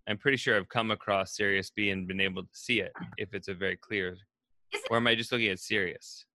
I'm 0.09 0.17
pretty 0.19 0.39
sure 0.39 0.57
I've 0.57 0.69
come 0.69 0.91
across 0.91 1.37
Sirius 1.37 1.71
B 1.71 1.91
and 1.91 2.09
been 2.09 2.21
able 2.21 2.43
to 2.43 2.49
see 2.53 2.81
it 2.81 2.93
if 3.19 3.35
it's 3.35 3.49
a 3.49 3.55
very 3.55 3.77
clear 3.77 4.17
or 4.91 4.97
am 4.97 5.07
I 5.07 5.15
just 5.15 5.33
looking 5.33 5.49
at 5.49 5.59
Sirius? 5.59 6.27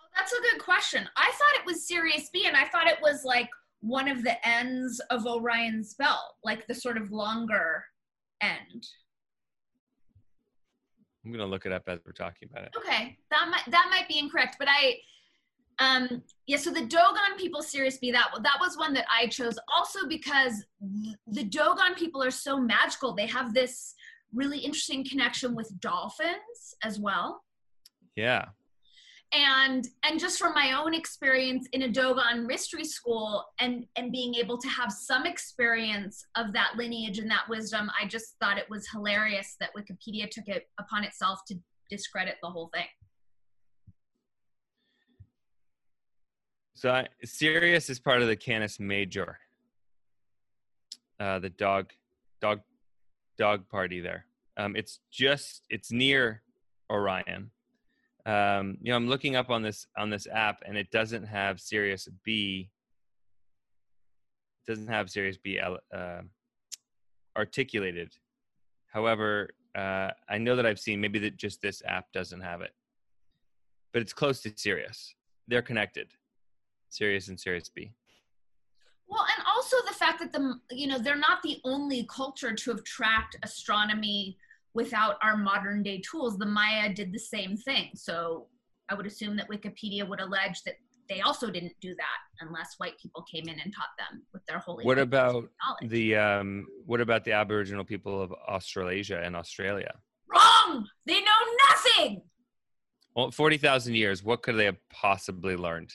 Oh, 0.00 0.04
that's 0.16 0.32
a 0.32 0.40
good 0.40 0.60
question. 0.60 1.08
I 1.16 1.26
thought 1.32 1.60
it 1.60 1.66
was 1.66 1.86
Sirius 1.86 2.30
B 2.32 2.46
and 2.46 2.56
I 2.56 2.64
thought 2.66 2.88
it 2.88 2.98
was 3.02 3.24
like 3.24 3.48
one 3.80 4.08
of 4.08 4.22
the 4.22 4.46
ends 4.46 5.00
of 5.10 5.26
Orion's 5.26 5.94
belt, 5.94 6.34
like 6.42 6.66
the 6.66 6.74
sort 6.74 6.96
of 6.96 7.10
longer 7.10 7.84
end. 8.40 8.86
I'm 11.24 11.32
gonna 11.32 11.46
look 11.46 11.66
it 11.66 11.72
up 11.72 11.84
as 11.86 12.00
we're 12.04 12.12
talking 12.12 12.48
about 12.50 12.64
it. 12.64 12.74
Okay, 12.76 13.16
that 13.30 13.48
might 13.50 13.64
that 13.70 13.88
might 13.90 14.08
be 14.08 14.18
incorrect, 14.18 14.56
but 14.58 14.68
I, 14.70 14.96
um, 15.78 16.22
yeah. 16.46 16.56
So 16.56 16.70
the 16.70 16.86
Dogon 16.86 17.36
people, 17.38 17.62
Sirius 17.62 17.98
B, 17.98 18.12
that 18.12 18.28
that 18.42 18.56
was 18.60 18.76
one 18.76 18.94
that 18.94 19.06
I 19.10 19.26
chose 19.26 19.58
also 19.74 20.06
because 20.08 20.64
the 21.26 21.44
Dogon 21.44 21.94
people 21.96 22.22
are 22.22 22.30
so 22.30 22.60
magical. 22.60 23.14
They 23.14 23.26
have 23.26 23.54
this 23.54 23.94
really 24.32 24.58
interesting 24.58 25.04
connection 25.04 25.54
with 25.54 25.72
dolphins 25.80 26.74
as 26.82 26.98
well. 26.98 27.42
Yeah, 28.16 28.46
and 29.34 29.88
and 30.04 30.20
just 30.20 30.38
from 30.38 30.54
my 30.54 30.80
own 30.80 30.94
experience 30.94 31.66
in 31.72 31.82
a 31.82 31.88
dogon 31.88 32.46
mystery 32.46 32.84
school 32.84 33.44
and 33.58 33.84
and 33.96 34.12
being 34.12 34.34
able 34.36 34.56
to 34.56 34.68
have 34.68 34.92
some 34.92 35.26
experience 35.26 36.24
of 36.36 36.52
that 36.52 36.72
lineage 36.76 37.18
and 37.18 37.30
that 37.30 37.48
wisdom 37.48 37.90
i 38.00 38.06
just 38.06 38.36
thought 38.40 38.58
it 38.58 38.70
was 38.70 38.88
hilarious 38.88 39.56
that 39.58 39.70
wikipedia 39.76 40.30
took 40.30 40.46
it 40.46 40.68
upon 40.78 41.02
itself 41.04 41.40
to 41.46 41.56
discredit 41.90 42.36
the 42.42 42.48
whole 42.48 42.70
thing 42.72 42.86
so 46.74 46.90
I, 46.90 47.08
sirius 47.24 47.88
is 47.90 47.98
part 47.98 48.22
of 48.22 48.28
the 48.28 48.36
canis 48.36 48.78
major 48.78 49.38
uh, 51.20 51.38
the 51.38 51.50
dog 51.50 51.92
dog 52.40 52.60
dog 53.38 53.68
party 53.68 54.00
there 54.00 54.26
um, 54.56 54.76
it's 54.76 55.00
just 55.10 55.62
it's 55.70 55.90
near 55.90 56.42
orion 56.90 57.50
um, 58.26 58.78
you 58.80 58.90
know, 58.90 58.96
I'm 58.96 59.08
looking 59.08 59.36
up 59.36 59.50
on 59.50 59.62
this 59.62 59.86
on 59.98 60.08
this 60.08 60.26
app, 60.32 60.62
and 60.64 60.78
it 60.78 60.90
doesn't 60.90 61.24
have 61.24 61.60
Sirius 61.60 62.08
B. 62.24 62.70
Doesn't 64.66 64.88
have 64.88 65.10
Sirius 65.10 65.36
B 65.36 65.60
uh, 65.60 66.22
articulated. 67.36 68.16
However, 68.86 69.50
uh, 69.74 70.10
I 70.28 70.38
know 70.38 70.56
that 70.56 70.64
I've 70.64 70.78
seen 70.78 71.00
maybe 71.00 71.18
that 71.18 71.36
just 71.36 71.60
this 71.60 71.82
app 71.86 72.12
doesn't 72.12 72.40
have 72.40 72.62
it, 72.62 72.70
but 73.92 74.00
it's 74.00 74.14
close 74.14 74.40
to 74.42 74.52
Sirius. 74.56 75.14
They're 75.46 75.60
connected, 75.60 76.08
Sirius 76.94 77.28
and 77.28 77.38
Sirius 77.38 77.68
B. 77.68 77.92
Well, 79.06 79.26
and 79.36 79.46
also 79.46 79.76
the 79.86 79.94
fact 79.94 80.20
that 80.20 80.32
the 80.32 80.58
you 80.70 80.86
know 80.86 80.98
they're 80.98 81.16
not 81.16 81.42
the 81.42 81.58
only 81.64 82.06
culture 82.10 82.54
to 82.54 82.70
have 82.70 82.84
tracked 82.84 83.36
astronomy 83.42 84.36
without 84.74 85.16
our 85.22 85.36
modern 85.36 85.82
day 85.82 86.00
tools. 86.00 86.36
The 86.38 86.46
Maya 86.46 86.92
did 86.92 87.12
the 87.12 87.18
same 87.18 87.56
thing. 87.56 87.90
So 87.94 88.48
I 88.88 88.94
would 88.94 89.06
assume 89.06 89.36
that 89.36 89.48
Wikipedia 89.48 90.06
would 90.08 90.20
allege 90.20 90.62
that 90.64 90.74
they 91.08 91.20
also 91.20 91.50
didn't 91.50 91.74
do 91.80 91.94
that 91.94 92.46
unless 92.46 92.74
white 92.78 92.98
people 93.00 93.24
came 93.30 93.44
in 93.44 93.60
and 93.60 93.72
taught 93.74 93.90
them 93.98 94.22
with 94.32 94.44
their 94.46 94.58
holy. 94.58 94.84
What 94.84 94.98
about 94.98 95.44
the 95.82 96.16
um, 96.16 96.66
what 96.86 97.00
about 97.00 97.24
the 97.24 97.32
Aboriginal 97.32 97.84
people 97.84 98.20
of 98.20 98.32
Australasia 98.32 99.20
and 99.22 99.36
Australia? 99.36 99.94
Wrong. 100.32 100.86
They 101.06 101.20
know 101.20 101.40
nothing. 101.68 102.22
Well, 103.14 103.30
forty 103.30 103.58
thousand 103.58 103.94
years. 103.94 104.24
What 104.24 104.42
could 104.42 104.56
they 104.56 104.64
have 104.64 104.78
possibly 104.90 105.56
learned? 105.56 105.92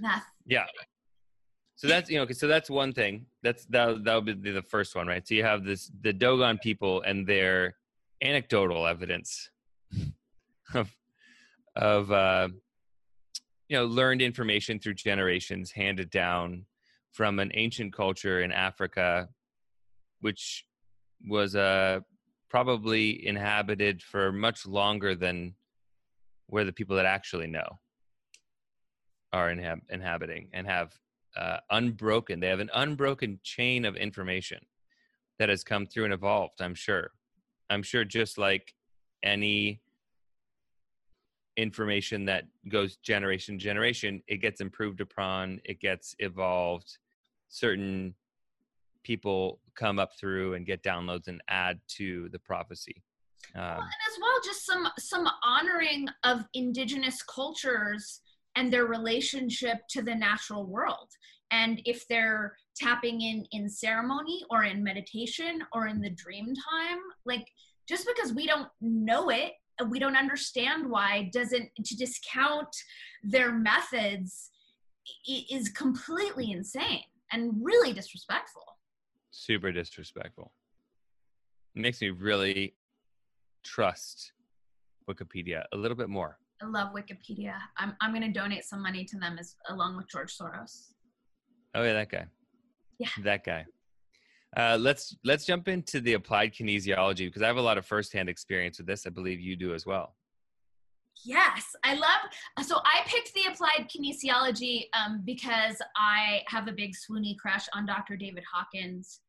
Nothing. 0.00 0.22
Yeah, 0.46 0.66
so 1.76 1.88
that's 1.88 2.10
you 2.10 2.18
know 2.18 2.26
so 2.32 2.48
that's 2.48 2.70
one 2.70 2.92
thing. 2.92 3.26
That's 3.42 3.66
that 3.66 4.04
that 4.04 4.24
would 4.24 4.42
be 4.42 4.50
the 4.50 4.62
first 4.62 4.96
one 4.96 5.06
right? 5.06 5.26
So 5.26 5.34
you 5.34 5.44
have 5.44 5.64
this 5.64 5.90
the 6.00 6.12
dogon 6.12 6.58
people 6.58 7.02
and 7.02 7.26
their 7.26 7.76
anecdotal 8.22 8.86
evidence 8.86 9.50
of 10.74 10.90
of 11.76 12.10
uh 12.10 12.48
you 13.68 13.76
know 13.76 13.84
learned 13.84 14.22
information 14.22 14.78
through 14.78 14.94
generations 14.94 15.70
handed 15.70 16.10
down 16.10 16.64
from 17.12 17.38
an 17.38 17.50
ancient 17.54 17.92
culture 17.92 18.40
in 18.40 18.52
africa 18.52 19.28
which 20.20 20.64
was 21.28 21.54
uh 21.54 22.00
probably 22.48 23.26
inhabited 23.26 24.02
for 24.02 24.32
much 24.32 24.66
longer 24.66 25.14
than 25.14 25.54
where 26.46 26.64
the 26.64 26.72
people 26.72 26.96
that 26.96 27.06
actually 27.06 27.46
know 27.46 27.78
are 29.36 29.54
inhab- 29.54 29.82
inhabiting 29.90 30.48
and 30.54 30.66
have 30.66 30.98
uh, 31.36 31.58
unbroken. 31.70 32.40
They 32.40 32.48
have 32.48 32.60
an 32.60 32.70
unbroken 32.74 33.38
chain 33.42 33.84
of 33.84 33.94
information 33.94 34.60
that 35.38 35.50
has 35.50 35.62
come 35.62 35.86
through 35.86 36.04
and 36.04 36.14
evolved. 36.14 36.62
I'm 36.62 36.74
sure. 36.74 37.10
I'm 37.68 37.82
sure 37.82 38.04
just 38.04 38.38
like 38.38 38.74
any 39.22 39.82
information 41.58 42.24
that 42.26 42.44
goes 42.68 42.96
generation 42.96 43.58
to 43.58 43.64
generation, 43.64 44.22
it 44.26 44.38
gets 44.38 44.60
improved 44.60 45.00
upon, 45.00 45.60
it 45.64 45.80
gets 45.80 46.14
evolved. 46.18 46.96
Certain 47.48 48.14
people 49.04 49.60
come 49.74 49.98
up 49.98 50.16
through 50.18 50.54
and 50.54 50.64
get 50.64 50.82
downloads 50.82 51.28
and 51.28 51.42
add 51.48 51.78
to 51.88 52.28
the 52.30 52.38
prophecy. 52.38 53.02
Um, 53.54 53.62
well, 53.62 53.74
and 53.74 53.80
as 53.80 54.18
well, 54.20 54.38
just 54.44 54.66
some 54.66 54.88
some 54.98 55.28
honoring 55.44 56.08
of 56.24 56.44
indigenous 56.54 57.22
cultures 57.22 58.20
and 58.56 58.72
their 58.72 58.86
relationship 58.86 59.78
to 59.90 60.02
the 60.02 60.14
natural 60.14 60.66
world. 60.66 61.08
And 61.50 61.80
if 61.84 62.08
they're 62.08 62.56
tapping 62.76 63.20
in 63.20 63.46
in 63.52 63.68
ceremony 63.68 64.42
or 64.50 64.64
in 64.64 64.82
meditation 64.82 65.62
or 65.72 65.86
in 65.86 66.00
the 66.00 66.10
dream 66.10 66.46
time 66.46 66.98
like 67.24 67.46
just 67.88 68.06
because 68.06 68.34
we 68.34 68.46
don't 68.46 68.68
know 68.80 69.30
it 69.30 69.52
we 69.88 69.98
don't 69.98 70.16
understand 70.16 70.88
why 70.88 71.30
doesn't 71.32 71.68
to 71.84 71.96
discount 71.96 72.68
their 73.22 73.52
methods 73.52 74.50
is 75.50 75.68
completely 75.70 76.50
insane 76.52 77.02
and 77.32 77.52
really 77.62 77.92
disrespectful. 77.92 78.62
Super 79.30 79.72
disrespectful. 79.72 80.52
It 81.74 81.82
makes 81.82 82.00
me 82.00 82.10
really 82.10 82.74
trust 83.64 84.32
wikipedia 85.08 85.64
a 85.72 85.76
little 85.76 85.96
bit 85.96 86.08
more 86.08 86.38
I 86.62 86.66
love 86.66 86.94
Wikipedia. 86.94 87.54
I'm 87.76 87.94
I'm 88.00 88.12
gonna 88.12 88.32
donate 88.32 88.64
some 88.64 88.82
money 88.82 89.04
to 89.04 89.18
them 89.18 89.36
as 89.38 89.56
along 89.68 89.96
with 89.96 90.08
George 90.08 90.34
Soros. 90.36 90.88
Oh 91.74 91.82
yeah, 91.82 91.92
that 91.92 92.10
guy. 92.10 92.26
Yeah. 92.98 93.08
That 93.22 93.44
guy. 93.44 93.66
Uh, 94.56 94.78
let's 94.80 95.16
let's 95.24 95.44
jump 95.44 95.68
into 95.68 96.00
the 96.00 96.14
applied 96.14 96.54
kinesiology 96.54 97.26
because 97.26 97.42
I 97.42 97.46
have 97.46 97.58
a 97.58 97.62
lot 97.62 97.76
of 97.76 97.84
firsthand 97.84 98.28
experience 98.28 98.78
with 98.78 98.86
this. 98.86 99.06
I 99.06 99.10
believe 99.10 99.38
you 99.38 99.54
do 99.56 99.74
as 99.74 99.84
well. 99.84 100.16
Yes, 101.24 101.74
I 101.84 101.94
love. 101.94 102.66
So 102.66 102.76
I 102.84 103.00
picked 103.06 103.34
the 103.34 103.44
applied 103.52 103.88
kinesiology 103.90 104.84
um, 104.94 105.22
because 105.24 105.76
I 105.96 106.42
have 106.46 106.68
a 106.68 106.72
big 106.72 106.92
swoony 106.92 107.36
crush 107.36 107.66
on 107.74 107.86
Dr. 107.86 108.16
David 108.16 108.44
Hawkins, 108.52 109.20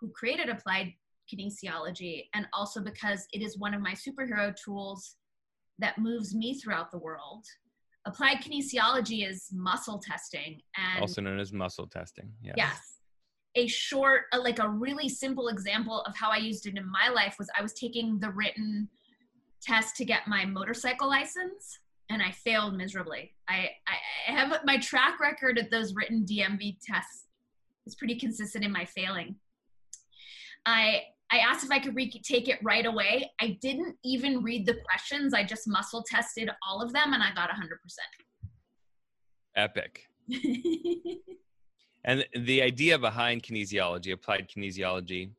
who 0.00 0.10
created 0.10 0.48
applied 0.48 0.92
kinesiology, 1.32 2.24
and 2.34 2.46
also 2.52 2.80
because 2.80 3.26
it 3.32 3.42
is 3.42 3.58
one 3.58 3.74
of 3.74 3.80
my 3.80 3.92
superhero 3.92 4.54
tools 4.54 5.16
that 5.80 5.98
moves 5.98 6.34
me 6.34 6.54
throughout 6.54 6.90
the 6.90 6.98
world. 6.98 7.44
Applied 8.06 8.38
kinesiology 8.38 9.28
is 9.28 9.48
muscle 9.52 9.98
testing 9.98 10.60
and 10.76 11.00
also 11.00 11.20
known 11.20 11.38
as 11.38 11.52
muscle 11.52 11.86
testing. 11.86 12.32
Yes. 12.42 12.54
yes. 12.56 12.96
A 13.56 13.66
short, 13.66 14.22
a, 14.32 14.38
like 14.38 14.58
a 14.58 14.68
really 14.68 15.08
simple 15.08 15.48
example 15.48 16.02
of 16.02 16.16
how 16.16 16.30
I 16.30 16.36
used 16.36 16.66
it 16.66 16.78
in 16.78 16.90
my 16.90 17.08
life 17.08 17.36
was 17.38 17.50
I 17.58 17.62
was 17.62 17.72
taking 17.74 18.18
the 18.18 18.30
written 18.30 18.88
test 19.60 19.96
to 19.96 20.04
get 20.04 20.28
my 20.28 20.44
motorcycle 20.44 21.08
license 21.08 21.78
and 22.08 22.22
I 22.22 22.30
failed 22.30 22.76
miserably. 22.76 23.34
I, 23.48 23.70
I 23.86 24.32
have 24.32 24.60
my 24.64 24.78
track 24.78 25.20
record 25.20 25.58
at 25.58 25.70
those 25.70 25.94
written 25.94 26.24
DMV 26.24 26.78
tests 26.84 27.26
is 27.86 27.94
pretty 27.94 28.16
consistent 28.16 28.64
in 28.64 28.72
my 28.72 28.84
failing. 28.84 29.36
I 30.66 31.02
I 31.32 31.38
asked 31.38 31.64
if 31.64 31.70
I 31.70 31.78
could 31.78 31.94
retake 31.94 32.48
it 32.48 32.58
right 32.62 32.84
away. 32.84 33.30
I 33.40 33.58
didn't 33.60 33.96
even 34.04 34.42
read 34.42 34.66
the 34.66 34.78
questions. 34.84 35.32
I 35.32 35.44
just 35.44 35.68
muscle 35.68 36.04
tested 36.06 36.50
all 36.66 36.82
of 36.82 36.92
them 36.92 37.12
and 37.12 37.22
I 37.22 37.32
got 37.32 37.50
100%. 37.50 37.68
epic. 39.54 40.06
and 42.04 42.26
the 42.34 42.62
idea 42.62 42.98
behind 42.98 43.42
kinesiology, 43.42 44.12
applied 44.12 44.48
kinesiology, 44.48 45.30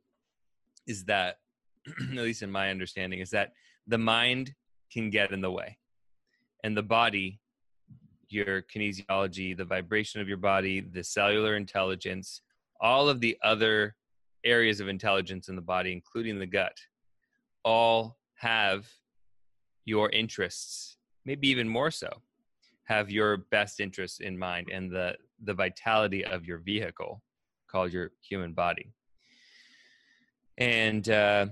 is 0.88 1.04
that, 1.06 1.40
at 1.88 2.16
least 2.16 2.42
in 2.42 2.52
my 2.52 2.70
understanding, 2.70 3.20
is 3.20 3.32
that 3.32 3.52
the 3.88 3.98
mind 3.98 4.54
can 4.92 5.10
get 5.10 5.32
in 5.32 5.42
the 5.42 5.52
way, 5.52 5.78
and 6.64 6.76
the 6.76 6.84
body, 6.84 7.40
your 8.30 8.62
kinesiology, 8.62 9.56
the 9.56 9.66
vibration 9.66 10.22
of 10.22 10.28
your 10.28 10.38
body, 10.38 10.82
the 10.82 11.04
cellular 11.04 11.56
intelligence, 11.56 12.42
all 12.80 13.10
of 13.10 13.20
the 13.20 13.38
other 13.44 13.96
areas 14.44 14.80
of 14.80 14.88
intelligence 14.88 15.50
in 15.50 15.56
the 15.56 15.62
body, 15.62 15.92
including 15.92 16.40
the 16.40 16.46
gut, 16.46 16.78
all 17.64 18.18
have 18.36 18.88
your 19.86 20.10
interests, 20.10 20.98
maybe 21.26 21.48
even 21.50 21.68
more 21.68 21.92
so, 21.92 22.10
have 22.86 23.10
your 23.10 23.38
best 23.52 23.80
interests 23.80 24.20
in 24.20 24.38
mind 24.38 24.70
and 24.72 24.92
the 24.92 25.16
the 25.44 25.54
vitality 25.54 26.24
of 26.24 26.46
your 26.46 26.60
vehicle 26.60 27.22
called 27.68 27.92
your 27.92 28.12
human 28.22 28.54
body. 28.54 28.94
And 30.58 31.10
uh, 31.10 31.48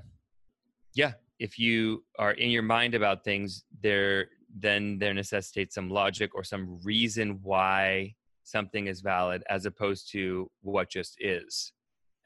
yeah, 0.93 1.13
if 1.39 1.57
you 1.57 2.03
are 2.19 2.33
in 2.33 2.51
your 2.51 2.61
mind 2.61 2.93
about 2.93 3.23
things, 3.23 3.63
there 3.81 4.27
then 4.55 4.97
there 4.99 5.13
necessitates 5.13 5.75
some 5.75 5.89
logic 5.89 6.33
or 6.33 6.43
some 6.43 6.79
reason 6.83 7.39
why 7.43 8.15
something 8.43 8.87
is 8.87 9.01
valid 9.01 9.43
as 9.47 9.65
opposed 9.65 10.11
to 10.11 10.49
what 10.61 10.89
just 10.89 11.15
is 11.19 11.71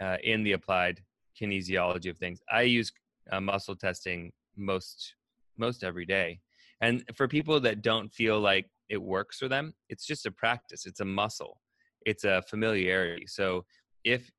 uh, 0.03 0.17
in 0.23 0.43
the 0.43 0.53
applied 0.53 1.01
kinesiology 1.39 2.09
of 2.09 2.17
things. 2.17 2.39
I 2.51 2.63
use 2.63 2.91
uh, 3.31 3.39
muscle 3.39 3.75
testing 3.75 4.31
most 4.55 5.15
most 5.57 5.83
every 5.83 6.05
day, 6.05 6.39
and 6.81 7.03
for 7.15 7.27
people 7.27 7.59
that 7.61 7.81
don't 7.81 8.11
feel 8.11 8.39
like 8.39 8.67
it 8.89 9.01
works 9.01 9.37
for 9.39 9.47
them, 9.47 9.73
it's 9.89 10.05
just 10.05 10.25
a 10.25 10.31
practice. 10.31 10.85
It's 10.85 10.99
a 10.99 11.05
muscle. 11.05 11.61
It's 12.05 12.25
a 12.25 12.43
familiarity. 12.49 13.27
So 13.27 13.65
if 14.03 14.31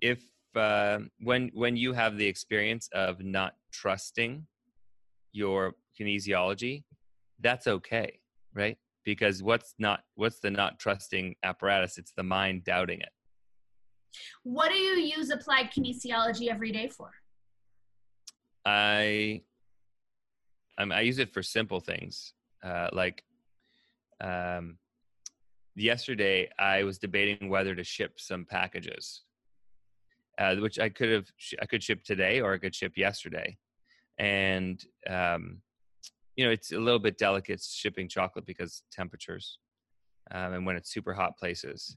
if 0.00 0.24
uh, 0.54 1.00
when 1.20 1.50
when 1.54 1.76
you 1.76 1.92
have 1.92 2.16
the 2.16 2.26
experience 2.26 2.88
of 2.92 3.22
not 3.22 3.54
trusting 3.72 4.46
your 5.32 5.74
kinesiology, 5.98 6.84
that's 7.40 7.66
okay, 7.66 8.18
right? 8.54 8.78
Because 9.04 9.42
what's 9.42 9.74
not 9.78 10.00
what's 10.14 10.40
the 10.40 10.50
not 10.50 10.78
trusting 10.78 11.36
apparatus? 11.42 11.98
It's 11.98 12.12
the 12.16 12.22
mind 12.22 12.64
doubting 12.64 13.00
it. 13.00 13.10
What 14.42 14.70
do 14.70 14.76
you 14.76 14.96
use 14.96 15.30
applied 15.30 15.70
kinesiology 15.70 16.48
every 16.48 16.72
day 16.72 16.88
for? 16.88 17.10
I 18.64 19.42
um, 20.78 20.92
I 20.92 21.00
use 21.00 21.18
it 21.18 21.32
for 21.32 21.42
simple 21.42 21.80
things 21.80 22.34
uh, 22.62 22.88
like 22.92 23.22
um, 24.20 24.78
yesterday 25.74 26.50
I 26.58 26.84
was 26.84 26.98
debating 26.98 27.48
whether 27.48 27.74
to 27.74 27.84
ship 27.84 28.18
some 28.18 28.44
packages, 28.44 29.22
uh, 30.38 30.56
which 30.56 30.78
I 30.78 30.88
could 30.88 31.10
have 31.10 31.28
I 31.62 31.66
could 31.66 31.82
ship 31.82 32.02
today 32.04 32.40
or 32.40 32.52
I 32.52 32.58
could 32.58 32.74
ship 32.74 32.92
yesterday, 32.96 33.56
and 34.18 34.82
um, 35.08 35.60
you 36.36 36.44
know 36.44 36.50
it's 36.50 36.72
a 36.72 36.78
little 36.78 36.98
bit 36.98 37.18
delicate 37.18 37.62
shipping 37.62 38.08
chocolate 38.08 38.46
because 38.46 38.82
temperatures, 38.90 39.58
um, 40.30 40.54
and 40.54 40.66
when 40.66 40.76
it's 40.76 40.92
super 40.92 41.14
hot 41.14 41.36
places. 41.38 41.96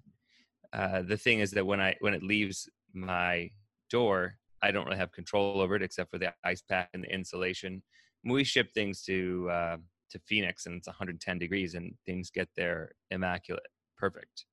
Uh, 0.74 1.02
the 1.02 1.18
thing 1.18 1.40
is 1.40 1.52
that 1.52 1.66
when 1.66 1.82
I 1.82 1.96
when 2.00 2.14
it 2.14 2.24
leaves 2.24 2.70
my 2.94 3.50
door, 3.90 4.36
I 4.62 4.72
don't 4.72 4.86
really 4.86 4.98
have 4.98 5.12
control 5.12 5.60
over 5.62 5.76
it 5.76 5.82
except 5.82 6.12
for 6.12 6.18
the 6.18 6.34
ice 6.44 6.62
pack 6.62 6.90
and 6.94 7.04
the 7.04 7.14
insulation. 7.14 7.84
We 8.24 8.44
ship 8.44 8.74
things 8.74 9.04
to 9.04 9.50
uh, 9.52 9.78
to 10.12 10.20
Phoenix 10.20 10.66
and 10.66 10.76
it's 10.76 10.88
110 10.88 11.40
degrees 11.40 11.76
and 11.76 11.94
things 12.06 12.30
get 12.30 12.50
there 12.56 12.92
immaculate, 13.10 13.68
perfect. 13.98 14.46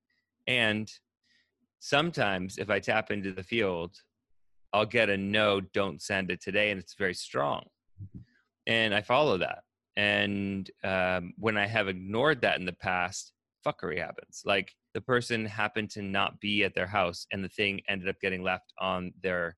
And 0.46 0.90
sometimes 1.78 2.58
if 2.58 2.70
I 2.70 2.80
tap 2.80 3.10
into 3.10 3.32
the 3.32 3.42
field, 3.42 3.96
I'll 4.72 4.86
get 4.86 5.10
a 5.10 5.16
no, 5.16 5.60
don't 5.60 6.02
send 6.02 6.30
it 6.30 6.42
today, 6.42 6.70
and 6.70 6.80
it's 6.80 6.94
very 6.94 7.14
strong. 7.14 7.64
And 8.66 8.94
I 8.94 9.00
follow 9.00 9.38
that. 9.38 9.62
And 9.96 10.70
um, 10.84 11.32
when 11.38 11.56
I 11.56 11.66
have 11.66 11.88
ignored 11.88 12.42
that 12.42 12.58
in 12.58 12.66
the 12.66 12.72
past, 12.72 13.32
fuckery 13.66 13.98
happens. 13.98 14.42
Like 14.44 14.74
the 14.98 15.02
person 15.02 15.46
happened 15.46 15.88
to 15.88 16.02
not 16.02 16.40
be 16.40 16.64
at 16.64 16.74
their 16.74 16.88
house, 16.88 17.24
and 17.30 17.44
the 17.44 17.48
thing 17.48 17.80
ended 17.88 18.08
up 18.08 18.16
getting 18.20 18.42
left 18.42 18.72
on 18.80 19.12
their 19.22 19.56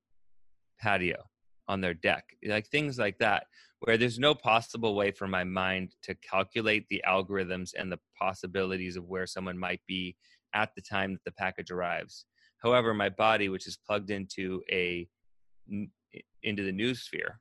patio, 0.79 1.17
on 1.67 1.81
their 1.81 1.95
deck, 1.95 2.25
like 2.47 2.67
things 2.67 2.99
like 2.99 3.17
that 3.21 3.45
where 3.79 3.97
there's 3.97 4.19
no 4.19 4.35
possible 4.35 4.95
way 4.95 5.11
for 5.11 5.27
my 5.27 5.43
mind 5.43 5.95
to 6.03 6.15
calculate 6.17 6.87
the 6.91 7.03
algorithms 7.09 7.71
and 7.75 7.91
the 7.91 7.99
possibilities 8.19 8.97
of 8.97 9.09
where 9.09 9.27
someone 9.27 9.57
might 9.57 9.81
be 9.89 10.15
at 10.53 10.69
the 10.75 10.83
time 10.83 11.13
that 11.13 11.25
the 11.25 11.33
package 11.33 11.71
arrives. 11.71 12.27
However, 12.59 12.93
my 12.93 13.09
body, 13.09 13.49
which 13.49 13.67
is 13.67 13.79
plugged 13.79 14.11
into 14.11 14.63
a 14.71 15.09
into 16.43 16.65
the 16.65 16.73
noosphere, 16.73 17.37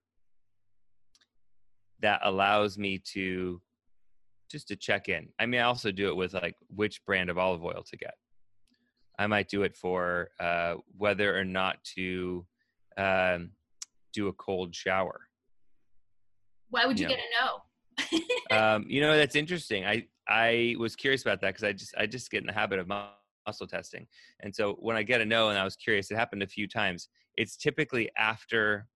that 1.99 2.21
allows 2.23 2.77
me 2.77 3.01
to 3.11 3.61
just 4.49 4.67
to 4.69 4.75
check 4.75 5.09
in. 5.09 5.29
I 5.39 5.45
mean, 5.45 5.61
I 5.61 5.65
also 5.65 5.91
do 5.91 6.09
it 6.09 6.15
with 6.15 6.33
like 6.33 6.55
which 6.73 7.03
brand 7.05 7.29
of 7.29 7.37
olive 7.37 7.63
oil 7.63 7.83
to 7.87 7.97
get. 7.97 8.13
I 9.17 9.27
might 9.27 9.49
do 9.49 9.63
it 9.63 9.75
for 9.75 10.29
uh, 10.39 10.75
whether 10.97 11.37
or 11.37 11.43
not 11.43 11.83
to 11.95 12.45
um, 12.97 13.51
do 14.13 14.27
a 14.27 14.33
cold 14.33 14.73
shower 14.73 15.29
why 16.69 16.85
would 16.85 16.99
you 16.99 17.07
yeah. 17.07 17.15
get 17.15 17.19
a 17.19 18.11
no? 18.51 18.57
um, 18.57 18.85
you 18.87 19.01
know, 19.01 19.15
that's 19.15 19.35
interesting. 19.35 19.85
I 19.85 20.07
I 20.27 20.75
was 20.79 20.95
curious 20.95 21.21
about 21.21 21.41
that 21.41 21.49
because 21.49 21.63
I 21.63 21.73
just 21.73 21.95
I 21.97 22.05
just 22.05 22.31
get 22.31 22.41
in 22.41 22.47
the 22.47 22.53
habit 22.53 22.79
of 22.79 22.87
muscle 22.87 23.67
testing, 23.67 24.07
and 24.41 24.55
so 24.55 24.73
when 24.79 24.95
I 24.95 25.03
get 25.03 25.21
a 25.21 25.25
no, 25.25 25.49
and 25.49 25.57
I 25.57 25.63
was 25.63 25.75
curious, 25.75 26.11
it 26.11 26.15
happened 26.15 26.43
a 26.43 26.47
few 26.47 26.67
times. 26.67 27.09
It's 27.37 27.57
typically 27.57 28.09
after, 28.17 28.87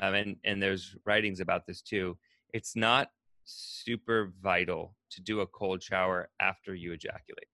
um, 0.00 0.14
and 0.14 0.36
and 0.44 0.62
there's 0.62 0.96
writings 1.04 1.40
about 1.40 1.66
this 1.66 1.80
too. 1.80 2.16
It's 2.52 2.76
not 2.76 3.08
super 3.46 4.32
vital 4.42 4.94
to 5.10 5.22
do 5.22 5.40
a 5.40 5.46
cold 5.46 5.82
shower 5.82 6.28
after 6.40 6.74
you 6.74 6.92
ejaculate. 6.92 7.48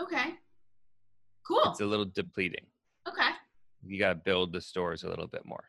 Okay. 0.00 0.34
Cool. 1.46 1.62
It's 1.66 1.80
a 1.80 1.86
little 1.86 2.06
depleting. 2.06 2.66
Okay. 3.08 3.30
You 3.84 3.98
got 3.98 4.08
to 4.10 4.14
build 4.16 4.52
the 4.52 4.60
stores 4.60 5.04
a 5.04 5.08
little 5.08 5.26
bit 5.26 5.44
more. 5.44 5.64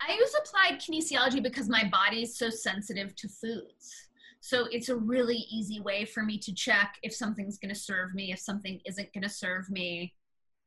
I 0.00 0.14
use 0.14 0.34
applied 0.38 0.80
kinesiology 0.80 1.42
because 1.42 1.68
my 1.68 1.88
body 1.90 2.22
is 2.22 2.36
so 2.36 2.50
sensitive 2.50 3.14
to 3.16 3.28
foods. 3.28 4.08
So 4.40 4.66
it's 4.72 4.88
a 4.88 4.96
really 4.96 5.46
easy 5.50 5.80
way 5.80 6.04
for 6.04 6.24
me 6.24 6.36
to 6.38 6.52
check 6.52 6.96
if 7.02 7.14
something's 7.14 7.58
going 7.58 7.72
to 7.72 7.78
serve 7.78 8.12
me, 8.14 8.32
if 8.32 8.40
something 8.40 8.80
isn't 8.84 9.12
going 9.12 9.22
to 9.22 9.28
serve 9.28 9.70
me. 9.70 10.14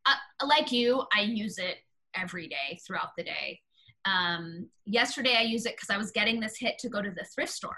Uh, 0.05 0.45
like 0.45 0.71
you, 0.71 1.03
I 1.13 1.21
use 1.21 1.57
it 1.57 1.77
every 2.15 2.47
day 2.47 2.79
throughout 2.85 3.09
the 3.17 3.23
day. 3.23 3.59
Um, 4.06 4.70
yesterday, 4.86 5.36
I 5.38 5.44
used 5.44 5.65
it 5.65 5.76
because 5.76 5.89
I 5.89 5.98
was 5.98 6.12
getting 6.12 6.39
this 6.39 6.58
hit 6.58 6.78
to 6.80 6.89
go 6.89 7.02
to 7.02 7.12
the 7.12 7.26
thrift 7.34 7.54
store. 7.54 7.78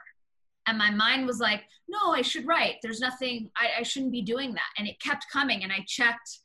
And 0.66 0.78
my 0.78 0.90
mind 0.90 1.26
was 1.26 1.40
like, 1.40 1.63
no, 1.88 2.12
I 2.12 2.22
should 2.22 2.46
write. 2.46 2.76
There's 2.84 3.00
nothing, 3.00 3.50
I, 3.56 3.80
I 3.80 3.84
shouldn't 3.84 4.12
be 4.12 4.22
doing 4.22 4.54
that. 4.54 4.70
And 4.78 4.88
it 4.88 5.00
kept 5.00 5.28
coming. 5.32 5.63
And 5.63 5.72
I 5.72 5.86
checked, 5.88 6.40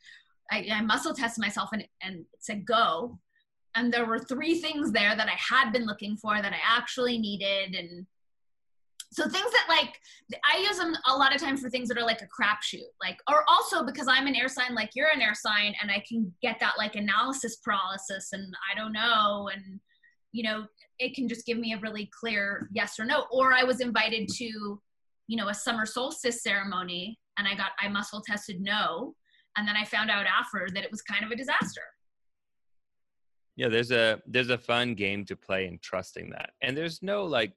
I, 0.51 0.69
I 0.73 0.81
muscle 0.83 1.13
tested 1.13 1.43
myself 1.43 1.71
and, 1.73 1.85
and 2.03 2.21
it 2.21 2.27
said 2.39 2.65
go 2.65 3.19
and 3.75 3.93
there 3.93 4.07
were 4.07 4.19
three 4.19 4.61
things 4.61 4.93
there 4.93 5.17
that 5.17 5.29
I 5.29 5.37
had 5.37 5.73
been 5.73 5.87
looking 5.87 6.17
for 6.17 6.41
that 6.41 6.53
I 6.53 6.59
actually 6.65 7.19
needed 7.19 7.75
and 7.75 8.07
so 9.13 9.25
things 9.29 9.53
that 9.53 9.67
like 9.69 10.01
I 10.51 10.59
use 10.59 10.79
them 10.79 10.97
a 11.07 11.15
lot 11.15 11.35
of 11.35 11.41
times 11.41 11.61
for 11.61 11.69
things 11.69 11.89
that 11.89 11.99
are 11.99 12.05
like 12.05 12.23
a 12.23 12.43
crapshoot, 12.43 12.89
like 13.01 13.19
or 13.31 13.45
also 13.47 13.85
because 13.85 14.09
I'm 14.09 14.27
an 14.27 14.35
air 14.35 14.49
sign, 14.49 14.75
like 14.75 14.91
you're 14.95 15.11
an 15.15 15.21
air 15.21 15.35
sign, 15.35 15.75
and 15.81 15.91
I 15.91 16.03
can 16.09 16.33
get 16.41 16.59
that 16.61 16.75
like 16.79 16.97
analysis 16.97 17.57
paralysis, 17.57 18.31
and 18.33 18.55
I 18.71 18.79
don't 18.79 18.93
know, 18.93 19.51
and 19.53 19.81
you 20.33 20.43
know 20.43 20.65
it 20.99 21.15
can 21.15 21.29
just 21.29 21.45
give 21.45 21.59
me 21.59 21.75
a 21.75 21.81
really 21.81 22.11
clear 22.19 22.71
yes 22.73 22.99
or 22.99 23.05
no. 23.05 23.27
Or 23.31 23.53
I 23.53 23.65
was 23.65 23.81
invited 23.81 24.29
to, 24.37 24.81
you 25.27 25.37
know, 25.37 25.49
a 25.49 25.55
summer 25.55 25.85
solstice 25.85 26.43
ceremony, 26.43 27.19
and 27.39 27.47
I 27.47 27.55
got 27.55 27.73
I 27.81 27.89
muscle 27.89 28.23
tested 28.27 28.63
no, 28.63 29.15
and 29.59 29.69
then 29.69 29.77
I 29.77 29.85
found 29.85 30.11
out 30.11 30.25
after 30.25 30.69
that 30.73 30.85
it 30.85 30.91
was 30.91 31.03
kind 31.03 31.23
of 31.23 31.31
a 31.31 31.37
disaster 31.37 31.83
yeah 33.57 33.69
there's 33.69 33.91
a 33.91 34.19
there's 34.27 34.49
a 34.49 34.57
fun 34.57 34.95
game 34.95 35.27
to 35.27 35.37
play 35.37 35.67
in 35.67 35.79
trusting 35.83 36.31
that 36.31 36.53
and 36.63 36.75
there's 36.75 37.03
no 37.03 37.25
like 37.25 37.53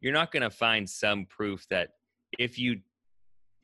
you're 0.00 0.12
not 0.12 0.32
going 0.32 0.42
to 0.42 0.50
find 0.50 0.88
some 0.88 1.26
proof 1.26 1.66
that 1.70 1.90
if 2.38 2.58
you 2.58 2.80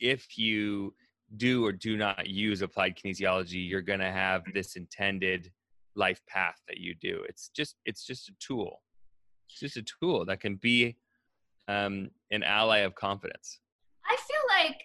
if 0.01 0.37
you 0.37 0.95
do 1.37 1.65
or 1.65 1.73
do 1.73 1.97
not 1.97 2.27
use 2.27 2.63
applied 2.63 2.97
kinesiology 2.97 3.69
you're 3.69 3.83
going 3.83 4.01
to 4.01 4.11
have 4.11 4.43
this 4.53 4.77
intended 4.77 5.51
life 5.97 6.21
path 6.27 6.61
that 6.69 6.79
you 6.79 6.95
do. 7.01 7.25
It's 7.29 7.49
just 7.49 7.77
it's 7.85 8.05
just 8.05 8.29
a 8.29 8.33
tool. 8.41 8.83
It's 9.49 9.61
just 9.61 9.77
a 9.77 9.85
tool 10.01 10.25
that 10.27 10.41
can 10.41 10.57
be 10.57 10.97
um, 11.69 12.11
an 12.31 12.43
ally 12.43 12.79
of 12.79 12.95
confidence. 12.95 13.61
I 14.07 14.17
feel 14.17 14.67
like 14.67 14.83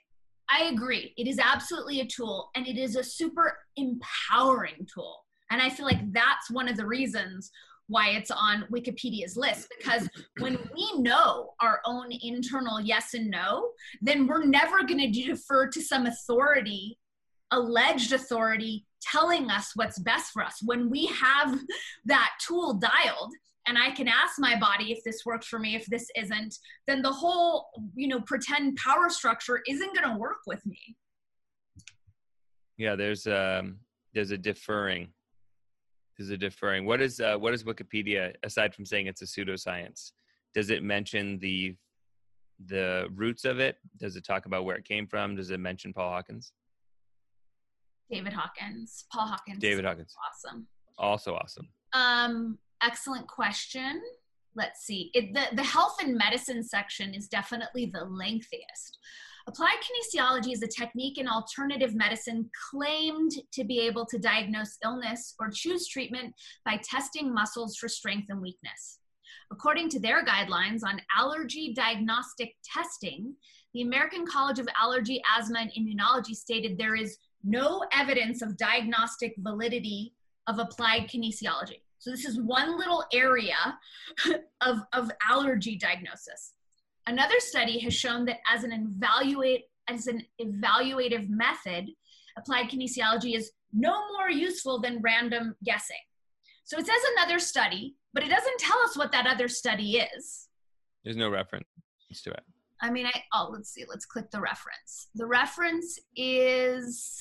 i 0.51 0.65
agree. 0.73 1.13
It 1.17 1.27
is 1.27 1.39
absolutely 1.39 2.01
a 2.01 2.05
tool 2.05 2.49
and 2.55 2.67
it 2.67 2.77
is 2.77 2.95
a 2.95 3.03
super 3.03 3.57
empowering 3.75 4.87
tool. 4.93 5.17
And 5.51 5.61
I 5.61 5.69
feel 5.69 5.85
like 5.85 6.11
that's 6.11 6.49
one 6.51 6.67
of 6.67 6.77
the 6.77 6.85
reasons 6.85 7.51
why 7.89 8.09
it's 8.11 8.31
on 8.31 8.65
Wikipedia's 8.71 9.35
list 9.35 9.67
because 9.77 10.07
when 10.39 10.57
we 10.73 11.01
know 11.01 11.51
our 11.61 11.81
own 11.85 12.09
internal 12.21 12.79
yes 12.79 13.13
and 13.13 13.29
no, 13.29 13.71
then 14.01 14.27
we're 14.27 14.45
never 14.45 14.83
going 14.83 15.11
to 15.11 15.25
defer 15.25 15.67
to 15.67 15.81
some 15.81 16.05
authority, 16.05 16.97
alleged 17.51 18.13
authority, 18.13 18.85
telling 19.01 19.49
us 19.49 19.71
what's 19.75 19.99
best 19.99 20.31
for 20.31 20.43
us. 20.43 20.59
When 20.63 20.89
we 20.89 21.07
have 21.07 21.59
that 22.05 22.31
tool 22.45 22.75
dialed, 22.75 23.33
and 23.67 23.77
I 23.77 23.91
can 23.91 24.07
ask 24.07 24.39
my 24.39 24.57
body 24.59 24.91
if 24.91 25.03
this 25.03 25.25
works 25.25 25.47
for 25.47 25.59
me, 25.59 25.75
if 25.75 25.85
this 25.87 26.07
isn't, 26.15 26.55
then 26.87 27.01
the 27.01 27.11
whole, 27.11 27.67
you 27.93 28.07
know, 28.07 28.19
pretend 28.21 28.77
power 28.77 29.09
structure 29.09 29.61
isn't 29.67 29.95
going 29.95 30.09
to 30.09 30.17
work 30.17 30.39
with 30.47 30.65
me. 30.65 30.95
Yeah, 32.77 32.95
there's 32.95 33.27
um 33.27 33.79
there's 34.13 34.31
a 34.31 34.37
deferring. 34.37 35.09
There's 36.19 36.31
a 36.31 36.37
deferring. 36.37 36.85
What 36.85 36.99
is 36.99 37.21
uh, 37.21 37.37
what 37.37 37.53
is 37.53 37.63
Wikipedia 37.63 38.33
aside 38.43 38.75
from 38.75 38.85
saying 38.85 39.07
it's 39.07 39.21
a 39.21 39.25
pseudoscience? 39.25 40.11
Does 40.53 40.69
it 40.69 40.83
mention 40.83 41.39
the 41.39 41.77
the 42.65 43.07
roots 43.15 43.45
of 43.45 43.59
it? 43.59 43.77
Does 43.97 44.17
it 44.17 44.25
talk 44.25 44.45
about 44.45 44.65
where 44.65 44.75
it 44.75 44.83
came 44.83 45.07
from? 45.07 45.37
Does 45.37 45.49
it 45.49 45.61
mention 45.61 45.93
Paul 45.93 46.11
Hawkins? 46.11 46.51
David 48.11 48.33
Hawkins, 48.33 49.05
Paul 49.13 49.27
Hawkins. 49.27 49.59
David 49.59 49.85
Hawkins. 49.85 50.13
Awesome. 50.27 50.67
Also 50.97 51.35
awesome. 51.35 51.69
Um, 51.93 52.57
excellent 52.83 53.27
question. 53.27 54.01
Let's 54.55 54.81
see. 54.81 55.11
It, 55.13 55.33
the, 55.33 55.55
the 55.55 55.63
health 55.63 55.97
and 56.03 56.17
medicine 56.17 56.63
section 56.63 57.13
is 57.13 57.29
definitely 57.29 57.85
the 57.93 58.03
lengthiest. 58.03 58.97
Applied 59.49 59.77
kinesiology 59.81 60.53
is 60.53 60.61
a 60.61 60.67
technique 60.67 61.17
in 61.17 61.27
alternative 61.27 61.95
medicine 61.95 62.47
claimed 62.69 63.31
to 63.51 63.63
be 63.63 63.79
able 63.79 64.05
to 64.05 64.19
diagnose 64.19 64.77
illness 64.85 65.33
or 65.39 65.49
choose 65.49 65.87
treatment 65.87 66.35
by 66.65 66.79
testing 66.83 67.33
muscles 67.33 67.75
for 67.75 67.89
strength 67.89 68.27
and 68.29 68.43
weakness. 68.43 68.99
According 69.51 69.89
to 69.89 69.99
their 69.99 70.23
guidelines 70.23 70.81
on 70.85 71.01
allergy 71.17 71.73
diagnostic 71.73 72.57
testing, 72.63 73.33
the 73.73 73.81
American 73.81 74.23
College 74.23 74.59
of 74.59 74.69
Allergy, 74.79 75.19
Asthma, 75.35 75.61
and 75.61 75.71
Immunology 75.71 76.35
stated 76.35 76.77
there 76.77 76.95
is 76.95 77.17
no 77.43 77.83
evidence 77.91 78.43
of 78.43 78.55
diagnostic 78.55 79.33
validity 79.39 80.13
of 80.45 80.59
applied 80.59 81.09
kinesiology. 81.09 81.81
So 81.97 82.11
this 82.11 82.25
is 82.25 82.39
one 82.39 82.77
little 82.77 83.03
area 83.11 83.79
of, 84.61 84.81
of 84.93 85.09
allergy 85.27 85.75
diagnosis. 85.75 86.53
Another 87.09 87.39
study 87.39 87.79
has 87.79 87.95
shown 87.95 88.25
that 88.25 88.37
as 88.47 88.63
an 88.63 88.71
evaluate 88.71 89.63
as 89.87 90.05
an 90.05 90.23
evaluative 90.39 91.27
method, 91.27 91.89
applied 92.37 92.69
kinesiology 92.69 93.35
is 93.35 93.49
no 93.73 93.99
more 94.11 94.29
useful 94.29 94.79
than 94.79 95.01
random 95.01 95.55
guessing. 95.63 95.97
So 96.65 96.77
it 96.77 96.85
says 96.85 97.01
another 97.17 97.39
study, 97.39 97.95
but 98.13 98.21
it 98.21 98.29
doesn't 98.29 98.59
tell 98.59 98.77
us 98.81 98.95
what 98.95 99.11
that 99.11 99.25
other 99.25 99.47
study 99.47 99.97
is. 99.97 100.49
There's 101.03 101.17
no 101.17 101.31
reference 101.31 101.65
to 102.23 102.29
it. 102.29 102.43
I 102.79 102.91
mean, 102.91 103.07
I 103.07 103.23
oh, 103.33 103.49
let's 103.51 103.73
see. 103.73 103.85
Let's 103.89 104.05
click 104.05 104.29
the 104.29 104.39
reference. 104.39 105.07
The 105.15 105.25
reference 105.25 105.97
is 106.15 107.17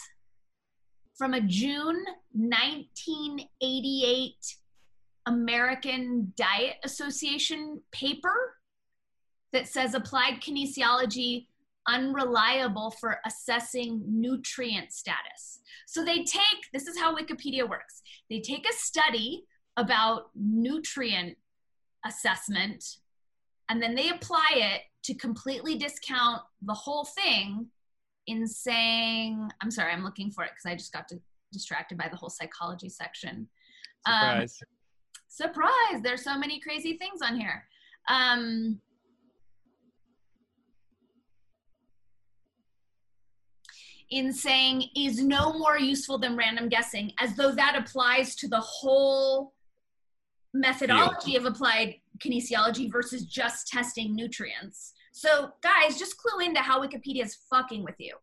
from 1.16 1.32
a 1.32 1.40
June 1.40 2.04
1988 2.32 4.34
American 5.24 6.34
Diet 6.36 6.76
Association 6.84 7.80
paper 7.90 8.57
that 9.52 9.68
says 9.68 9.94
applied 9.94 10.40
kinesiology 10.40 11.46
unreliable 11.88 12.90
for 12.90 13.18
assessing 13.24 14.02
nutrient 14.06 14.92
status. 14.92 15.60
So 15.86 16.04
they 16.04 16.22
take, 16.22 16.70
this 16.72 16.86
is 16.86 16.98
how 16.98 17.16
Wikipedia 17.16 17.68
works. 17.68 18.02
They 18.28 18.40
take 18.40 18.68
a 18.68 18.74
study 18.74 19.44
about 19.76 20.30
nutrient 20.34 21.36
assessment 22.04 22.84
and 23.70 23.82
then 23.82 23.94
they 23.94 24.10
apply 24.10 24.48
it 24.52 24.82
to 25.04 25.14
completely 25.14 25.76
discount 25.76 26.42
the 26.62 26.74
whole 26.74 27.04
thing 27.04 27.66
in 28.26 28.46
saying, 28.46 29.48
I'm 29.62 29.70
sorry, 29.70 29.92
I'm 29.92 30.04
looking 30.04 30.30
for 30.30 30.44
it 30.44 30.50
because 30.50 30.70
I 30.70 30.74
just 30.74 30.92
got 30.92 31.10
distracted 31.52 31.96
by 31.96 32.08
the 32.10 32.16
whole 32.16 32.28
psychology 32.28 32.88
section. 32.88 33.48
Surprise. 34.06 34.58
Um, 34.62 34.68
surprise. 35.28 36.02
There's 36.02 36.24
so 36.24 36.36
many 36.36 36.60
crazy 36.60 36.98
things 36.98 37.20
on 37.22 37.38
here. 37.38 37.64
Um, 38.10 38.80
in 44.10 44.32
saying 44.32 44.84
is 44.96 45.22
no 45.22 45.52
more 45.52 45.78
useful 45.78 46.18
than 46.18 46.36
random 46.36 46.68
guessing, 46.68 47.12
as 47.18 47.36
though 47.36 47.52
that 47.52 47.76
applies 47.76 48.34
to 48.36 48.48
the 48.48 48.60
whole 48.60 49.52
methodology 50.54 51.36
of 51.36 51.44
applied 51.44 51.96
kinesiology 52.18 52.90
versus 52.90 53.24
just 53.24 53.68
testing 53.68 54.14
nutrients. 54.14 54.94
So, 55.12 55.50
guys, 55.62 55.98
just 55.98 56.16
clue 56.16 56.46
into 56.46 56.60
how 56.60 56.80
Wikipedia 56.80 57.24
is 57.24 57.38
fucking 57.50 57.82
with 57.82 57.96
you. 57.98 58.14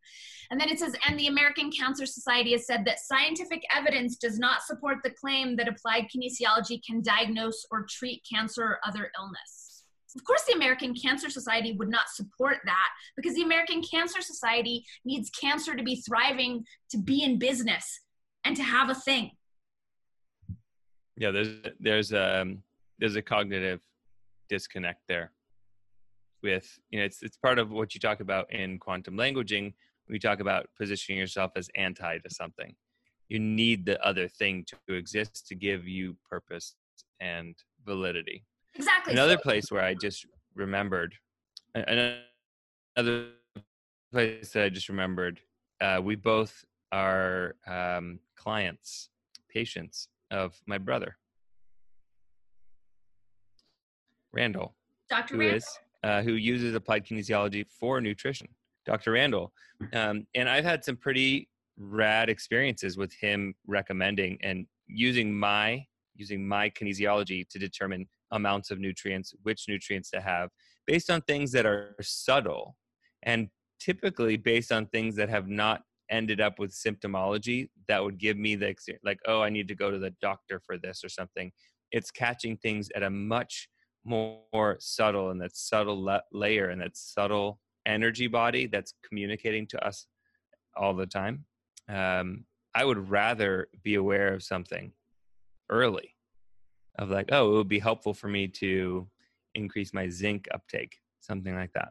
And 0.49 0.59
then 0.59 0.69
it 0.69 0.79
says, 0.79 0.95
and 1.07 1.19
the 1.19 1.27
American 1.27 1.71
Cancer 1.71 2.05
Society 2.05 2.53
has 2.53 2.65
said 2.65 2.86
that 2.86 2.99
scientific 2.99 3.63
evidence 3.75 4.15
does 4.15 4.39
not 4.39 4.61
support 4.61 4.99
the 5.03 5.09
claim 5.09 5.55
that 5.57 5.67
applied 5.67 6.05
kinesiology 6.05 6.81
can 6.86 7.01
diagnose 7.01 7.65
or 7.71 7.86
treat 7.89 8.25
cancer 8.31 8.63
or 8.63 8.79
other 8.86 9.11
illness. 9.19 9.64
Of 10.16 10.24
course, 10.24 10.43
the 10.47 10.53
American 10.53 10.93
Cancer 10.93 11.30
Society 11.30 11.74
would 11.74 11.89
not 11.89 12.09
support 12.09 12.57
that 12.66 12.89
because 13.18 13.36
the 13.36 13.41
American 13.41 13.82
Cancer 13.82 14.22
Society 14.22 14.86
needs 15.03 15.30
cancer 15.30 15.76
to 15.76 15.84
be 15.84 15.97
thriving, 15.97 16.66
to 16.91 16.97
be 16.97 17.24
in 17.24 17.38
business, 17.38 17.99
and 18.45 18.55
to 18.55 18.63
have 18.63 18.89
a 18.89 18.95
thing. 18.95 19.32
Yeah, 21.18 21.32
there's 21.32 21.49
there's 21.80 22.13
um, 22.13 22.63
there's 22.99 23.16
a 23.16 23.22
cognitive 23.22 23.82
disconnect 24.49 25.01
there. 25.07 25.32
With 26.43 26.80
you 26.89 26.99
know, 26.99 27.05
it's 27.05 27.22
it's 27.22 27.38
part 27.38 27.59
of 27.59 27.72
what 27.72 27.93
you 27.93 27.99
talk 27.99 28.20
about 28.20 28.51
in 28.53 28.80
quantum 28.80 29.16
languaging. 29.16 29.74
We 30.07 30.20
talk 30.20 30.39
about 30.39 30.70
positioning 30.78 31.20
yourself 31.20 31.51
as 31.55 31.70
anti 31.76 32.20
to 32.20 32.30
something. 32.30 32.76
You 33.28 33.39
need 33.39 33.86
the 33.86 34.03
other 34.05 34.28
thing 34.28 34.66
to 34.88 34.93
exist 34.93 35.47
to 35.47 35.55
give 35.55 35.88
you 35.88 36.16
purpose 36.30 36.76
and 37.20 37.55
validity. 37.86 38.45
Exactly. 38.76 39.13
Another 39.13 39.38
place 39.38 39.71
where 39.71 39.84
I 39.84 39.93
just 39.93 40.26
remembered, 40.53 41.15
another 41.76 43.30
place 44.11 44.51
that 44.51 44.63
I 44.63 44.69
just 44.69 44.89
remembered, 44.89 45.39
uh, 45.82 46.01
we 46.03 46.15
both 46.15 46.63
are 46.91 47.55
um, 47.67 48.19
clients, 48.36 49.09
patients 49.49 50.09
of 50.32 50.55
my 50.67 50.78
brother, 50.78 51.17
Randall. 54.36 54.76
Dr. 55.09 55.36
Who 55.36 55.39
Randall? 55.39 55.57
Is, 55.57 55.80
uh, 56.03 56.21
who 56.21 56.34
uses 56.34 56.76
applied 56.76 57.05
kinesiology 57.05 57.65
for 57.67 58.01
nutrition. 58.01 58.47
Dr. 58.86 59.13
Randall. 59.13 59.51
Um, 59.93 60.28
and 60.36 60.47
I've 60.47 60.63
had 60.63 60.86
some 60.86 60.95
pretty 60.95 61.49
rad 61.78 62.30
experiences 62.30 62.97
with 62.97 63.11
him 63.13 63.55
recommending 63.67 64.38
and 64.41 64.67
using 64.88 65.34
my 65.34 65.86
using 66.16 66.47
my 66.47 66.70
kinesiology 66.70 67.47
to 67.49 67.59
determine 67.59 68.07
amounts 68.32 68.72
of 68.72 68.80
nutrients, 68.80 69.34
which 69.43 69.66
nutrients 69.68 70.09
to 70.11 70.22
have, 70.22 70.49
based 70.88 71.09
on 71.09 71.22
things 71.22 71.51
that 71.51 71.66
are 71.66 71.95
subtle 72.01 72.76
and 73.24 73.49
typically 73.80 74.38
based 74.38 74.72
on 74.72 74.86
things 74.88 75.16
that 75.16 75.30
have 75.30 75.47
not 75.47 75.82
ended 76.09 76.39
up 76.39 76.59
with 76.59 76.72
symptomology 76.72 77.70
that 77.88 78.03
would 78.03 78.20
give 78.20 78.38
me 78.38 78.55
the 78.55 78.76
like 79.03 79.18
oh 79.28 79.41
i 79.41 79.49
need 79.49 79.68
to 79.68 79.74
go 79.74 79.89
to 79.89 79.97
the 79.97 80.13
doctor 80.22 80.61
for 80.66 80.78
this 80.78 81.03
or 81.03 81.09
something. 81.09 81.51
It's 81.91 82.11
catching 82.11 82.57
things 82.57 82.89
at 82.95 83.03
a 83.03 83.09
much 83.09 83.70
more 84.03 84.78
subtle 84.80 85.32
and 85.32 85.41
that 85.41 85.55
subtle 85.55 86.01
la- 86.01 86.20
layer 86.32 86.70
and 86.70 86.82
that 86.82 86.95
subtle 86.95 87.59
energy 87.86 88.28
body 88.28 88.68
that's 88.68 88.93
communicating 89.07 89.66
to 89.68 89.88
us 89.88 90.07
all 90.76 90.93
the 90.93 91.07
time. 91.07 91.45
Um, 91.89 92.45
i 92.76 92.84
would 92.84 93.09
rather 93.09 93.68
be 93.84 93.95
aware 93.95 94.34
of 94.34 94.43
something 94.43 94.91
early 95.70 96.16
of 96.97 97.09
like, 97.09 97.30
oh, 97.32 97.51
it 97.51 97.57
would 97.57 97.68
be 97.68 97.80
helpful 97.80 98.13
for 98.13 98.28
me 98.28 98.47
to 98.47 99.07
increase 99.53 99.93
my 99.93 100.07
zinc 100.09 100.47
uptake, 100.53 100.97
something 101.20 101.55
like 101.55 101.74
that. 101.74 101.89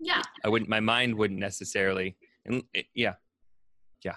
Yeah. 0.00 0.22
I 0.44 0.48
wouldn't, 0.48 0.68
my 0.68 0.80
mind 0.80 1.14
wouldn't 1.14 1.40
necessarily, 1.40 2.16
and 2.44 2.64
it, 2.74 2.86
yeah. 2.94 3.14
Yeah. 4.04 4.16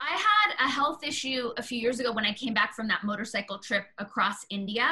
I 0.00 0.10
had 0.10 0.66
a 0.66 0.70
health 0.70 1.04
issue 1.04 1.52
a 1.56 1.62
few 1.62 1.78
years 1.78 2.00
ago 2.00 2.12
when 2.12 2.24
I 2.24 2.32
came 2.32 2.54
back 2.54 2.74
from 2.74 2.88
that 2.88 3.04
motorcycle 3.04 3.58
trip 3.58 3.84
across 3.98 4.46
India 4.48 4.88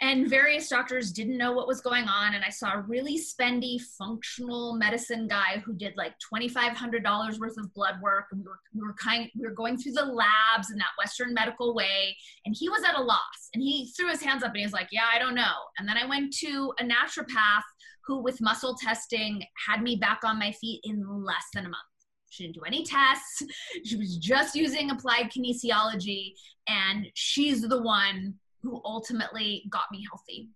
and 0.00 0.28
various 0.28 0.68
doctors 0.68 1.10
didn't 1.10 1.36
know 1.36 1.52
what 1.52 1.66
was 1.66 1.80
going 1.80 2.04
on. 2.04 2.34
And 2.34 2.44
i 2.44 2.50
saw 2.50 2.74
a 2.74 2.82
really 2.82 3.18
spendy 3.18 3.80
functional 3.80 4.74
medicine 4.74 5.26
guy 5.26 5.62
who 5.64 5.74
did 5.74 5.94
like 5.96 6.14
$2500 6.32 7.38
worth 7.38 7.58
of 7.58 7.74
blood 7.74 7.96
work. 8.00 8.26
And 8.30 8.40
we 8.40 8.46
were, 8.46 8.60
we 8.74 8.80
were 8.82 8.94
kind 8.94 9.28
we 9.36 9.46
were 9.46 9.54
going 9.54 9.76
through 9.76 9.92
the 9.92 10.04
labs 10.04 10.70
in 10.70 10.78
that 10.78 10.96
western 10.98 11.34
medical 11.34 11.74
way. 11.74 12.16
And 12.46 12.54
he 12.56 12.68
was 12.68 12.82
at 12.84 12.96
a 12.96 13.02
loss. 13.02 13.50
And 13.54 13.62
he 13.62 13.92
threw 13.96 14.08
his 14.08 14.22
hands 14.22 14.42
up 14.42 14.50
and 14.50 14.58
he 14.58 14.64
was 14.64 14.72
like 14.72 14.88
yeah 14.92 15.06
i 15.12 15.18
don't 15.18 15.34
know. 15.34 15.54
And 15.78 15.88
then 15.88 15.96
i 15.96 16.06
went 16.06 16.32
to 16.38 16.72
a 16.78 16.84
naturopath 16.84 17.62
who 18.06 18.22
with 18.22 18.40
muscle 18.40 18.74
testing 18.74 19.42
had 19.66 19.82
me 19.82 19.96
back 19.96 20.20
on 20.24 20.38
my 20.38 20.52
feet 20.52 20.80
in 20.84 21.04
less 21.24 21.44
than 21.54 21.66
a 21.66 21.68
month. 21.68 21.82
She 22.30 22.44
didn't 22.44 22.56
do 22.56 22.62
any 22.66 22.84
tests. 22.84 23.42
She 23.84 23.96
was 23.96 24.16
just 24.16 24.54
using 24.54 24.90
applied 24.90 25.30
kinesiology, 25.30 26.32
and 26.68 27.06
she's 27.14 27.62
the 27.62 27.82
one 27.82 28.34
who 28.62 28.80
ultimately 28.84 29.64
got 29.70 29.84
me 29.90 30.04
healthy. 30.10 30.48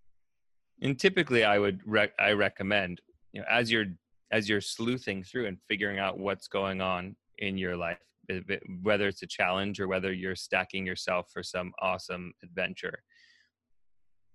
And 0.80 0.98
typically, 0.98 1.44
I 1.44 1.59
would 1.59 1.80
rec- 1.86 2.18
I 2.18 2.32
recommend 2.32 3.00
you 3.32 3.40
know 3.40 3.46
as 3.50 3.70
you're 3.70 3.86
as 4.32 4.48
you're 4.48 4.61
sleuthing 4.61 5.22
through 5.22 5.46
and 5.46 5.59
figuring 5.68 5.98
out 5.98 6.18
what's 6.18 6.48
going 6.48 6.80
on 6.80 7.14
in 7.38 7.59
your 7.59 7.76
life, 7.76 7.98
eh, 8.30 8.40
eh, 8.50 8.57
whether 8.82 9.07
it's 9.07 9.22
a 9.22 9.26
challenge 9.26 9.78
or 9.78 9.88
whether 9.88 10.12
you're 10.12 10.34
stacking 10.34 10.86
yourself 10.86 11.28
for 11.32 11.42
some 11.42 11.72
awesome 11.80 12.32
adventure. 12.42 13.03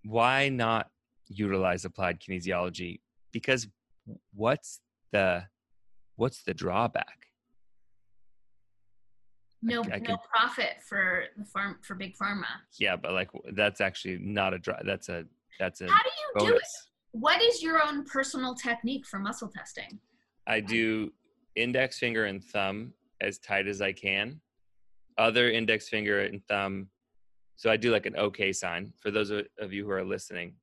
Why 0.03 0.49
not 0.49 0.87
utilize 1.27 1.83
applied 1.83 2.19
kinesiology? 2.19 3.01
Because 3.33 3.67
what's 4.33 4.81
the 5.11 5.45
what's 6.15 6.43
the 6.43 6.53
drawback? 6.53 7.26
No, 9.61 9.81
I, 9.91 9.95
I 9.95 9.99
no 9.99 10.17
could, 10.17 10.17
profit 10.29 10.83
for 10.87 11.25
the 11.37 11.45
farm 11.45 11.77
for 11.81 11.95
big 11.95 12.15
pharma. 12.15 12.45
Yeah, 12.79 12.95
but 12.95 13.13
like 13.13 13.29
that's 13.53 13.81
actually 13.81 14.19
not 14.19 14.53
a 14.53 14.59
draw. 14.59 14.77
That's 14.83 15.09
a 15.09 15.25
that's 15.59 15.81
a. 15.81 15.89
How 15.89 16.03
do 16.03 16.09
you 16.09 16.39
bonus. 16.39 16.51
do 16.51 16.55
it? 16.57 17.19
What 17.19 17.41
is 17.41 17.63
your 17.63 17.81
own 17.81 18.03
personal 18.05 18.53
technique 18.53 19.05
for 19.05 19.19
muscle 19.19 19.47
testing? 19.47 19.99
I 20.45 20.59
do 20.59 21.11
index 21.55 21.97
finger 21.97 22.25
and 22.25 22.43
thumb 22.43 22.93
as 23.21 23.39
tight 23.39 23.67
as 23.67 23.81
I 23.81 23.91
can. 23.91 24.39
Other 25.17 25.49
index 25.49 25.89
finger 25.89 26.21
and 26.21 26.43
thumb. 26.47 26.87
So 27.55 27.71
I 27.71 27.77
do 27.77 27.91
like 27.91 28.05
an 28.05 28.15
OK 28.17 28.53
sign. 28.53 28.93
For 29.01 29.09
those 29.09 29.31
of 29.31 29.73
you 29.73 29.83
who 29.83 29.91
are 29.91 30.05
listening, 30.05 30.53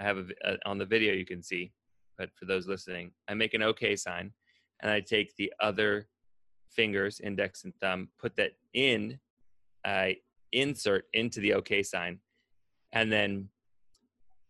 I 0.00 0.04
have 0.04 0.16
a, 0.16 0.24
a, 0.44 0.52
uh, 0.52 0.56
on 0.64 0.78
the 0.78 0.86
video 0.86 1.12
you 1.12 1.26
can 1.26 1.42
see, 1.42 1.72
but 2.16 2.30
for 2.34 2.46
those 2.46 2.66
listening, 2.66 3.12
I 3.28 3.34
make 3.34 3.52
an 3.52 3.62
OK 3.62 3.94
sign, 3.96 4.32
and 4.80 4.90
I 4.90 5.00
take 5.00 5.36
the 5.36 5.52
other 5.60 6.08
fingers, 6.74 7.20
index 7.20 7.64
and 7.64 7.74
thumb, 7.76 8.08
put 8.18 8.36
that 8.36 8.52
in, 8.74 9.18
I 9.84 10.16
insert 10.52 11.04
into 11.12 11.40
the 11.40 11.54
OK 11.54 11.82
sign, 11.82 12.18
and 12.92 13.10
then 13.10 13.48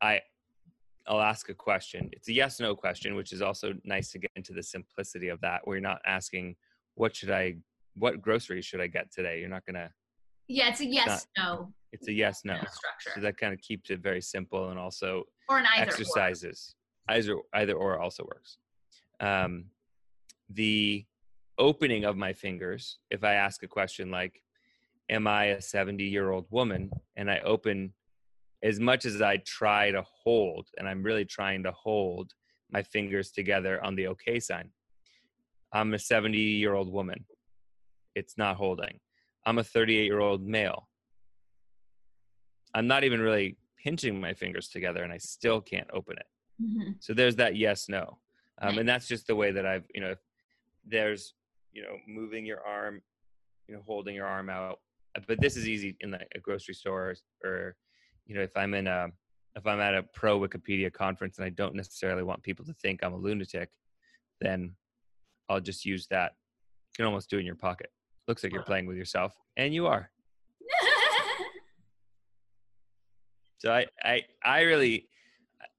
I 0.03 0.20
I'll 1.07 1.20
ask 1.20 1.49
a 1.49 1.55
question. 1.55 2.11
It's 2.12 2.29
a 2.29 2.33
yes 2.33 2.61
no 2.61 2.75
question, 2.77 3.14
which 3.16 3.33
is 3.33 3.43
also 3.43 3.75
nice 3.85 4.11
to 4.12 4.18
get 4.18 4.31
into 4.37 4.53
the 4.53 4.62
simplicity 4.62 5.29
of 5.29 5.41
that, 5.41 5.61
where 5.64 5.77
you're 5.77 5.83
not 5.83 6.01
asking 6.07 6.57
what 6.95 7.16
should 7.16 7.31
I 7.31 7.57
what 7.95 8.23
groceries 8.23 8.64
should 8.64 8.81
I 8.81 8.87
get 8.87 9.12
today? 9.12 9.41
You're 9.41 9.49
not 9.49 9.64
gonna 9.66 9.91
Yeah, 10.49 10.68
it's 10.68 10.81
a 10.81 10.87
yes 10.87 11.27
not, 11.37 11.59
no. 11.59 11.73
It's 11.93 12.09
a 12.09 12.12
yes 12.12 12.43
no. 12.45 12.55
Structure. 12.55 13.12
So 13.14 13.20
that 13.20 13.37
kind 13.37 13.53
of 13.53 13.61
keeps 13.61 13.91
it 13.91 14.01
very 14.01 14.20
simple 14.20 14.70
and 14.70 14.79
also 14.79 15.25
or 15.49 15.59
an 15.59 15.66
either 15.77 15.91
exercises. 15.91 16.75
Or. 17.09 17.16
Either 17.16 17.37
either 17.55 17.75
or 17.75 17.99
also 17.99 18.25
works. 18.25 18.59
Um 19.20 19.66
the 20.51 21.05
opening 21.59 22.05
of 22.05 22.17
my 22.17 22.33
fingers, 22.33 22.99
if 23.11 23.25
I 23.25 23.35
ask 23.35 23.63
a 23.63 23.69
question 23.69 24.11
like, 24.11 24.43
Am 25.11 25.27
I 25.27 25.47
a 25.47 25.61
70 25.61 26.05
year 26.05 26.31
old 26.31 26.47
woman? 26.51 26.91
And 27.17 27.31
I 27.31 27.41
open 27.41 27.93
as 28.63 28.79
much 28.79 29.05
as 29.05 29.21
I 29.21 29.39
try 29.39 29.91
to 29.91 30.03
hold, 30.03 30.69
and 30.79 30.89
I'm 30.89 31.03
really 31.03 31.25
trying 31.25 31.65
to 31.65 31.73
hold 31.73 32.33
my 32.71 32.83
fingers 32.83 33.31
together 33.31 33.85
on 33.85 33.97
the 33.97 34.07
OK 34.07 34.41
sign. 34.41 34.71
I'm 35.73 35.93
a 35.95 35.99
70 35.99 36.39
year 36.39 36.75
old 36.75 36.91
woman. 36.91 37.25
It's 38.15 38.39
not 38.39 38.57
holding. 38.57 39.01
I'm 39.45 39.59
a 39.59 39.65
38 39.65 40.05
year 40.05 40.21
old 40.21 40.47
male. 40.47 40.89
I'm 42.75 42.87
not 42.87 43.05
even 43.05 43.21
really 43.21 43.57
pinching 43.83 44.21
my 44.21 44.35
fingers 44.35 44.69
together 44.69 45.03
and 45.03 45.13
I 45.13 45.19
still 45.19 45.61
can't 45.61 45.89
open 45.93 46.17
it. 46.17 46.27
Mm-hmm. 46.63 46.93
So 47.01 47.13
there's 47.13 47.37
that 47.37 47.57
yes, 47.57 47.89
no. 47.89 48.19
Um, 48.61 48.79
and 48.79 48.89
that's 48.89 49.09
just 49.09 49.27
the 49.27 49.35
way 49.35 49.51
that 49.51 49.67
I've, 49.67 49.85
you 49.95 50.01
know, 50.01 50.15
there's, 50.87 51.35
you 51.73 51.83
know, 51.83 51.97
moving 52.07 52.45
your 52.45 52.61
arm, 52.66 53.01
you 53.68 53.75
know, 53.75 53.83
holding 53.87 54.14
your 54.14 54.27
arm 54.27 54.49
out. 54.49 54.81
But 55.27 55.41
this 55.41 55.57
is 55.57 55.68
easy 55.68 55.97
in 56.01 56.11
the, 56.11 56.20
a 56.35 56.39
grocery 56.39 56.75
store 56.75 57.14
or, 57.45 57.49
or 57.51 57.77
you 58.27 58.35
know, 58.35 58.43
if 58.43 58.57
I'm 58.57 58.75
in 58.75 58.87
a, 58.87 59.09
if 59.57 59.66
I'm 59.66 59.81
at 59.81 59.95
a 59.95 60.03
pro 60.03 60.41
Wikipedia 60.41 60.93
conference 60.93 61.39
and 61.39 61.45
I 61.45 61.51
don't 61.51 61.75
necessarily 61.75 62.23
want 62.23 62.43
people 62.43 62.64
to 62.64 62.73
think 62.75 63.01
I'm 63.03 63.12
a 63.12 63.16
lunatic, 63.16 63.70
then 64.41 64.75
I'll 65.49 65.61
just 65.61 65.85
use 65.85 66.07
that. 66.09 66.33
You 66.93 67.05
can 67.05 67.07
almost 67.07 67.29
do 67.29 67.37
it 67.37 67.41
in 67.41 67.47
your 67.47 67.55
pocket. 67.55 67.91
Looks 68.29 68.43
like 68.43 68.53
you're 68.53 68.62
playing 68.62 68.87
with 68.87 68.97
yourself, 68.97 69.35
and 69.57 69.75
you 69.75 69.87
are. 69.87 70.11
so 73.59 73.73
I, 73.73 73.87
I, 74.03 74.23
I 74.45 74.61
really, 74.61 75.09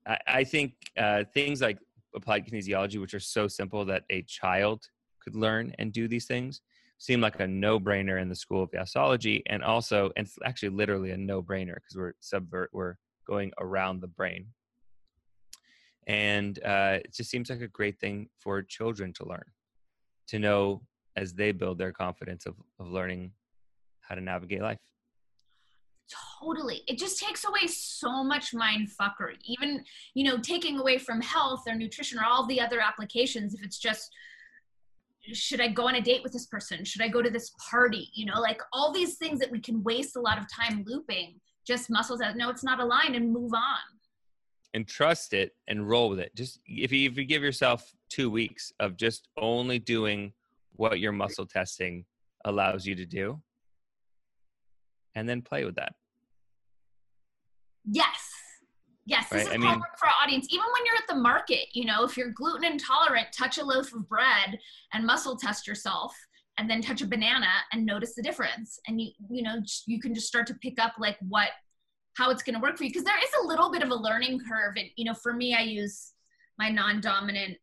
I, 0.06 0.18
I 0.28 0.44
think 0.44 0.74
uh, 0.98 1.24
things 1.34 1.62
like 1.62 1.80
applied 2.16 2.46
kinesiology, 2.46 3.00
which 3.00 3.14
are 3.14 3.20
so 3.20 3.48
simple 3.48 3.86
that 3.86 4.04
a 4.10 4.24
child 4.24 4.86
could 5.24 5.36
learn 5.36 5.74
and 5.80 5.94
do 5.94 6.08
these 6.08 6.26
things, 6.26 6.62
seem 6.98 7.22
like 7.22 7.40
a 7.40 7.48
no-brainer 7.48 8.22
in 8.22 8.30
the 8.30 8.36
school 8.36 8.64
of 8.64 8.72
yesology 8.72 9.42
and 9.48 9.64
also 9.64 10.12
and 10.16 10.28
it's 10.28 10.38
actually 10.46 10.70
literally 10.70 11.12
a 11.12 11.18
no-brainer 11.18 11.76
because 11.76 11.98
we're 11.98 12.14
subvert 12.20 12.70
we're 12.74 12.96
going 13.28 13.52
around 13.60 14.02
the 14.02 14.08
brain. 14.08 14.48
And 16.08 16.60
uh, 16.64 17.00
it 17.04 17.14
just 17.14 17.30
seems 17.30 17.50
like 17.50 17.62
a 17.62 17.68
great 17.68 18.00
thing 18.00 18.28
for 18.40 18.62
children 18.62 19.14
to 19.14 19.26
learn 19.26 19.46
to 20.28 20.40
know 20.40 20.82
as 21.16 21.34
they 21.34 21.52
build 21.52 21.78
their 21.78 21.92
confidence 21.92 22.46
of, 22.46 22.56
of 22.80 22.88
learning 22.88 23.32
how 24.02 24.16
to 24.16 24.22
navigate 24.22 24.62
life. 24.62 24.80
Totally. 26.40 26.84
It 26.88 26.98
just 26.98 27.20
takes 27.20 27.46
away 27.46 27.68
so 27.68 28.24
much 28.24 28.54
mind 28.54 28.90
fuckery. 29.00 29.38
Even 29.46 29.84
you 30.14 30.26
know 30.26 30.38
taking 30.38 30.80
away 30.80 30.98
from 30.98 31.22
health 31.22 31.64
or 31.68 31.76
nutrition 31.76 32.20
or 32.20 32.26
all 32.26 32.46
the 32.46 32.60
other 32.60 32.80
applications 32.82 33.54
if 33.54 33.64
it's 33.64 33.80
just 33.80 34.12
should 35.32 35.62
I 35.62 35.70
go 35.70 35.88
on 35.88 35.96
a 35.96 36.02
date 36.02 36.22
with 36.24 36.34
this 36.34 36.48
person? 36.48 36.84
Should 36.84 37.02
I 37.02 37.08
go 37.08 37.22
to 37.22 37.30
this 37.30 37.52
party? 37.70 38.10
You 38.14 38.26
know, 38.26 38.40
like 38.40 38.62
all 38.74 38.92
these 38.92 39.16
things 39.16 39.40
that 39.40 39.52
we 39.52 39.60
can 39.60 39.84
waste 39.84 40.16
a 40.16 40.20
lot 40.20 40.38
of 40.38 40.46
time 40.52 40.84
looping, 40.86 41.40
just 41.66 41.90
muscles 41.90 42.20
that 42.20 42.36
no, 42.36 42.50
it's 42.50 42.64
not 42.64 42.80
aligned 42.80 43.16
and 43.16 43.32
move 43.32 43.54
on. 43.54 43.80
And 44.74 44.88
trust 44.88 45.34
it 45.34 45.56
and 45.68 45.88
roll 45.88 46.10
with 46.10 46.20
it. 46.20 46.36
Just 46.36 46.60
if 46.66 46.92
you, 46.92 47.10
if 47.10 47.18
you 47.18 47.26
give 47.26 47.44
yourself 47.44 47.94
two 48.10 48.30
weeks 48.30 48.74
of 48.80 48.98
just 48.98 49.30
only 49.38 49.80
doing 49.80 50.34
what 50.76 51.00
your 51.00 51.12
muscle 51.12 51.46
testing 51.46 52.06
allows 52.44 52.86
you 52.86 52.96
to 52.96 53.06
do, 53.06 53.40
and 55.16 55.30
then 55.30 55.42
play 55.42 55.64
with 55.64 55.76
that. 55.76 55.94
Yes. 57.86 58.33
Yes, 59.06 59.28
this 59.30 59.46
right? 59.46 59.48
is 59.48 59.54
I 59.54 59.58
mean, 59.58 59.82
for 59.98 60.08
our 60.08 60.14
audience. 60.24 60.48
Even 60.50 60.66
when 60.66 60.86
you're 60.86 60.96
at 60.96 61.08
the 61.10 61.22
market, 61.22 61.66
you 61.74 61.86
know, 61.86 62.04
if 62.04 62.16
you're 62.16 62.32
gluten 62.32 62.64
intolerant, 62.64 63.28
touch 63.38 63.58
a 63.58 63.64
loaf 63.64 63.94
of 63.94 64.08
bread 64.08 64.58
and 64.94 65.06
muscle 65.06 65.36
test 65.36 65.68
yourself 65.68 66.16
and 66.58 66.70
then 66.70 66.82
touch 66.82 67.02
a 67.02 67.08
banana 67.08 67.50
and 67.74 67.86
notice 67.86 68.16
the 68.16 68.22
difference. 68.22 68.80
And 68.88 69.02
you, 69.02 69.12
you 69.30 69.44
know, 69.44 69.56
you 69.88 70.00
can 70.00 70.14
just 70.14 70.28
start 70.28 70.48
to 70.48 70.54
pick 70.56 70.80
up 70.80 70.94
like 71.00 71.18
what, 71.28 71.50
how 72.16 72.30
it's 72.30 72.44
going 72.44 72.56
to 72.56 72.62
work 72.62 72.78
for 72.78 72.86
you. 72.86 72.94
Cause 72.94 73.04
there 73.04 73.18
is 73.18 73.30
a 73.44 73.48
little 73.48 73.72
bit 73.72 73.84
of 73.84 73.90
a 73.90 73.96
learning 73.96 74.40
curve. 74.40 74.76
And, 74.78 74.88
you 74.96 75.06
know, 75.06 75.16
for 75.16 75.34
me, 75.34 75.54
I 75.54 75.62
use 75.62 76.14
my 76.58 76.70
non-dominant 76.70 77.58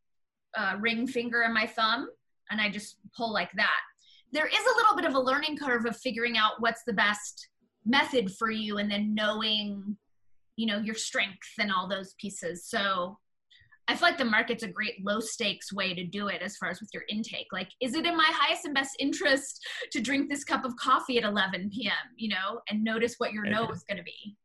uh, 0.57 0.75
ring 0.81 1.07
finger 1.07 1.43
and 1.43 1.55
my 1.55 1.67
thumb 1.67 2.09
and 2.51 2.61
I 2.61 2.69
just 2.69 2.97
pull 3.17 3.33
like 3.33 3.53
that. 3.57 3.79
There 4.33 4.47
is 4.47 4.59
a 4.59 4.77
little 4.77 4.97
bit 4.97 5.07
of 5.07 5.15
a 5.15 5.21
learning 5.21 5.57
curve 5.57 5.87
of 5.87 5.97
figuring 5.97 6.37
out 6.37 6.55
what's 6.59 6.83
the 6.85 6.93
best 6.93 7.49
method 7.87 8.31
for 8.33 8.51
you 8.51 8.79
and 8.79 8.91
then 8.91 9.15
knowing 9.15 9.97
you 10.61 10.67
know 10.67 10.79
your 10.79 10.95
strength 10.95 11.49
and 11.59 11.73
all 11.73 11.89
those 11.89 12.15
pieces. 12.21 12.67
So 12.67 13.19
i 13.89 13.97
feel 13.97 14.09
like 14.09 14.19
the 14.19 14.25
market's 14.25 14.63
a 14.63 14.69
great 14.69 15.05
low 15.05 15.19
stakes 15.19 15.73
way 15.73 15.95
to 15.95 16.05
do 16.05 16.29
it 16.29 16.43
as 16.43 16.57
far 16.59 16.69
as 16.69 16.81
with 16.81 16.91
your 16.93 17.03
intake. 17.09 17.47
Like 17.51 17.71
is 17.81 17.95
it 17.95 18.07
in 18.07 18.17
my 18.17 18.29
highest 18.29 18.65
and 18.67 18.75
best 18.75 18.95
interest 18.99 19.67
to 19.93 20.01
drink 20.01 20.29
this 20.29 20.45
cup 20.45 20.65
of 20.65 20.77
coffee 20.77 21.19
at 21.19 21.25
11 21.25 21.71
p.m 21.71 21.93
you 22.17 22.29
know 22.29 22.61
and 22.69 22.85
notice 22.85 23.15
what 23.19 23.33
your 23.33 23.45
no 23.47 23.69
is 23.71 23.83
going 23.89 23.97
to 23.97 24.05
be? 24.05 24.37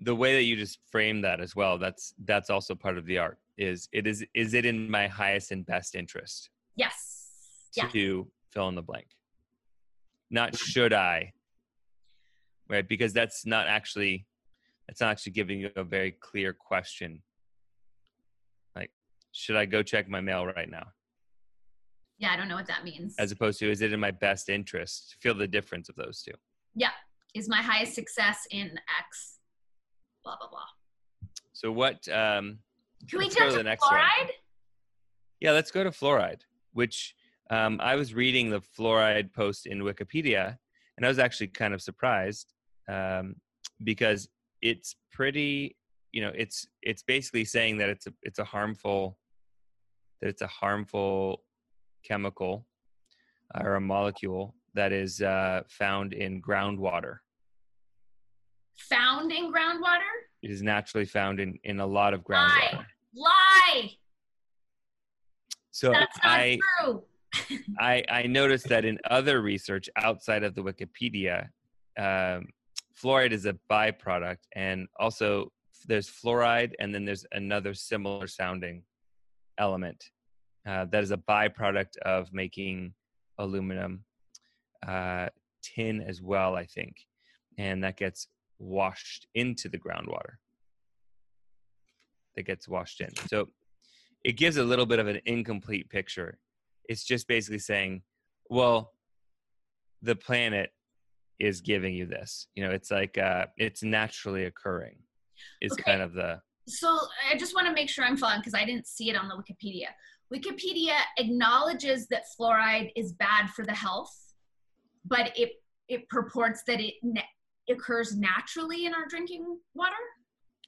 the 0.00 0.14
way 0.14 0.34
that 0.36 0.42
you 0.42 0.56
just 0.56 0.78
frame 0.92 1.22
that 1.22 1.40
as 1.40 1.56
well 1.56 1.78
that's 1.78 2.12
that's 2.26 2.50
also 2.50 2.74
part 2.74 2.98
of 2.98 3.06
the 3.06 3.16
art 3.16 3.38
is 3.56 3.88
it 3.92 4.06
is 4.06 4.24
is 4.34 4.52
it 4.52 4.66
in 4.66 4.90
my 4.90 5.06
highest 5.08 5.52
and 5.52 5.64
best 5.64 5.94
interest 5.94 6.50
yes. 6.76 7.30
to 7.74 7.80
yeah. 7.80 8.22
fill 8.52 8.68
in 8.68 8.74
the 8.74 8.82
blank? 8.82 9.08
Not 10.30 10.54
should 10.54 10.92
i 10.92 11.32
right? 12.68 12.86
Because 12.86 13.12
that's 13.12 13.46
not 13.46 13.68
actually 13.68 14.26
it's 14.88 15.00
not 15.00 15.10
actually 15.10 15.32
giving 15.32 15.60
you 15.60 15.70
a 15.76 15.84
very 15.84 16.12
clear 16.12 16.52
question. 16.52 17.22
Like 18.74 18.90
should 19.32 19.56
i 19.56 19.66
go 19.66 19.82
check 19.82 20.08
my 20.08 20.20
mail 20.20 20.46
right 20.46 20.70
now? 20.70 20.86
Yeah 22.18 22.32
i 22.32 22.36
don't 22.36 22.48
know 22.48 22.56
what 22.56 22.66
that 22.68 22.84
means. 22.84 23.14
As 23.18 23.32
opposed 23.32 23.58
to 23.60 23.70
is 23.70 23.82
it 23.82 23.92
in 23.92 24.00
my 24.00 24.10
best 24.10 24.48
interest? 24.48 25.16
Feel 25.20 25.34
the 25.34 25.48
difference 25.48 25.88
of 25.88 25.96
those 25.96 26.22
two. 26.22 26.32
Yeah. 26.74 26.90
Is 27.34 27.48
my 27.48 27.60
highest 27.60 27.94
success 27.94 28.46
in 28.50 28.78
x? 28.98 29.38
Blah 30.24 30.36
blah 30.38 30.48
blah. 30.48 30.60
So 31.52 31.70
what 31.72 32.06
um 32.08 32.58
can 33.08 33.18
we 33.18 33.28
go 33.28 33.50
to 33.50 33.56
the 33.56 33.62
next 33.62 33.84
fluoride? 33.84 34.00
One. 34.18 34.30
yeah 35.40 35.52
let's 35.52 35.70
go 35.70 35.84
to 35.84 35.90
fluoride 35.90 36.40
which 36.72 37.14
um, 37.50 37.78
i 37.80 37.94
was 37.94 38.14
reading 38.14 38.50
the 38.50 38.60
fluoride 38.60 39.32
post 39.32 39.66
in 39.66 39.80
wikipedia 39.80 40.56
and 40.96 41.06
i 41.06 41.08
was 41.08 41.18
actually 41.18 41.48
kind 41.48 41.74
of 41.74 41.82
surprised 41.82 42.52
um, 42.88 43.36
because 43.84 44.28
it's 44.62 44.96
pretty 45.12 45.76
you 46.12 46.22
know 46.22 46.32
it's 46.34 46.66
it's 46.82 47.02
basically 47.02 47.44
saying 47.44 47.78
that 47.78 47.88
it's 47.88 48.06
a 48.06 48.12
it's 48.22 48.38
a 48.38 48.44
harmful 48.44 49.18
that 50.20 50.28
it's 50.28 50.42
a 50.42 50.46
harmful 50.46 51.42
chemical 52.04 52.66
or 53.54 53.74
a 53.74 53.80
molecule 53.80 54.54
that 54.74 54.92
is 54.92 55.22
uh, 55.22 55.62
found 55.68 56.12
in 56.12 56.40
groundwater. 56.40 57.18
Found 58.90 59.32
in 59.32 59.52
groundwater? 59.52 60.12
It 60.42 60.50
is 60.50 60.62
naturally 60.62 61.06
found 61.06 61.40
in, 61.40 61.58
in 61.64 61.80
a 61.80 61.86
lot 61.86 62.14
of 62.14 62.22
Lie. 62.28 62.36
groundwater. 62.36 62.84
Lie. 63.14 63.90
So 65.70 65.92
That's 65.92 66.18
not 66.22 66.32
I, 66.32 66.58
true. 66.80 67.02
I 67.78 68.04
I 68.08 68.22
noticed 68.22 68.68
that 68.68 68.84
in 68.84 68.98
other 69.10 69.42
research 69.42 69.90
outside 69.96 70.42
of 70.42 70.54
the 70.54 70.62
Wikipedia, 70.62 71.48
um, 71.98 72.46
fluoride 73.02 73.32
is 73.32 73.46
a 73.46 73.56
byproduct, 73.70 74.38
and 74.54 74.88
also 74.98 75.52
there's 75.86 76.08
fluoride, 76.08 76.72
and 76.78 76.94
then 76.94 77.04
there's 77.04 77.26
another 77.32 77.74
similar 77.74 78.26
sounding 78.26 78.82
element 79.58 80.10
uh, 80.66 80.84
that 80.86 81.02
is 81.02 81.10
a 81.10 81.16
byproduct 81.16 81.96
of 81.98 82.32
making 82.32 82.92
aluminum, 83.38 84.04
uh, 84.86 85.28
tin 85.62 86.00
as 86.00 86.22
well, 86.22 86.56
I 86.56 86.64
think, 86.66 86.96
and 87.58 87.84
that 87.84 87.96
gets 87.96 88.28
washed 88.58 89.26
into 89.34 89.68
the 89.68 89.78
groundwater. 89.78 90.34
That 92.34 92.44
gets 92.44 92.68
washed 92.68 93.00
in. 93.00 93.10
So 93.28 93.48
it 94.24 94.32
gives 94.32 94.56
a 94.56 94.64
little 94.64 94.86
bit 94.86 94.98
of 94.98 95.06
an 95.06 95.20
incomplete 95.24 95.88
picture. 95.88 96.38
It's 96.88 97.04
just 97.04 97.28
basically 97.28 97.58
saying, 97.58 98.02
well, 98.50 98.92
the 100.02 100.16
planet 100.16 100.70
is 101.38 101.60
giving 101.60 101.94
you 101.94 102.06
this. 102.06 102.48
You 102.54 102.64
know, 102.64 102.70
it's 102.70 102.90
like 102.90 103.18
uh, 103.18 103.46
it's 103.56 103.82
naturally 103.82 104.44
occurring. 104.44 104.96
Is 105.60 105.72
Okay. 105.72 105.82
kind 105.82 106.02
of 106.02 106.12
the 106.14 106.40
So 106.68 106.98
I 107.30 107.36
just 107.36 107.54
want 107.54 107.66
to 107.66 107.72
make 107.72 107.88
sure 107.90 108.04
I'm 108.04 108.16
following 108.16 108.40
because 108.40 108.54
I 108.54 108.64
didn't 108.64 108.86
see 108.86 109.10
it 109.10 109.16
on 109.16 109.28
the 109.28 109.34
Wikipedia. 109.36 109.88
Wikipedia 110.34 110.98
acknowledges 111.18 112.06
that 112.08 112.24
fluoride 112.38 112.90
is 112.96 113.12
bad 113.12 113.50
for 113.50 113.64
the 113.64 113.74
health, 113.74 114.14
but 115.04 115.32
it 115.38 115.52
it 115.88 116.08
purports 116.08 116.62
that 116.66 116.80
it 116.80 116.94
na- 117.02 117.20
occurs 117.70 118.16
naturally 118.16 118.86
in 118.86 118.94
our 118.94 119.06
drinking 119.08 119.58
water. 119.74 119.92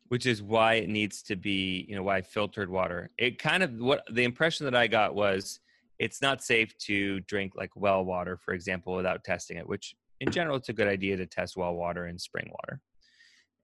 which 0.08 0.26
is 0.26 0.42
why 0.42 0.74
it 0.74 0.88
needs 0.88 1.22
to 1.22 1.36
be 1.36 1.84
you 1.88 1.94
know 1.96 2.02
why 2.02 2.20
filtered 2.22 2.70
water 2.70 3.10
it 3.18 3.38
kind 3.38 3.62
of 3.62 3.70
what 3.78 4.02
the 4.12 4.24
impression 4.24 4.64
that 4.64 4.74
i 4.74 4.86
got 4.86 5.14
was 5.14 5.60
it's 5.98 6.22
not 6.22 6.42
safe 6.42 6.76
to 6.78 7.20
drink 7.20 7.52
like 7.56 7.70
well 7.76 8.04
water 8.04 8.36
for 8.44 8.54
example 8.54 8.94
without 8.96 9.22
testing 9.22 9.56
it 9.58 9.68
which 9.68 9.94
in 10.20 10.30
general 10.30 10.56
it's 10.56 10.68
a 10.68 10.72
good 10.72 10.88
idea 10.88 11.16
to 11.16 11.26
test 11.26 11.56
well 11.56 11.74
water 11.74 12.06
and 12.06 12.20
spring 12.20 12.50
water 12.50 12.80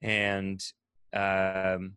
and 0.02 0.60
um 1.14 1.94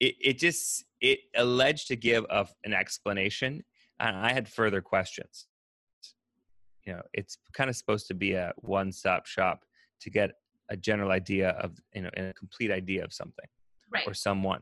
it, 0.00 0.14
it 0.20 0.38
just 0.38 0.84
it 1.00 1.20
alleged 1.36 1.88
to 1.88 1.96
give 1.96 2.24
of 2.26 2.52
an 2.64 2.72
explanation 2.74 3.62
and 4.00 4.16
i 4.16 4.32
had 4.32 4.48
further 4.48 4.80
questions 4.80 5.46
you 6.86 6.92
know 6.92 7.02
it's 7.12 7.38
kind 7.52 7.70
of 7.70 7.76
supposed 7.76 8.06
to 8.06 8.14
be 8.14 8.32
a 8.34 8.52
one-stop 8.56 9.26
shop 9.26 9.64
to 10.00 10.10
get 10.10 10.32
a 10.70 10.76
general 10.76 11.10
idea 11.10 11.50
of 11.50 11.76
you 11.94 12.02
know 12.02 12.10
and 12.16 12.26
a 12.26 12.32
complete 12.34 12.70
idea 12.70 13.04
of 13.04 13.12
something 13.12 13.46
Right. 13.92 14.08
or 14.08 14.14
someone 14.14 14.60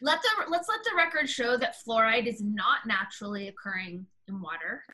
Let 0.00 0.20
the 0.22 0.50
let's 0.50 0.68
let 0.68 0.84
the 0.84 0.92
record 0.96 1.28
show 1.28 1.56
that 1.56 1.74
fluoride 1.84 2.26
is 2.26 2.40
not 2.42 2.86
naturally 2.86 3.48
occurring 3.48 4.06
in 4.28 4.40
water. 4.40 4.84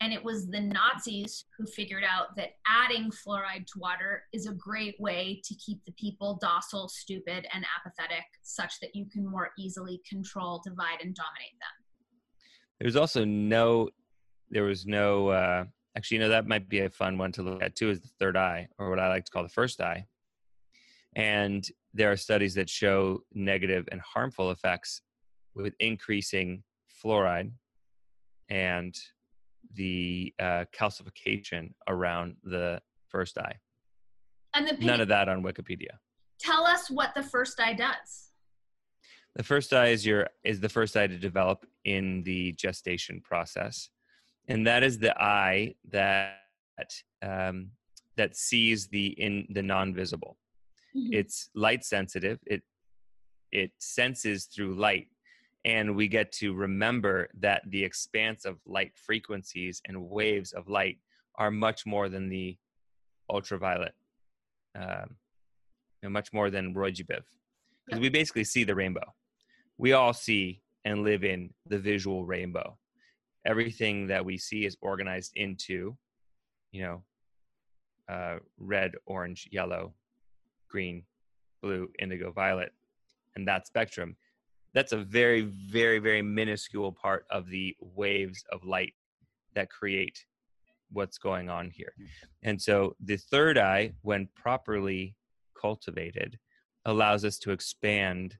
And 0.00 0.12
it 0.12 0.22
was 0.22 0.48
the 0.48 0.60
Nazis 0.60 1.46
who 1.56 1.66
figured 1.66 2.04
out 2.04 2.36
that 2.36 2.50
adding 2.68 3.10
fluoride 3.10 3.66
to 3.66 3.78
water 3.78 4.24
is 4.32 4.46
a 4.46 4.52
great 4.52 4.94
way 5.00 5.40
to 5.44 5.54
keep 5.54 5.84
the 5.84 5.92
people 5.92 6.38
docile, 6.40 6.88
stupid, 6.88 7.46
and 7.52 7.64
apathetic, 7.78 8.24
such 8.42 8.78
that 8.80 8.94
you 8.94 9.06
can 9.06 9.26
more 9.26 9.50
easily 9.58 10.02
control, 10.08 10.60
divide, 10.64 11.00
and 11.02 11.14
dominate 11.14 11.56
them. 11.60 11.86
there's 12.80 12.96
also 12.96 13.24
no 13.24 13.88
there 14.50 14.64
was 14.64 14.86
no 14.86 15.28
uh 15.28 15.64
actually 15.96 16.16
you 16.16 16.22
know 16.22 16.28
that 16.28 16.46
might 16.46 16.68
be 16.68 16.80
a 16.80 16.90
fun 16.90 17.18
one 17.18 17.32
to 17.32 17.42
look 17.42 17.62
at 17.62 17.74
too 17.74 17.90
is 17.90 18.00
the 18.00 18.08
third 18.18 18.36
eye 18.36 18.68
or 18.78 18.90
what 18.90 18.98
i 19.00 19.08
like 19.08 19.24
to 19.24 19.30
call 19.30 19.42
the 19.42 19.48
first 19.48 19.80
eye 19.80 20.04
and 21.16 21.68
there 21.94 22.12
are 22.12 22.16
studies 22.16 22.54
that 22.54 22.68
show 22.68 23.20
negative 23.32 23.88
and 23.90 24.00
harmful 24.02 24.50
effects 24.50 25.00
with 25.54 25.74
increasing 25.80 26.62
fluoride 27.02 27.50
and 28.50 28.94
the 29.74 30.34
uh, 30.38 30.64
calcification 30.74 31.72
around 31.88 32.36
the 32.44 32.80
first 33.08 33.38
eye 33.38 33.56
And 34.54 34.66
the 34.66 34.84
none 34.84 35.00
of 35.00 35.08
that 35.08 35.28
on 35.28 35.42
wikipedia 35.42 35.98
tell 36.38 36.64
us 36.66 36.90
what 36.90 37.14
the 37.14 37.22
first 37.22 37.60
eye 37.60 37.74
does. 37.74 38.30
The 39.34 39.42
first 39.42 39.72
eye 39.72 39.88
is 39.88 40.06
your 40.06 40.28
is 40.44 40.60
the 40.60 40.68
first 40.68 40.96
eye 40.96 41.06
to 41.06 41.18
develop 41.18 41.66
in 41.84 42.22
the 42.22 42.52
gestation 42.52 43.20
process, 43.20 43.90
and 44.48 44.66
that 44.66 44.82
is 44.82 44.98
the 44.98 45.14
eye 45.20 45.74
that 45.90 46.38
um, 47.22 47.70
that 48.16 48.34
sees 48.36 48.86
the 48.88 49.08
in 49.08 49.46
the 49.50 49.62
non-visible. 49.62 50.38
It's 50.94 51.50
light 51.54 51.84
sensitive. 51.84 52.38
It 52.46 52.62
it 53.52 53.72
senses 53.78 54.46
through 54.46 54.74
light, 54.76 55.08
and 55.66 55.94
we 55.94 56.08
get 56.08 56.30
to 56.30 56.54
remember 56.54 57.28
that 57.40 57.62
the 57.66 57.84
expanse 57.84 58.44
of 58.46 58.56
light 58.64 58.92
frequencies 58.94 59.82
and 59.86 60.08
waves 60.08 60.52
of 60.52 60.68
light 60.68 60.98
are 61.34 61.50
much 61.50 61.84
more 61.84 62.08
than 62.08 62.28
the 62.28 62.56
ultraviolet, 63.28 63.94
um, 64.78 65.16
and 66.02 66.12
much 66.12 66.32
more 66.32 66.50
than 66.50 66.72
Roy-G-Biv 66.72 67.22
because 67.86 68.00
we 68.00 68.08
basically 68.08 68.44
see 68.44 68.64
the 68.64 68.74
rainbow. 68.74 69.14
We 69.78 69.92
all 69.92 70.12
see 70.12 70.62
and 70.84 71.02
live 71.02 71.24
in 71.24 71.52
the 71.66 71.78
visual 71.78 72.24
rainbow. 72.24 72.78
Everything 73.44 74.06
that 74.08 74.24
we 74.24 74.38
see 74.38 74.66
is 74.66 74.76
organized 74.80 75.32
into, 75.36 75.96
you 76.72 76.82
know, 76.82 77.02
uh, 78.08 78.36
red, 78.58 78.92
orange, 79.06 79.48
yellow, 79.50 79.94
green, 80.68 81.02
blue, 81.62 81.90
indigo, 81.98 82.30
violet, 82.32 82.72
and 83.34 83.46
that 83.46 83.66
spectrum. 83.66 84.16
That's 84.76 84.92
a 84.92 84.98
very, 84.98 85.40
very, 85.40 85.98
very 86.00 86.20
minuscule 86.20 86.92
part 86.92 87.24
of 87.30 87.48
the 87.48 87.74
waves 87.80 88.44
of 88.52 88.62
light 88.62 88.92
that 89.54 89.70
create 89.70 90.26
what's 90.92 91.16
going 91.16 91.48
on 91.48 91.70
here. 91.70 91.94
And 92.42 92.60
so 92.60 92.94
the 93.02 93.16
third 93.16 93.56
eye, 93.56 93.94
when 94.02 94.28
properly 94.34 95.16
cultivated, 95.58 96.38
allows 96.84 97.24
us 97.24 97.38
to 97.38 97.52
expand 97.52 98.36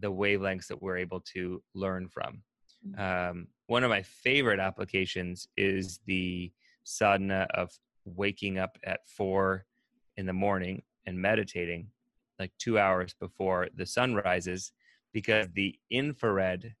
the 0.00 0.10
wavelengths 0.10 0.66
that 0.66 0.82
we're 0.82 0.96
able 0.96 1.20
to 1.34 1.62
learn 1.76 2.08
from. 2.08 2.42
Um, 2.98 3.46
one 3.68 3.84
of 3.84 3.90
my 3.90 4.02
favorite 4.02 4.58
applications 4.58 5.46
is 5.56 6.00
the 6.06 6.50
sadhana 6.82 7.46
of 7.54 7.70
waking 8.04 8.58
up 8.58 8.78
at 8.82 9.06
four 9.06 9.64
in 10.16 10.26
the 10.26 10.32
morning 10.32 10.82
and 11.06 11.16
meditating 11.22 11.86
like 12.40 12.50
two 12.58 12.80
hours 12.80 13.14
before 13.14 13.68
the 13.76 13.86
sun 13.86 14.16
rises 14.16 14.72
because 15.18 15.48
the 15.54 15.74
infrared 15.90 16.74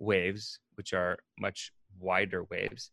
waves, 0.00 0.58
which 0.74 0.92
are 0.92 1.16
much 1.38 1.70
wider 2.00 2.42
waves, 2.50 2.90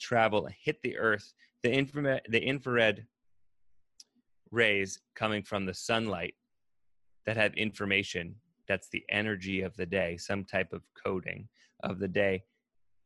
travel 0.00 0.44
and 0.44 0.54
hit 0.60 0.78
the 0.82 0.98
earth. 0.98 1.32
The 1.62 1.70
infrared, 1.72 2.22
the 2.28 2.42
infrared 2.42 3.06
rays 4.50 4.98
coming 5.14 5.44
from 5.44 5.66
the 5.66 5.74
sunlight 5.74 6.34
that 7.26 7.36
have 7.36 7.54
information 7.54 8.34
that's 8.66 8.88
the 8.88 9.04
energy 9.08 9.62
of 9.62 9.76
the 9.76 9.86
day, 9.86 10.16
some 10.16 10.44
type 10.44 10.72
of 10.72 10.82
coding 11.04 11.48
of 11.84 12.00
the 12.00 12.08
day, 12.08 12.42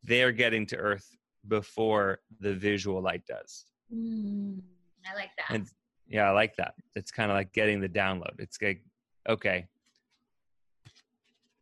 they're 0.03 0.33
getting 0.33 0.65
to 0.69 0.77
Earth 0.77 1.15
before 1.49 2.21
the 2.41 2.55
visual 2.55 3.03
light 3.03 3.27
does. 3.27 3.67
Mm, 3.95 4.63
I 5.07 5.15
like 5.15 5.31
that. 5.37 5.55
And 5.55 5.69
yeah, 6.09 6.25
I 6.25 6.31
like 6.31 6.57
that. 6.57 6.75
It's 6.97 7.11
kind 7.11 7.31
of 7.31 7.35
like 7.35 7.53
getting 7.53 7.83
the 7.83 7.89
download. 7.89 8.39
It's 8.39 8.57
like, 8.63 8.83
okay, 9.29 9.67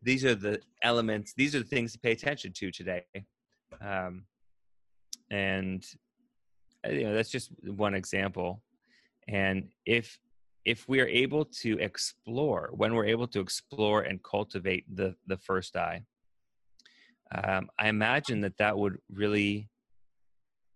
these 0.03 0.25
are 0.25 0.35
the 0.35 0.61
elements, 0.83 1.33
these 1.37 1.55
are 1.55 1.61
the 1.61 1.65
things 1.65 1.93
to 1.93 1.99
pay 1.99 2.13
attention 2.13 2.53
to 2.55 2.71
today. 2.71 3.05
Um, 3.81 4.25
and 5.31 5.85
uh, 6.87 6.91
you 6.91 7.05
know, 7.05 7.15
that's 7.15 7.31
just 7.31 7.51
one 7.65 7.95
example. 7.95 8.63
And 9.29 9.69
if 9.87 10.19
if 10.65 10.89
we 10.89 11.01
are 11.01 11.09
able 11.09 11.45
to 11.45 11.77
explore, 11.79 12.71
when 12.73 12.95
we're 12.95 13.07
able 13.07 13.27
to 13.29 13.41
explore 13.41 14.03
and 14.03 14.23
cultivate 14.23 14.85
the 14.95 15.15
the 15.27 15.37
first 15.37 15.77
eye, 15.77 16.03
um, 17.35 17.69
I 17.79 17.89
imagine 17.89 18.41
that 18.43 18.59
that 18.59 18.77
would 18.77 18.99
really 19.11 19.69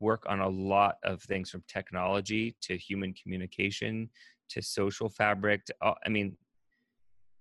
work 0.00 0.24
on 0.28 0.40
a 0.40 0.48
lot 0.48 0.96
of 1.02 1.22
things 1.22 1.50
from 1.50 1.62
technology 1.68 2.56
to 2.62 2.76
human 2.76 3.14
communication 3.14 4.08
to 4.48 4.62
social 4.62 5.08
fabric. 5.08 5.64
To, 5.66 5.74
I 6.04 6.08
mean, 6.08 6.36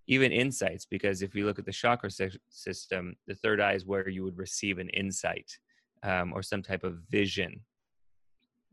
even 0.07 0.31
insights, 0.31 0.85
because 0.85 1.21
if 1.21 1.33
we 1.33 1.43
look 1.43 1.59
at 1.59 1.65
the 1.65 1.71
chakra 1.71 2.11
sy- 2.11 2.29
system, 2.49 3.15
the 3.27 3.35
third 3.35 3.59
eye 3.59 3.73
is 3.73 3.85
where 3.85 4.07
you 4.07 4.23
would 4.23 4.37
receive 4.37 4.77
an 4.77 4.89
insight 4.89 5.57
um, 6.03 6.31
or 6.33 6.43
some 6.43 6.61
type 6.61 6.83
of 6.83 6.99
vision 7.09 7.59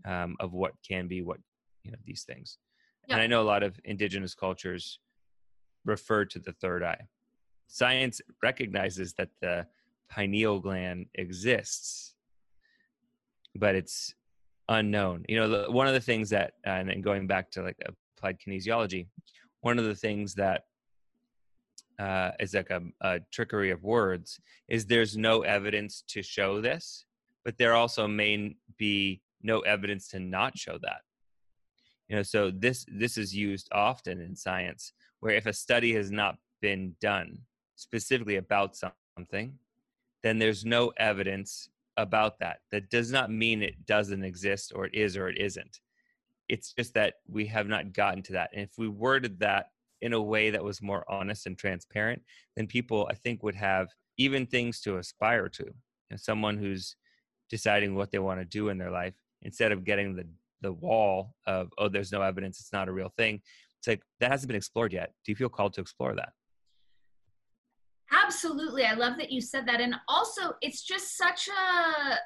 um, 0.05 0.37
of 0.41 0.53
what 0.53 0.73
can 0.87 1.09
be, 1.09 1.23
what 1.23 1.39
you 1.85 1.91
know, 1.91 1.99
these 2.05 2.25
things. 2.25 2.59
And 3.09 3.21
I 3.21 3.27
know 3.27 3.43
a 3.43 3.45
lot 3.45 3.63
of 3.63 3.81
indigenous 3.85 4.35
cultures 4.35 5.01
refer 5.85 6.25
to 6.27 6.39
the 6.39 6.53
third 6.53 6.83
eye. 6.85 7.01
Science 7.67 8.21
recognizes 8.43 9.15
that 9.15 9.31
the 9.41 9.67
pineal 10.09 10.61
gland 10.61 11.07
exists, 11.15 12.15
but 13.57 13.75
it's 13.75 14.15
unknown. 14.69 15.25
You 15.29 15.37
know, 15.37 15.49
the, 15.49 15.71
one 15.71 15.89
of 15.89 15.95
the 15.95 16.01
things 16.01 16.31
that, 16.31 16.53
and 16.65 16.89
then 16.89 17.01
going 17.01 17.27
back 17.27 17.51
to 17.53 17.63
like 17.63 17.77
applied 18.17 18.39
kinesiology, 18.39 19.07
one 19.63 19.79
of 19.79 19.85
the 19.85 19.95
things 19.95 20.35
that 20.35 20.65
uh, 21.99 22.33
is 22.41 22.55
like 22.55 22.71
a, 22.71 22.83
a 23.01 23.21
trickery 23.33 23.71
of 23.71 23.83
words 23.83 24.41
is 24.69 24.87
there's 24.87 25.17
no 25.17 25.43
evidence 25.43 26.03
to 26.09 26.23
show 26.23 26.61
this, 26.61 27.05
but 27.45 27.59
there 27.59 27.75
also 27.75 28.07
may 28.07 28.57
be 28.79 29.21
no 29.43 29.61
evidence 29.61 30.09
to 30.09 30.21
not 30.21 30.57
show 30.57 30.79
that. 30.83 31.01
You 32.09 32.17
know, 32.17 32.23
so 32.23 32.51
this 32.51 32.85
this 32.89 33.17
is 33.17 33.35
used 33.35 33.69
often 33.73 34.21
in 34.21 34.37
science, 34.37 34.93
where 35.21 35.35
if 35.35 35.47
a 35.47 35.53
study 35.53 35.95
has 35.95 36.11
not 36.11 36.37
been 36.61 36.95
done 37.01 37.39
specifically 37.77 38.37
about 38.37 38.77
something, 39.17 39.59
then 40.23 40.39
there's 40.39 40.65
no 40.65 40.93
evidence 40.99 41.69
about 41.97 42.39
that. 42.41 42.59
That 42.71 42.91
does 42.91 43.11
not 43.11 43.31
mean 43.31 43.63
it 43.63 43.87
doesn't 43.87 44.25
exist 44.25 44.73
or 44.75 44.87
it 44.87 44.95
is 44.95 45.17
or 45.17 45.29
it 45.29 45.39
isn't. 45.39 45.81
It's 46.49 46.73
just 46.73 46.95
that 46.95 47.15
we 47.29 47.47
have 47.47 47.67
not 47.67 47.93
gotten 47.93 48.23
to 48.25 48.33
that. 48.35 48.51
And 48.53 48.63
if 48.63 48.73
we 48.79 48.89
worded 48.89 49.41
that 49.41 49.72
in 50.03 50.13
a 50.13 50.21
way 50.21 50.51
that 50.51 50.63
was 50.63 50.83
more 50.83 51.05
honest 51.09 51.47
and 51.47 51.57
transparent, 51.57 52.23
then 52.57 52.67
people, 52.67 53.09
I 53.11 53.15
think, 53.15 53.43
would 53.43 53.55
have 53.55 53.89
even 54.19 54.47
things 54.47 54.81
to 54.83 54.99
aspire 54.99 55.49
to. 55.49 55.65
You 55.65 55.73
know, 56.11 56.17
someone 56.17 56.59
who's 56.59 56.97
deciding 57.49 57.95
what 57.95 58.11
they 58.11 58.19
want 58.19 58.41
to 58.41 58.45
do 58.45 58.69
in 58.69 58.79
their 58.79 58.91
life 58.91 59.15
instead 59.43 59.73
of 59.73 59.85
getting 59.85 60.15
the 60.15 60.27
the 60.61 60.73
wall 60.73 61.35
of 61.49 61.71
oh 61.77 61.89
there's 61.89 62.13
no 62.13 62.23
evidence 62.23 62.61
it's 62.61 62.73
not 62.73 62.89
a 62.89 62.93
real 62.93 63.13
thing 63.17 63.43
it's 63.83 63.89
like 63.89 64.03
that 64.21 64.31
hasn't 64.31 64.47
been 64.47 64.57
explored 64.57 64.93
yet. 64.93 65.13
Do 65.25 65.33
you 65.33 65.37
feel 65.37 65.49
called 65.49 65.73
to 65.75 65.81
explore 65.81 66.15
that? 66.15 66.29
Absolutely. 68.13 68.85
I 68.85 68.95
love 68.95 69.19
that 69.19 69.33
you 69.33 69.41
said 69.41 69.67
that. 69.67 69.81
And 69.81 69.97
also 70.07 70.53
it's 70.61 70.83
just 70.83 71.17
such 71.17 71.49
a 71.49 72.19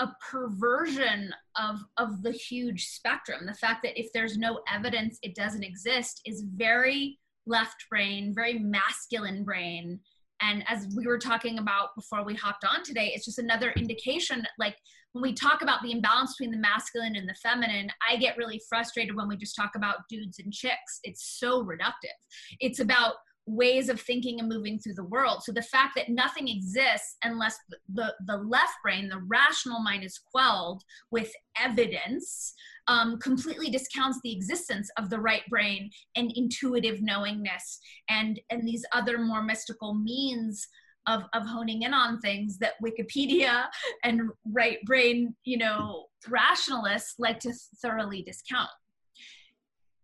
a 0.00 0.08
perversion 0.28 1.32
of 1.56 1.78
of 1.98 2.24
the 2.24 2.32
huge 2.32 2.86
spectrum. 2.86 3.46
The 3.46 3.54
fact 3.54 3.84
that 3.84 3.98
if 3.98 4.12
there's 4.12 4.36
no 4.36 4.60
evidence 4.68 5.20
it 5.22 5.36
doesn't 5.36 5.62
exist 5.62 6.20
is 6.26 6.44
very 6.56 7.20
left 7.46 7.84
brain 7.90 8.34
very 8.34 8.58
masculine 8.58 9.44
brain. 9.44 10.00
And 10.40 10.64
as 10.68 10.88
we 10.96 11.06
were 11.06 11.18
talking 11.18 11.58
about 11.58 11.94
before 11.94 12.24
we 12.24 12.34
hopped 12.34 12.64
on 12.64 12.82
today 12.82 13.12
it's 13.14 13.24
just 13.24 13.38
another 13.38 13.70
indication 13.76 14.44
like 14.58 14.76
when 15.12 15.22
we 15.22 15.32
talk 15.32 15.62
about 15.62 15.80
the 15.82 15.92
imbalance 15.92 16.34
between 16.36 16.50
the 16.50 16.60
masculine 16.60 17.14
and 17.14 17.28
the 17.28 17.34
feminine 17.34 17.88
i 18.06 18.16
get 18.16 18.36
really 18.36 18.60
frustrated 18.68 19.14
when 19.14 19.28
we 19.28 19.36
just 19.36 19.54
talk 19.54 19.70
about 19.76 19.98
dudes 20.10 20.40
and 20.40 20.52
chicks. 20.52 21.00
It's 21.04 21.38
so 21.38 21.62
reductive. 21.64 22.18
It's 22.60 22.80
about 22.80 23.14
ways 23.46 23.88
of 23.88 24.00
thinking 24.00 24.40
and 24.40 24.48
moving 24.48 24.78
through 24.78 24.94
the 24.94 25.04
world. 25.04 25.42
So 25.42 25.52
the 25.52 25.62
fact 25.62 25.92
that 25.96 26.08
nothing 26.08 26.48
exists 26.48 27.16
unless 27.22 27.56
the, 27.92 28.14
the 28.26 28.38
left 28.38 28.74
brain, 28.82 29.08
the 29.08 29.22
rational 29.26 29.80
mind 29.80 30.04
is 30.04 30.18
quelled 30.18 30.82
with 31.10 31.30
evidence, 31.60 32.54
um, 32.88 33.18
completely 33.18 33.70
discounts 33.70 34.18
the 34.22 34.32
existence 34.32 34.90
of 34.96 35.10
the 35.10 35.20
right 35.20 35.42
brain 35.48 35.90
and 36.16 36.32
intuitive 36.34 37.02
knowingness 37.02 37.80
and, 38.08 38.40
and 38.50 38.66
these 38.66 38.84
other 38.92 39.18
more 39.18 39.42
mystical 39.42 39.94
means 39.94 40.66
of, 41.06 41.24
of 41.34 41.46
honing 41.46 41.82
in 41.82 41.92
on 41.92 42.18
things 42.20 42.58
that 42.58 42.74
Wikipedia 42.82 43.64
and 44.04 44.22
right 44.50 44.78
brain, 44.86 45.34
you 45.44 45.58
know, 45.58 46.06
rationalists 46.28 47.14
like 47.18 47.40
to 47.40 47.52
thoroughly 47.82 48.22
discount 48.22 48.70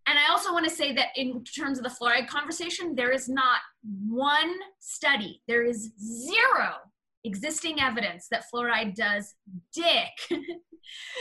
and 0.07 0.19
I 0.19 0.31
also 0.31 0.53
want 0.53 0.69
to 0.69 0.75
say 0.75 0.93
that 0.95 1.09
in 1.17 1.45
terms 1.45 1.79
of 1.79 1.85
the 1.85 1.91
fluoride 1.91 2.29
conversation, 2.29 2.95
there 2.95 3.11
is 3.11 3.29
not 3.29 3.61
one 4.09 4.55
study, 4.81 5.43
there 5.47 5.65
is 5.65 5.93
zero 5.99 6.75
existing 7.25 7.81
evidence 7.81 8.29
that 8.31 8.45
fluoride 8.53 8.95
does 8.95 9.35
dick 9.75 10.09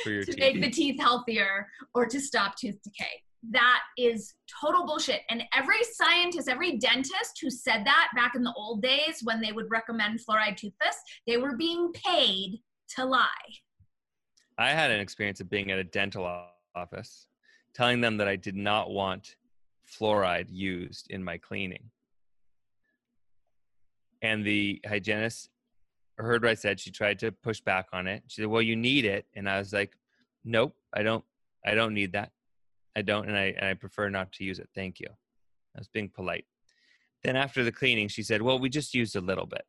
to 0.04 0.26
teeth. 0.26 0.40
make 0.40 0.62
the 0.62 0.70
teeth 0.70 1.00
healthier 1.00 1.68
or 1.94 2.06
to 2.06 2.20
stop 2.20 2.56
tooth 2.56 2.82
decay. 2.84 3.22
That 3.52 3.82
is 3.98 4.34
total 4.62 4.86
bullshit. 4.86 5.22
And 5.30 5.44
every 5.56 5.84
scientist, 5.94 6.50
every 6.50 6.78
dentist 6.78 7.40
who 7.42 7.50
said 7.50 7.86
that 7.86 8.10
back 8.16 8.36
in 8.36 8.44
the 8.44 8.54
old 8.56 8.82
days 8.82 9.22
when 9.24 9.42
they 9.42 9.52
would 9.52 9.70
recommend 9.70 10.20
fluoride 10.20 10.58
toothpaste, 10.58 11.00
they 11.26 11.38
were 11.38 11.56
being 11.56 11.92
paid 11.94 12.60
to 12.96 13.06
lie. 13.06 13.28
I 14.58 14.72
had 14.72 14.92
an 14.92 15.00
experience 15.00 15.40
of 15.40 15.50
being 15.50 15.72
at 15.72 15.80
a 15.80 15.86
dental 15.86 16.30
office 16.76 17.28
telling 17.74 18.02
them 18.02 18.18
that 18.18 18.28
I 18.28 18.36
did 18.36 18.56
not 18.56 18.90
want 18.92 19.36
fluoride 19.88 20.48
used 20.50 21.10
in 21.10 21.24
my 21.24 21.38
cleaning. 21.38 21.90
And 24.22 24.46
the 24.46 24.82
hygienist 24.86 25.50
heard 26.18 26.44
what 26.44 26.52
I 26.52 26.56
said. 26.56 26.80
She 26.80 26.92
tried 26.92 27.20
to 27.20 27.32
push 27.32 27.62
back 27.62 27.88
on 27.94 28.08
it. 28.08 28.24
She 28.28 28.42
said, 28.42 28.48
"Well, 28.48 28.62
you 28.62 28.76
need 28.76 29.06
it," 29.06 29.26
and 29.36 29.50
I 29.50 29.58
was 29.58 29.74
like, 29.74 29.98
"Nope, 30.44 30.76
I 30.94 31.04
don't. 31.04 31.24
I 31.66 31.74
don't 31.74 31.94
need 31.94 32.14
that. 32.14 32.32
I 32.96 33.02
don't, 33.02 33.28
and 33.28 33.38
I 33.38 33.54
and 33.58 33.66
I 33.66 33.74
prefer 33.74 34.10
not 34.10 34.32
to 34.34 34.44
use 34.44 34.60
it. 34.60 34.70
Thank 34.76 35.00
you." 35.00 35.08
I 35.10 35.80
was 35.80 35.88
being 35.88 36.10
polite. 36.10 36.46
Then 37.24 37.36
after 37.36 37.64
the 37.64 37.72
cleaning, 37.72 38.08
she 38.08 38.24
said, 38.24 38.42
"Well, 38.42 38.60
we 38.60 38.70
just 38.70 38.94
used 38.94 39.16
a 39.16 39.22
little 39.22 39.46
bit," 39.46 39.66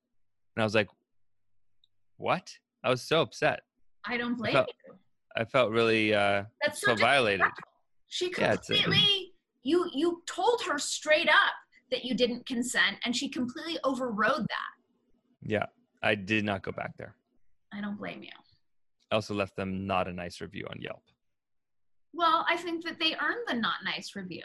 and 0.56 0.62
I 0.62 0.64
was 0.64 0.74
like, 0.74 0.88
"What?" 2.16 2.58
I 2.82 2.90
was 2.90 3.02
so 3.02 3.20
upset. 3.20 3.60
I 4.04 4.16
don't 4.16 4.36
blame 4.36 4.50
I 4.50 4.58
felt, 4.58 4.72
you. 4.86 4.94
I 5.36 5.44
felt 5.44 5.70
really 5.70 6.14
uh, 6.14 6.44
That's 6.62 6.80
so 6.80 6.94
violated. 6.94 7.46
She 8.10 8.28
completely 8.28 9.32
yeah, 9.62 9.78
you 9.78 9.90
you 9.94 10.22
told 10.26 10.60
her 10.68 10.78
straight 10.78 11.28
up 11.28 11.54
that 11.90 12.04
you 12.04 12.14
didn't 12.14 12.44
consent 12.44 12.96
and 13.04 13.16
she 13.16 13.28
completely 13.28 13.78
overrode 13.84 14.42
that. 14.42 14.72
Yeah. 15.42 15.66
I 16.02 16.14
did 16.14 16.44
not 16.44 16.62
go 16.62 16.72
back 16.72 16.96
there. 16.96 17.14
I 17.72 17.80
don't 17.80 17.98
blame 17.98 18.22
you. 18.22 18.30
I 19.10 19.16
also 19.16 19.34
left 19.34 19.56
them 19.56 19.86
not 19.86 20.08
a 20.08 20.12
nice 20.12 20.40
review 20.40 20.66
on 20.70 20.80
Yelp. 20.80 21.02
Well, 22.12 22.44
I 22.48 22.56
think 22.56 22.84
that 22.84 22.98
they 22.98 23.14
earned 23.14 23.46
the 23.46 23.54
not 23.54 23.76
nice 23.84 24.16
review. 24.16 24.44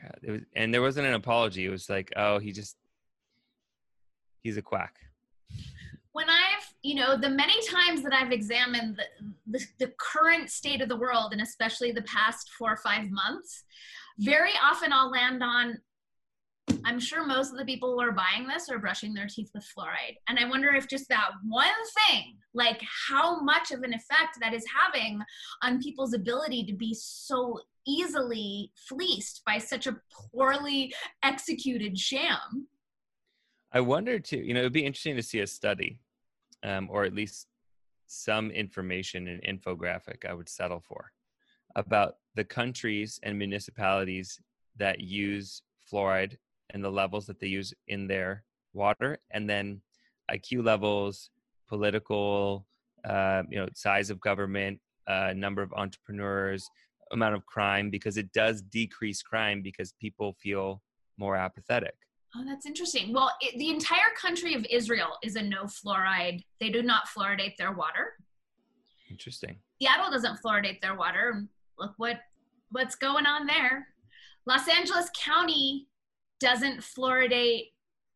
God, 0.00 0.18
it 0.22 0.30
was, 0.30 0.40
and 0.56 0.72
there 0.72 0.82
wasn't 0.82 1.06
an 1.06 1.14
apology. 1.14 1.64
It 1.64 1.70
was 1.70 1.88
like, 1.88 2.12
oh, 2.16 2.38
he 2.38 2.52
just, 2.52 2.76
he's 4.42 4.56
a 4.56 4.62
quack 4.62 4.96
when 6.12 6.28
I've, 6.28 6.49
you 6.82 6.94
know, 6.94 7.16
the 7.16 7.28
many 7.28 7.54
times 7.68 8.02
that 8.02 8.12
I've 8.14 8.32
examined 8.32 8.96
the, 8.96 9.58
the, 9.58 9.64
the, 9.78 9.92
current 9.98 10.50
state 10.50 10.80
of 10.80 10.88
the 10.88 10.96
world, 10.96 11.32
and 11.32 11.42
especially 11.42 11.92
the 11.92 12.02
past 12.02 12.50
four 12.58 12.72
or 12.72 12.76
five 12.78 13.10
months, 13.10 13.64
very 14.18 14.52
often 14.62 14.92
I'll 14.92 15.10
land 15.10 15.42
on, 15.42 15.78
I'm 16.84 16.98
sure 16.98 17.26
most 17.26 17.52
of 17.52 17.58
the 17.58 17.64
people 17.64 17.92
who 17.92 18.00
are 18.00 18.12
buying 18.12 18.46
this 18.46 18.70
are 18.70 18.78
brushing 18.78 19.12
their 19.12 19.26
teeth 19.26 19.50
with 19.54 19.66
fluoride. 19.76 20.16
And 20.28 20.38
I 20.38 20.48
wonder 20.48 20.70
if 20.70 20.88
just 20.88 21.08
that 21.08 21.30
one 21.46 21.66
thing, 22.08 22.36
like 22.54 22.80
how 23.08 23.40
much 23.42 23.72
of 23.72 23.82
an 23.82 23.92
effect 23.92 24.38
that 24.40 24.54
is 24.54 24.64
having 24.74 25.20
on 25.62 25.82
people's 25.82 26.14
ability 26.14 26.64
to 26.64 26.72
be 26.72 26.94
so 26.94 27.60
easily 27.86 28.70
fleeced 28.88 29.42
by 29.44 29.58
such 29.58 29.86
a 29.86 29.96
poorly 30.32 30.94
executed 31.22 31.98
sham. 31.98 32.68
I 33.72 33.80
wonder 33.80 34.18
too, 34.18 34.38
you 34.38 34.54
know, 34.54 34.60
it'd 34.60 34.72
be 34.72 34.84
interesting 34.84 35.16
to 35.16 35.22
see 35.22 35.40
a 35.40 35.46
study 35.46 36.00
um, 36.62 36.88
or 36.90 37.04
at 37.04 37.14
least 37.14 37.46
some 38.06 38.50
information 38.50 39.28
and 39.28 39.42
infographic 39.42 40.28
I 40.28 40.34
would 40.34 40.48
settle 40.48 40.80
for 40.80 41.12
about 41.76 42.14
the 42.34 42.44
countries 42.44 43.20
and 43.22 43.38
municipalities 43.38 44.40
that 44.76 45.00
use 45.00 45.62
fluoride 45.90 46.36
and 46.70 46.82
the 46.82 46.90
levels 46.90 47.26
that 47.26 47.38
they 47.38 47.46
use 47.46 47.74
in 47.88 48.06
their 48.06 48.44
water, 48.72 49.18
and 49.30 49.48
then 49.48 49.80
IQ 50.30 50.64
levels, 50.64 51.30
political, 51.68 52.66
uh, 53.04 53.42
you 53.48 53.58
know, 53.58 53.68
size 53.74 54.10
of 54.10 54.20
government, 54.20 54.80
uh, 55.06 55.32
number 55.34 55.62
of 55.62 55.72
entrepreneurs, 55.72 56.68
amount 57.12 57.34
of 57.34 57.44
crime, 57.46 57.90
because 57.90 58.16
it 58.16 58.32
does 58.32 58.62
decrease 58.62 59.22
crime 59.22 59.62
because 59.62 59.92
people 60.00 60.32
feel 60.40 60.82
more 61.18 61.36
apathetic. 61.36 61.94
Oh, 62.34 62.44
that's 62.46 62.64
interesting. 62.66 63.12
Well, 63.12 63.32
it, 63.40 63.58
the 63.58 63.70
entire 63.70 64.12
country 64.20 64.54
of 64.54 64.64
Israel 64.70 65.18
is 65.22 65.36
a 65.36 65.42
no 65.42 65.64
fluoride. 65.64 66.44
They 66.60 66.70
do 66.70 66.82
not 66.82 67.08
fluoridate 67.08 67.56
their 67.56 67.72
water. 67.72 68.14
Interesting. 69.10 69.56
Seattle 69.82 70.10
doesn't 70.10 70.38
fluoridate 70.44 70.80
their 70.80 70.94
water. 70.94 71.46
Look 71.78 71.94
what 71.96 72.20
what's 72.70 72.94
going 72.94 73.26
on 73.26 73.46
there. 73.46 73.88
Los 74.46 74.68
Angeles 74.68 75.10
County 75.18 75.88
doesn't 76.38 76.80
fluoridate. 76.80 77.72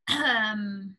Um, 0.08 0.96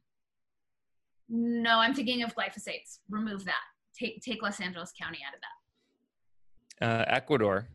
no, 1.30 1.80
I'm 1.80 1.94
thinking 1.94 2.24
of 2.24 2.36
glyphosates. 2.36 3.00
Remove 3.10 3.46
that. 3.46 3.64
Take 3.98 4.22
take 4.22 4.42
Los 4.42 4.60
Angeles 4.60 4.92
County 5.00 5.20
out 5.26 5.34
of 5.34 5.42
that. 5.42 7.12
Uh, 7.12 7.16
Ecuador 7.16 7.68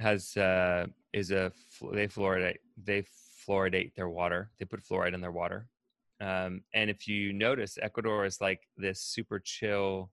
has 0.00 0.36
uh, 0.36 0.86
is 1.12 1.30
a 1.30 1.52
they 1.92 2.08
fluoridate 2.08 2.58
they 2.82 3.04
fluoridate 3.46 3.94
their 3.94 4.08
water. 4.08 4.50
They 4.58 4.64
put 4.64 4.84
fluoride 4.84 5.14
in 5.14 5.20
their 5.20 5.32
water. 5.32 5.68
Um, 6.20 6.62
and 6.72 6.88
if 6.88 7.08
you 7.08 7.32
notice, 7.32 7.78
Ecuador 7.82 8.24
is 8.24 8.40
like 8.40 8.60
this 8.76 9.00
super 9.00 9.40
chill 9.40 10.10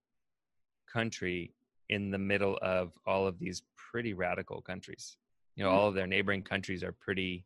country 0.92 1.54
in 1.90 2.12
the 2.12 2.18
middle 2.18 2.58
of 2.62 2.92
all 3.06 3.28
of 3.28 3.38
these 3.40 3.62
pretty 3.76 4.14
radical 4.14 4.62
countries. 4.62 5.18
You 5.56 5.64
know, 5.64 5.70
mm-hmm. 5.70 5.80
all 5.80 5.88
of 5.88 5.96
their 5.96 6.08
neighboring 6.08 6.44
countries 6.44 6.84
are 6.84 6.94
pretty, 6.94 7.46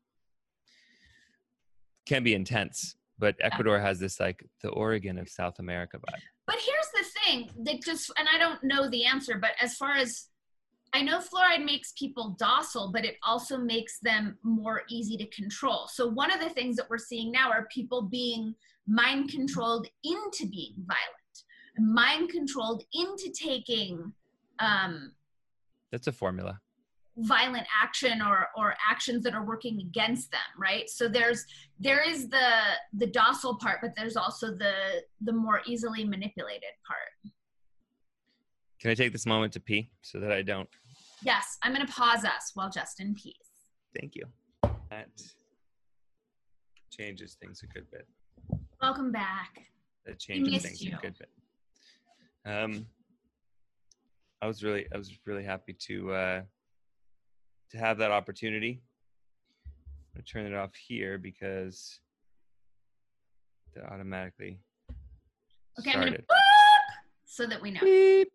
can 2.05 2.23
be 2.23 2.33
intense, 2.33 2.95
but 3.19 3.35
Ecuador 3.41 3.79
has 3.79 3.99
this 3.99 4.19
like 4.19 4.45
the 4.61 4.69
Oregon 4.69 5.17
of 5.17 5.29
South 5.29 5.59
America 5.59 5.97
vibe. 5.97 6.21
But 6.45 6.57
here's 6.59 6.91
the 6.93 7.19
thing 7.21 7.49
that 7.65 7.81
just, 7.81 8.11
and 8.17 8.27
I 8.33 8.37
don't 8.37 8.63
know 8.63 8.89
the 8.89 9.05
answer, 9.05 9.37
but 9.39 9.51
as 9.61 9.75
far 9.75 9.93
as 9.93 10.27
I 10.95 11.01
know 11.01 11.19
fluoride 11.19 11.65
makes 11.65 11.91
people 11.93 12.35
docile, 12.39 12.91
but 12.91 13.03
it 13.03 13.15
also 13.23 13.57
makes 13.57 13.97
them 13.99 14.37
more 14.43 14.83
easy 14.89 15.17
to 15.17 15.25
control. 15.27 15.87
So, 15.91 16.07
one 16.07 16.31
of 16.31 16.39
the 16.39 16.49
things 16.49 16.75
that 16.75 16.89
we're 16.89 16.99
seeing 16.99 17.31
now 17.31 17.49
are 17.49 17.67
people 17.73 18.03
being 18.03 18.53
mind 18.87 19.29
controlled 19.31 19.87
into 20.03 20.45
being 20.51 20.75
violent, 20.85 21.89
mind 21.95 22.29
controlled 22.29 22.83
into 22.93 23.31
taking. 23.31 24.13
Um, 24.59 25.13
That's 25.91 26.07
a 26.07 26.11
formula. 26.11 26.59
violent 27.17 27.65
action 27.81 28.21
or 28.21 28.47
or 28.55 28.75
actions 28.89 29.23
that 29.23 29.33
are 29.33 29.45
working 29.45 29.79
against 29.81 30.31
them 30.31 30.49
right 30.57 30.89
so 30.89 31.07
there's 31.07 31.45
there 31.79 32.01
is 32.01 32.27
the 32.29 32.49
the 32.93 33.05
docile 33.05 33.55
part 33.55 33.77
but 33.83 33.91
there's 33.95 34.17
also 34.17 34.47
the 34.47 34.73
the 35.21 35.31
more 35.31 35.61
easily 35.67 36.03
manipulated 36.03 36.73
part 36.87 37.33
Can 38.79 38.89
I 38.91 38.95
take 38.95 39.11
this 39.11 39.25
moment 39.27 39.53
to 39.53 39.59
pee 39.59 39.91
so 40.01 40.19
that 40.19 40.31
I 40.31 40.41
don't? 40.41 40.67
Yes 41.23 41.57
i'm 41.63 41.73
going 41.73 41.85
to 41.85 41.91
pause 41.93 42.23
us 42.25 42.51
while 42.53 42.69
justin 42.69 43.13
pees 43.15 43.35
Thank 43.99 44.15
you. 44.15 44.23
That 44.89 45.07
changes 46.91 47.37
things 47.39 47.61
a 47.63 47.67
good 47.67 47.85
bit. 47.91 48.07
welcome 48.81 49.11
back 49.11 49.67
That 50.05 50.17
changes 50.19 50.63
things 50.63 50.81
you. 50.81 50.95
a 50.97 51.01
good 51.01 51.15
bit. 51.19 51.29
Um, 52.51 52.87
I 54.41 54.47
was 54.47 54.63
really, 54.63 54.87
I 54.93 54.97
was 54.97 55.11
really 55.27 55.43
happy 55.43 55.73
to 55.87 56.11
uh, 56.11 56.41
to 57.71 57.77
have 57.77 57.97
that 57.99 58.09
opportunity. 58.11 58.81
I'm 59.67 60.15
gonna 60.15 60.23
turn 60.23 60.51
it 60.51 60.55
off 60.55 60.71
here 60.75 61.17
because 61.19 61.99
that 63.75 63.85
automatically 63.91 64.59
okay 65.79 65.91
i'm 65.93 65.99
going 66.01 66.13
to 66.13 66.23
started. 66.23 66.25
so 67.25 67.45
that 67.47 67.61
we 67.61 67.71
know 67.71 67.79
Beep. 67.81 68.27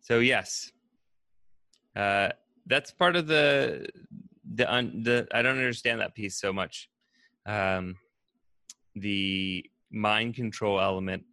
So 0.00 0.18
yes, 0.20 0.72
uh, 1.96 2.30
that's 2.66 2.90
part 2.90 3.16
of 3.16 3.26
the 3.26 3.88
the 4.54 4.72
un, 4.72 5.02
the. 5.02 5.26
I 5.32 5.42
don't 5.42 5.56
understand 5.56 6.00
that 6.00 6.14
piece 6.14 6.38
so 6.40 6.52
much. 6.52 6.88
Um, 7.46 7.96
the 8.94 9.64
mind 9.90 10.34
control 10.34 10.80
element, 10.80 11.24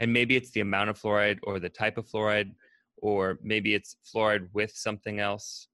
and 0.00 0.12
maybe 0.12 0.36
it's 0.36 0.50
the 0.50 0.60
amount 0.60 0.90
of 0.90 1.00
fluoride 1.00 1.38
or 1.42 1.58
the 1.58 1.68
type 1.68 1.98
of 1.98 2.06
fluoride, 2.08 2.52
or 2.98 3.38
maybe 3.42 3.74
it's 3.74 3.96
fluoride 4.04 4.48
with 4.52 4.72
something 4.74 5.20
else. 5.20 5.68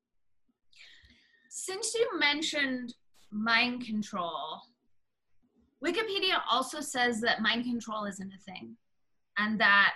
since 1.56 1.94
you 1.94 2.18
mentioned 2.18 2.94
mind 3.30 3.84
control 3.86 4.60
wikipedia 5.84 6.40
also 6.50 6.80
says 6.80 7.20
that 7.20 7.40
mind 7.40 7.64
control 7.64 8.04
isn't 8.06 8.32
a 8.32 8.38
thing 8.50 8.76
and 9.38 9.60
that 9.60 9.92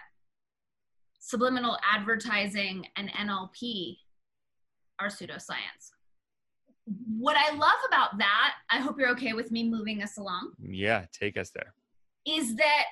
subliminal 1.19 1.77
advertising 1.95 2.87
and 2.97 3.11
nlp 3.11 3.97
are 5.01 5.09
pseudoscience 5.09 5.93
what 7.19 7.37
i 7.37 7.51
love 7.55 7.81
about 7.89 8.17
that 8.19 8.55
i 8.71 8.79
hope 8.79 8.97
you're 8.99 9.11
okay 9.11 9.33
with 9.35 9.51
me 9.51 9.69
moving 9.69 10.03
us 10.03 10.17
along 10.19 10.53
Yeah, 10.61 11.05
take 11.13 11.37
us 11.37 11.51
there. 11.51 11.75
is 12.27 12.57
that 12.57 12.85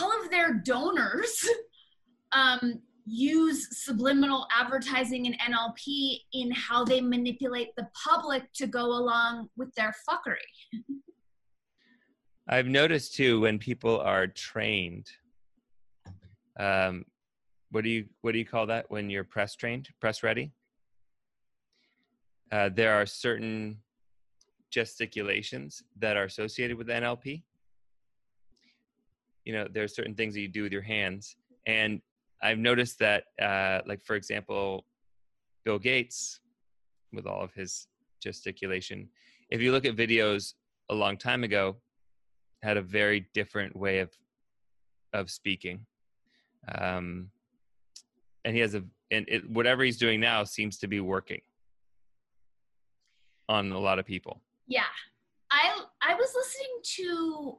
all 0.00 0.10
of 0.22 0.30
their 0.30 0.54
donors 0.54 1.48
um, 2.32 2.80
use 3.04 3.84
subliminal 3.84 4.46
advertising 4.56 5.26
and 5.26 5.36
NLP 5.40 6.18
in 6.32 6.52
how 6.52 6.84
they 6.84 7.00
manipulate 7.00 7.68
the 7.76 7.88
public 8.08 8.44
to 8.54 8.66
go 8.68 8.84
along 8.86 9.48
with 9.56 9.74
their 9.74 9.92
fuckery. 10.08 10.36
I've 12.48 12.68
noticed 12.68 13.14
too 13.16 13.40
when 13.40 13.58
people 13.58 13.98
are 14.00 14.28
trained. 14.28 15.08
Um, 16.60 17.04
what 17.72 17.82
do 17.82 17.90
you 17.90 18.06
what 18.20 18.32
do 18.32 18.38
you 18.38 18.44
call 18.46 18.66
that 18.66 18.88
when 18.88 19.10
you're 19.10 19.24
press 19.24 19.56
trained, 19.56 19.88
press 20.00 20.22
ready? 20.22 20.52
Uh, 22.52 22.68
there 22.68 22.92
are 22.92 23.06
certain 23.06 23.78
gesticulations 24.70 25.82
that 25.98 26.18
are 26.18 26.24
associated 26.24 26.76
with 26.76 26.88
NLP. 26.88 27.42
You 29.46 29.54
know, 29.54 29.66
there 29.72 29.82
are 29.82 29.88
certain 29.88 30.14
things 30.14 30.34
that 30.34 30.40
you 30.40 30.48
do 30.48 30.62
with 30.62 30.72
your 30.72 30.82
hands, 30.82 31.36
and 31.66 32.02
I've 32.42 32.58
noticed 32.58 32.98
that, 32.98 33.24
uh, 33.40 33.80
like 33.86 34.04
for 34.04 34.16
example, 34.16 34.84
Bill 35.64 35.78
Gates, 35.78 36.40
with 37.12 37.26
all 37.26 37.42
of 37.42 37.54
his 37.54 37.86
gesticulation, 38.22 39.08
if 39.50 39.62
you 39.62 39.72
look 39.72 39.86
at 39.86 39.96
videos 39.96 40.52
a 40.90 40.94
long 40.94 41.16
time 41.16 41.44
ago, 41.44 41.76
had 42.62 42.76
a 42.76 42.82
very 42.82 43.28
different 43.32 43.74
way 43.74 44.00
of 44.00 44.10
of 45.12 45.30
speaking. 45.30 45.84
Um 46.74 47.30
and 48.44 48.54
he 48.54 48.60
has 48.60 48.74
a 48.74 48.82
and 49.10 49.26
it, 49.28 49.48
whatever 49.50 49.84
he's 49.84 49.98
doing 49.98 50.20
now 50.20 50.42
seems 50.44 50.78
to 50.78 50.86
be 50.86 51.00
working 51.00 51.40
on 53.48 53.72
a 53.72 53.78
lot 53.78 53.98
of 53.98 54.06
people 54.06 54.40
Yeah. 54.66 54.84
I 55.50 55.82
I 56.00 56.14
was 56.14 56.32
listening 56.34 56.78
to 56.96 57.58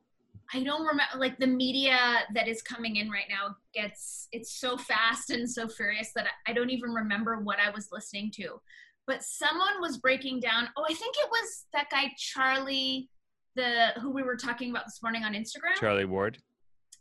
I 0.53 0.63
don't 0.63 0.81
remember 0.81 1.17
like 1.17 1.37
the 1.37 1.47
media 1.47 1.97
that 2.33 2.47
is 2.47 2.61
coming 2.61 2.97
in 2.97 3.09
right 3.09 3.25
now 3.29 3.55
gets 3.73 4.27
it's 4.31 4.51
so 4.59 4.77
fast 4.77 5.29
and 5.29 5.49
so 5.49 5.67
furious 5.67 6.11
that 6.15 6.25
I, 6.25 6.51
I 6.51 6.53
don't 6.53 6.69
even 6.69 6.91
remember 6.91 7.39
what 7.39 7.59
I 7.59 7.69
was 7.69 7.89
listening 7.91 8.31
to. 8.35 8.59
But 9.05 9.23
someone 9.23 9.81
was 9.81 9.97
breaking 9.97 10.39
down 10.39 10.69
oh 10.75 10.85
I 10.89 10.93
think 10.93 11.15
it 11.17 11.29
was 11.29 11.65
that 11.73 11.89
guy 11.89 12.11
Charlie 12.17 13.09
the 13.55 13.89
who 14.01 14.09
we 14.09 14.23
were 14.23 14.35
talking 14.35 14.71
about 14.71 14.85
this 14.85 14.99
morning 15.03 15.23
on 15.23 15.33
Instagram 15.33 15.75
charlie 15.75 16.05
ward 16.05 16.39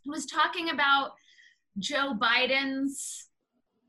who 0.05 0.11
was 0.11 0.27
talking 0.27 0.69
about 0.69 1.13
Joe 1.79 2.13
Biden's 2.13 3.29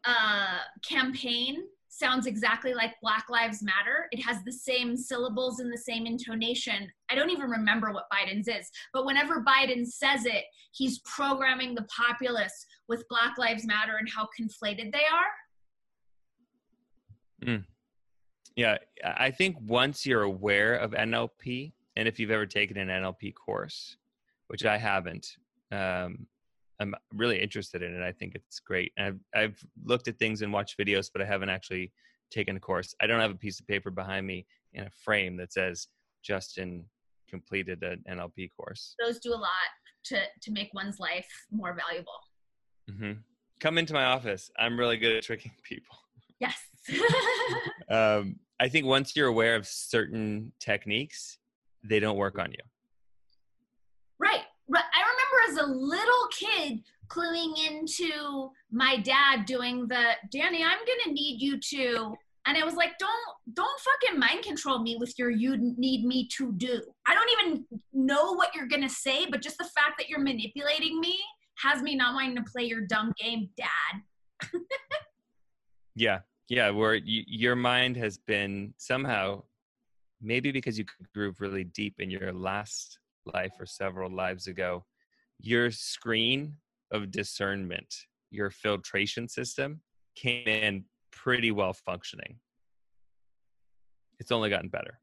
uh, 0.05 0.59
campaign 0.88 1.64
sounds 1.97 2.26
exactly 2.26 2.74
like 2.74 2.95
Black 3.01 3.26
Lives 3.30 3.62
Matter. 3.62 4.09
It 4.11 4.22
has 4.22 4.42
the 4.45 4.53
same 4.53 4.97
syllables 4.97 5.61
and 5.61 5.72
the 5.72 5.78
same 5.78 6.07
intonation. 6.07 6.90
I 7.11 7.14
don't 7.14 7.30
even 7.30 7.49
remember 7.49 7.92
what 7.92 8.07
Biden's 8.12 8.49
is, 8.49 8.70
but 8.92 9.07
whenever 9.07 9.42
Biden 9.42 9.86
says 9.86 10.26
it, 10.26 10.45
he's 10.72 10.99
programming 11.01 11.74
the 11.74 11.86
populace 11.95 12.66
with 12.88 13.05
Black 13.09 13.38
Lives 13.38 13.66
Matter 13.66 13.97
and 13.99 14.09
how 14.09 14.28
conflated 14.38 14.92
they 14.92 15.05
are. 15.12 15.32
yeah 18.57 18.76
i 19.05 19.30
think 19.30 19.57
once 19.61 20.07
you're 20.07 20.22
aware 20.22 20.74
of 20.74 20.92
nlp 20.92 21.72
and 21.97 22.09
if 22.09 22.18
you've 22.18 22.30
ever 22.30 22.47
taken 22.47 22.76
an 22.76 22.88
nlp 22.88 23.34
course 23.34 23.97
which 24.49 24.64
i 24.64 24.76
haven't 24.76 25.36
um, 25.72 26.26
i'm 26.81 26.95
really 27.14 27.41
interested 27.41 27.83
in 27.83 27.95
it 27.95 28.03
i 28.03 28.12
think 28.12 28.35
it's 28.35 28.61
great 28.61 28.93
and 28.97 29.20
I've, 29.35 29.43
I've 29.43 29.64
looked 29.85 30.09
at 30.09 30.18
things 30.18 30.43
and 30.43 30.53
watched 30.53 30.79
videos 30.79 31.11
but 31.12 31.22
i 31.22 31.25
haven't 31.25 31.49
actually 31.51 31.93
taken 32.31 32.57
a 32.57 32.61
course 32.61 32.95
i 33.01 33.07
don't 33.07 33.20
have 33.20 33.31
a 33.31 33.37
piece 33.37 33.61
of 33.61 33.66
paper 33.66 33.91
behind 33.91 34.27
me 34.27 34.47
in 34.72 34.85
a 34.85 34.91
frame 34.91 35.37
that 35.37 35.53
says 35.53 35.89
justin 36.22 36.85
completed 37.29 37.83
an 37.83 38.03
nlp 38.11 38.51
course 38.57 38.95
Those 39.03 39.18
do 39.18 39.31
a 39.33 39.37
lot 39.37 39.51
to, 40.07 40.20
to 40.43 40.53
make 40.53 40.68
one's 40.75 40.99
life 41.01 41.29
more 41.51 41.75
valuable. 41.75 42.12
hmm 42.91 43.12
come 43.61 43.79
into 43.79 43.95
my 43.95 44.05
office 44.05 44.51
i'm 44.59 44.79
really 44.79 44.97
good 44.97 45.16
at 45.16 45.22
tricking 45.25 45.53
people 45.62 45.97
Yes. 46.41 46.59
um, 47.91 48.37
i 48.61 48.68
think 48.68 48.87
once 48.87 49.14
you're 49.16 49.29
aware 49.29 49.55
of 49.57 49.66
certain 49.66 50.53
techniques 50.61 51.39
they 51.83 52.01
don't 52.01 52.16
work 52.16 52.39
on 52.39 52.51
you 52.51 52.59
Right. 54.18 54.43
Right. 54.68 54.85
I 54.95 55.01
as 55.49 55.57
a 55.57 55.66
little 55.66 56.28
kid 56.30 56.82
cluing 57.09 57.55
into 57.68 58.51
my 58.70 58.97
dad 58.99 59.45
doing 59.47 59.86
the 59.88 60.12
Danny, 60.30 60.64
I'm 60.64 60.78
gonna 60.78 61.14
need 61.14 61.40
you 61.40 61.59
to 61.59 62.14
and 62.47 62.59
I 62.59 62.64
was 62.64 62.74
like, 62.74 62.99
don't 62.99 63.55
don't 63.55 63.80
fucking 63.80 64.18
mind 64.18 64.45
control 64.45 64.80
me 64.80 64.97
with 64.99 65.14
your 65.18 65.30
you 65.30 65.57
need 65.57 66.05
me 66.05 66.28
to 66.36 66.53
do. 66.53 66.82
I 67.07 67.14
don't 67.14 67.30
even 67.40 67.64
know 67.92 68.32
what 68.32 68.55
you're 68.55 68.68
gonna 68.68 68.88
say, 68.88 69.26
but 69.30 69.42
just 69.42 69.59
the 69.59 69.64
fact 69.64 69.99
that 69.99 70.09
you're 70.09 70.20
manipulating 70.20 71.01
me 71.01 71.18
has 71.59 71.82
me 71.82 71.95
not 71.95 72.14
wanting 72.14 72.36
to 72.36 72.42
play 72.42 72.64
your 72.64 72.82
dumb 72.82 73.12
game, 73.18 73.49
dad. 73.57 74.51
Yeah, 75.95 76.20
yeah. 76.49 76.70
Where 76.70 76.95
y- 76.95 77.01
your 77.05 77.57
mind 77.57 77.97
has 77.97 78.18
been 78.18 78.74
somehow, 78.76 79.45
maybe 80.20 80.51
because 80.51 80.78
you 80.78 80.84
grew 81.14 81.34
really 81.38 81.64
deep 81.64 82.01
in 82.01 82.11
your 82.11 82.32
last 82.32 82.99
life 83.32 83.53
or 83.61 83.66
several 83.66 84.11
lives 84.11 84.49
ago, 84.49 84.84
your 85.39 85.70
screen 85.70 86.57
of 86.91 87.11
discernment, 87.11 87.95
your 88.30 88.51
filtration 88.51 89.28
system 89.28 89.80
came 90.16 90.47
in 90.47 90.85
pretty 91.11 91.51
well 91.51 91.72
functioning. 91.72 92.39
It's 94.18 94.32
only 94.32 94.51
gotten 94.51 94.68
better. 94.68 95.01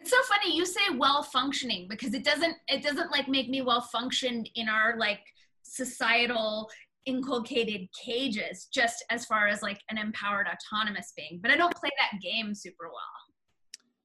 It's 0.00 0.10
so 0.10 0.16
funny 0.28 0.54
you 0.54 0.66
say 0.66 0.80
well 0.96 1.22
functioning 1.22 1.86
because 1.88 2.14
it 2.14 2.24
doesn't 2.24 2.56
it 2.68 2.82
doesn't 2.82 3.10
like 3.10 3.28
make 3.28 3.48
me 3.48 3.62
well 3.62 3.80
functioned 3.80 4.50
in 4.54 4.68
our 4.68 4.96
like 4.98 5.20
societal 5.62 6.70
inculcated 7.06 7.88
cages 8.04 8.68
just 8.72 9.04
as 9.10 9.24
far 9.24 9.46
as 9.46 9.62
like 9.62 9.80
an 9.90 9.98
empowered 9.98 10.46
autonomous 10.46 11.12
being 11.16 11.38
but 11.42 11.50
i 11.50 11.56
don't 11.56 11.74
play 11.74 11.90
that 11.98 12.18
game 12.20 12.54
super 12.54 12.84
well 12.84 13.24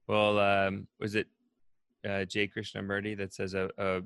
Well, 0.07 0.39
um, 0.39 0.87
was 0.99 1.15
it 1.15 1.27
uh, 2.07 2.25
J. 2.25 2.47
Krishnamurti 2.47 3.17
that 3.17 3.33
says 3.33 3.53
a, 3.53 3.69
uh, 3.77 4.01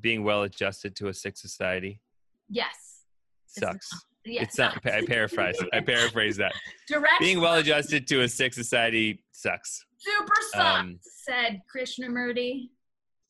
being 0.00 0.22
well 0.24 0.42
adjusted 0.42 0.94
to 0.96 1.08
a 1.08 1.14
sick 1.14 1.36
society? 1.36 2.00
Yes. 2.48 3.04
sucks. 3.46 3.88
Yes. 4.24 4.44
It's 4.48 4.58
not. 4.58 4.78
I 4.86 5.04
paraphrase. 5.04 5.58
I 5.72 5.80
paraphrase 5.92 6.36
that. 6.36 6.52
Direct 6.88 7.18
Being 7.18 7.40
well 7.40 7.54
adjusted 7.54 8.06
to 8.08 8.20
a 8.22 8.28
sick 8.28 8.54
society 8.54 9.24
sucks. 9.32 9.84
super 9.98 10.34
sucks, 10.52 10.80
Um, 10.80 10.98
said 11.02 11.60
Krishnamurti. 11.74 12.68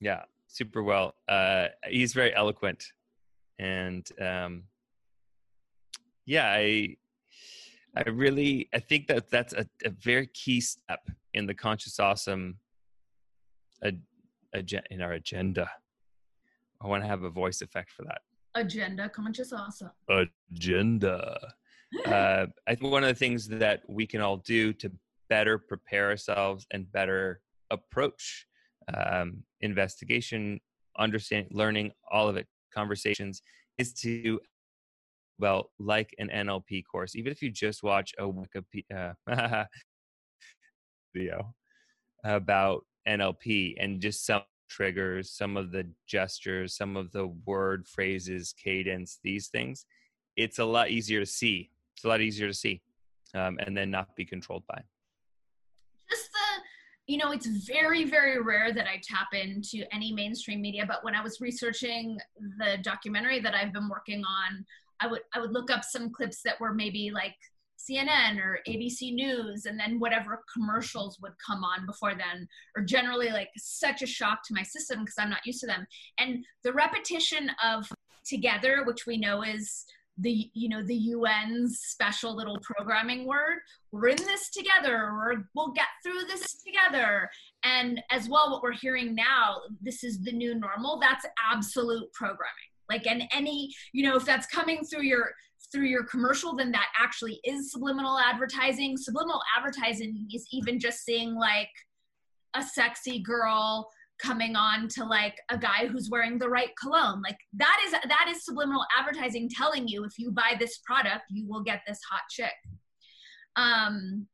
Yeah, 0.01 0.23
super 0.49 0.83
well. 0.83 1.15
Uh, 1.29 1.69
he's 1.89 2.13
very 2.13 2.35
eloquent, 2.35 2.85
and 3.59 4.07
um, 4.21 4.65
yeah, 6.27 6.51
I, 6.51 6.97
I 7.97 8.03
really, 8.11 8.69
I 8.75 8.79
think 8.81 9.07
that 9.07 9.31
that's 9.31 9.53
a, 9.55 9.65
a 9.85 9.91
very 9.91 10.27
key 10.27 10.61
step 10.61 11.09
in 11.35 11.47
the 11.47 11.55
conscious 11.55 11.99
awesome, 12.01 12.59
a, 13.83 13.93
agen- 14.55 14.83
in 14.91 15.01
our 15.01 15.13
agenda. 15.13 15.71
I 16.83 16.89
want 16.89 17.03
to 17.03 17.09
have 17.09 17.23
a 17.23 17.31
voice 17.31 17.63
effect 17.63 17.91
for 17.91 18.05
that 18.05 18.21
Agenda 18.55 19.09
conscious 19.09 19.53
awesome. 19.53 19.91
agenda. 20.09 21.39
Uh, 22.07 22.47
I 22.67 22.75
think 22.75 22.91
one 22.91 23.05
of 23.05 23.11
the 23.11 23.15
things 23.15 23.47
that 23.49 23.83
we 23.87 24.07
can 24.07 24.23
all 24.23 24.39
do 24.39 24.73
to 24.73 24.91
better 25.29 25.59
prepare 25.59 26.09
ourselves 26.09 26.67
and 26.71 26.91
better 26.91 27.43
approach 27.71 28.47
um, 28.95 29.43
investigation, 29.61 30.59
understanding, 30.99 31.53
learning, 31.55 31.93
all 32.11 32.31
of 32.31 32.37
it, 32.37 32.47
conversations, 32.75 33.43
is 33.77 33.93
to, 33.93 34.41
well, 35.39 35.71
like 35.79 36.15
an 36.19 36.31
NLP 36.35 36.83
course, 36.91 37.15
even 37.15 37.31
if 37.31 37.43
you 37.43 37.51
just 37.51 37.83
watch 37.83 38.15
a 38.19 38.23
Wikipedia 38.23 39.15
uh, 39.31 39.65
video 41.15 41.55
about 42.25 42.87
NLP 43.07 43.75
and 43.79 44.01
just 44.01 44.25
some 44.25 44.41
triggers, 44.73 45.31
some 45.31 45.57
of 45.57 45.71
the 45.71 45.87
gestures, 46.07 46.75
some 46.75 46.97
of 46.97 47.13
the 47.13 47.27
word 47.47 47.87
phrases, 47.87 48.55
cadence, 48.63 49.19
these 49.23 49.49
things, 49.49 49.85
it's 50.37 50.59
a 50.59 50.65
lot 50.65 50.91
easier 50.91 51.21
to 51.21 51.27
see. 51.27 51.71
It's 51.95 52.05
a 52.05 52.09
lot 52.09 52.23
easier 52.23 52.49
to 52.49 52.55
see 52.55 52.81
um, 53.35 53.59
and 53.65 53.77
then 53.77 53.91
not 53.91 54.15
be 54.17 54.25
controlled 54.25 54.65
by. 54.67 54.83
just 56.11 56.31
the 56.33 56.63
you 57.07 57.19
know 57.19 57.33
it's 57.33 57.47
very 57.67 58.05
very 58.05 58.41
rare 58.41 58.73
that 58.73 58.87
i 58.87 59.01
tap 59.03 59.29
into 59.33 59.83
any 59.93 60.13
mainstream 60.13 60.61
media 60.61 60.85
but 60.87 61.03
when 61.03 61.17
i 61.17 61.23
was 61.23 61.41
researching 61.41 62.17
the 62.59 62.79
documentary 62.83 63.41
that 63.41 63.55
i've 63.55 63.73
been 63.73 63.89
working 63.89 64.23
on 64.25 64.65
i 65.01 65.07
would 65.09 65.23
i 65.35 65.41
would 65.41 65.53
look 65.53 65.71
up 65.71 65.83
some 65.83 66.11
clips 66.11 66.43
that 66.45 66.61
were 66.61 66.73
maybe 66.73 67.11
like 67.13 67.35
cnn 67.91 68.39
or 68.39 68.61
abc 68.69 69.13
news 69.13 69.67
and 69.67 69.79
then 69.79 69.99
whatever 69.99 70.43
commercials 70.53 71.19
would 71.21 71.33
come 71.45 71.65
on 71.65 71.85
before 71.87 72.15
then 72.15 72.47
or 72.77 72.83
generally 72.83 73.31
like 73.31 73.49
such 73.57 74.03
a 74.03 74.07
shock 74.07 74.41
to 74.47 74.55
my 74.55 74.63
system 74.63 75.01
because 75.01 75.17
i'm 75.19 75.31
not 75.31 75.45
used 75.45 75.61
to 75.61 75.67
them. 75.67 75.87
And 76.19 76.45
the 76.63 76.73
repetition 76.73 77.51
of 77.65 77.89
together 78.25 78.85
which 78.85 79.07
we 79.07 79.17
know 79.17 79.43
is 79.43 79.85
the 80.19 80.51
you 80.53 80.69
know 80.69 80.83
the 80.83 81.15
un's 81.27 81.81
special 81.81 82.37
little 82.37 82.59
programming 82.63 83.27
word 83.27 83.59
we're 83.93 84.09
in 84.09 84.17
this 84.17 84.51
together 84.51 85.11
we're, 85.15 85.45
we'll 85.55 85.73
get 85.73 85.87
through 86.05 86.25
this 86.29 86.63
together. 86.63 87.29
And 87.65 88.03
as 88.11 88.29
well 88.29 88.51
what 88.51 88.63
we're 88.63 88.73
hearing 88.73 89.15
now 89.15 89.63
this 89.81 90.05
is 90.05 90.23
the 90.23 90.33
new 90.33 90.55
normal 90.55 91.01
that's 91.01 91.27
absolute 91.53 92.13
programming. 92.13 92.71
Like 92.91 93.07
and 93.07 93.23
any 93.33 93.71
you 93.93 94.05
know 94.05 94.17
if 94.17 94.25
that's 94.25 94.47
coming 94.47 94.85
through 94.85 95.05
your 95.05 95.31
through 95.71 95.87
your 95.87 96.05
commercial 96.05 96.55
then 96.55 96.73
that 96.73 96.89
actually 96.99 97.41
is 97.45 97.71
subliminal 97.71 98.19
advertising. 98.19 98.97
Subliminal 98.97 99.41
advertising 99.57 100.27
is 100.33 100.47
even 100.53 100.79
just 100.79 101.05
seeing 101.05 101.35
like 101.35 101.71
a 102.55 102.63
sexy 102.63 103.21
girl 103.21 103.89
coming 104.21 104.55
on 104.55 104.87
to 104.87 105.05
like 105.05 105.37
a 105.51 105.59
guy 105.59 105.87
who's 105.87 106.09
wearing 106.11 106.39
the 106.39 106.49
right 106.49 106.71
cologne. 106.81 107.23
Like 107.23 107.39
that 107.55 107.83
is 107.87 107.93
that 107.93 108.27
is 108.29 108.45
subliminal 108.45 108.85
advertising 108.99 109.49
telling 109.51 109.89
you 109.89 110.05
if 110.05 110.19
you 110.19 110.31
buy 110.31 110.55
this 110.59 110.79
product 110.79 111.25
you 111.31 111.49
will 111.49 111.63
get 111.63 111.83
this 111.87 112.01
hot 112.09 112.23
chick. 112.31 112.53
Um 113.57 114.27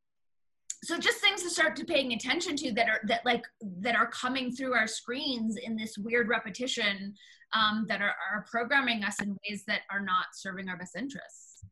so 0.85 0.97
just 0.99 1.18
things 1.18 1.43
to 1.43 1.51
start 1.51 1.74
to 1.76 1.85
paying 1.85 2.12
attention 2.12 2.55
to 2.57 2.72
that 2.72 2.89
are 2.89 3.01
that 3.07 3.24
like 3.24 3.45
that 3.81 3.97
are 3.97 4.09
coming 4.09 4.53
through 4.53 4.74
our 4.74 4.87
screens 4.87 5.57
in 5.57 5.76
this 5.76 5.97
weird 5.99 6.29
repetition 6.29 7.14
um, 7.53 7.87
that 7.89 8.01
are, 8.01 8.15
are 8.33 8.47
programming 8.51 9.05
us 9.05 9.21
in 9.21 9.37
ways 9.49 9.65
that 9.67 9.81
are 9.91 10.01
not 10.01 10.27
serving 10.35 10.69
our 10.69 10.77
best 10.77 10.97
interests 10.97 11.65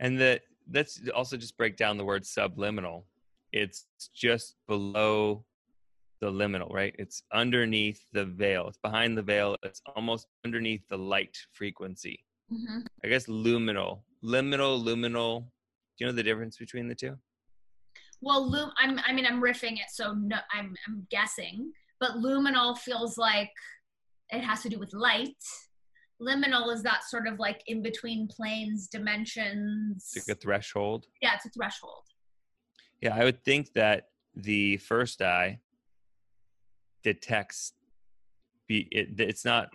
And 0.00 0.18
that 0.20 0.42
let's 0.72 1.00
also 1.14 1.36
just 1.36 1.56
break 1.56 1.76
down 1.76 1.96
the 1.96 2.04
word 2.04 2.26
subliminal. 2.26 3.06
It's 3.52 3.86
just 4.14 4.56
below 4.66 5.44
the 6.20 6.30
liminal, 6.30 6.72
right? 6.72 6.94
It's 6.98 7.22
underneath 7.32 8.04
the 8.12 8.24
veil. 8.24 8.68
It's 8.68 8.78
behind 8.78 9.16
the 9.16 9.22
veil. 9.22 9.56
It's 9.62 9.80
almost 9.94 10.26
underneath 10.44 10.82
the 10.88 10.96
light 10.98 11.36
frequency. 11.52 12.24
mm-hmm. 12.52 12.80
I 13.04 13.08
guess 13.08 13.26
luminal, 13.26 14.00
liminal, 14.24 14.82
luminal. 14.82 15.40
Do 15.40 16.04
you 16.04 16.06
know 16.06 16.12
the 16.12 16.22
difference 16.22 16.56
between 16.56 16.88
the 16.88 16.94
two? 16.94 17.16
well 18.20 18.50
lum- 18.50 18.72
I'm, 18.78 18.98
i 19.06 19.12
mean 19.12 19.26
i'm 19.26 19.42
riffing 19.42 19.74
it 19.74 19.90
so 19.90 20.14
no, 20.14 20.36
I'm, 20.52 20.74
I'm 20.86 21.06
guessing 21.10 21.72
but 22.00 22.12
luminal 22.12 22.76
feels 22.78 23.16
like 23.18 23.50
it 24.30 24.40
has 24.42 24.62
to 24.62 24.68
do 24.68 24.78
with 24.78 24.92
light 24.92 25.36
liminal 26.20 26.72
is 26.72 26.82
that 26.82 27.04
sort 27.04 27.26
of 27.26 27.38
like 27.38 27.62
in 27.66 27.82
between 27.82 28.26
planes 28.26 28.88
dimensions 28.88 30.12
It's 30.14 30.28
like 30.28 30.36
a 30.36 30.40
threshold. 30.40 31.06
yeah 31.20 31.34
it's 31.34 31.44
a 31.46 31.50
threshold 31.50 32.04
Yeah, 33.02 33.14
I 33.14 33.24
would 33.24 33.44
think 33.44 33.72
that 33.74 34.08
the 34.34 34.78
first 34.78 35.20
eye 35.22 35.60
detects 37.02 37.72
be 38.66 38.88
it, 38.90 39.08
it's 39.20 39.44
not 39.44 39.68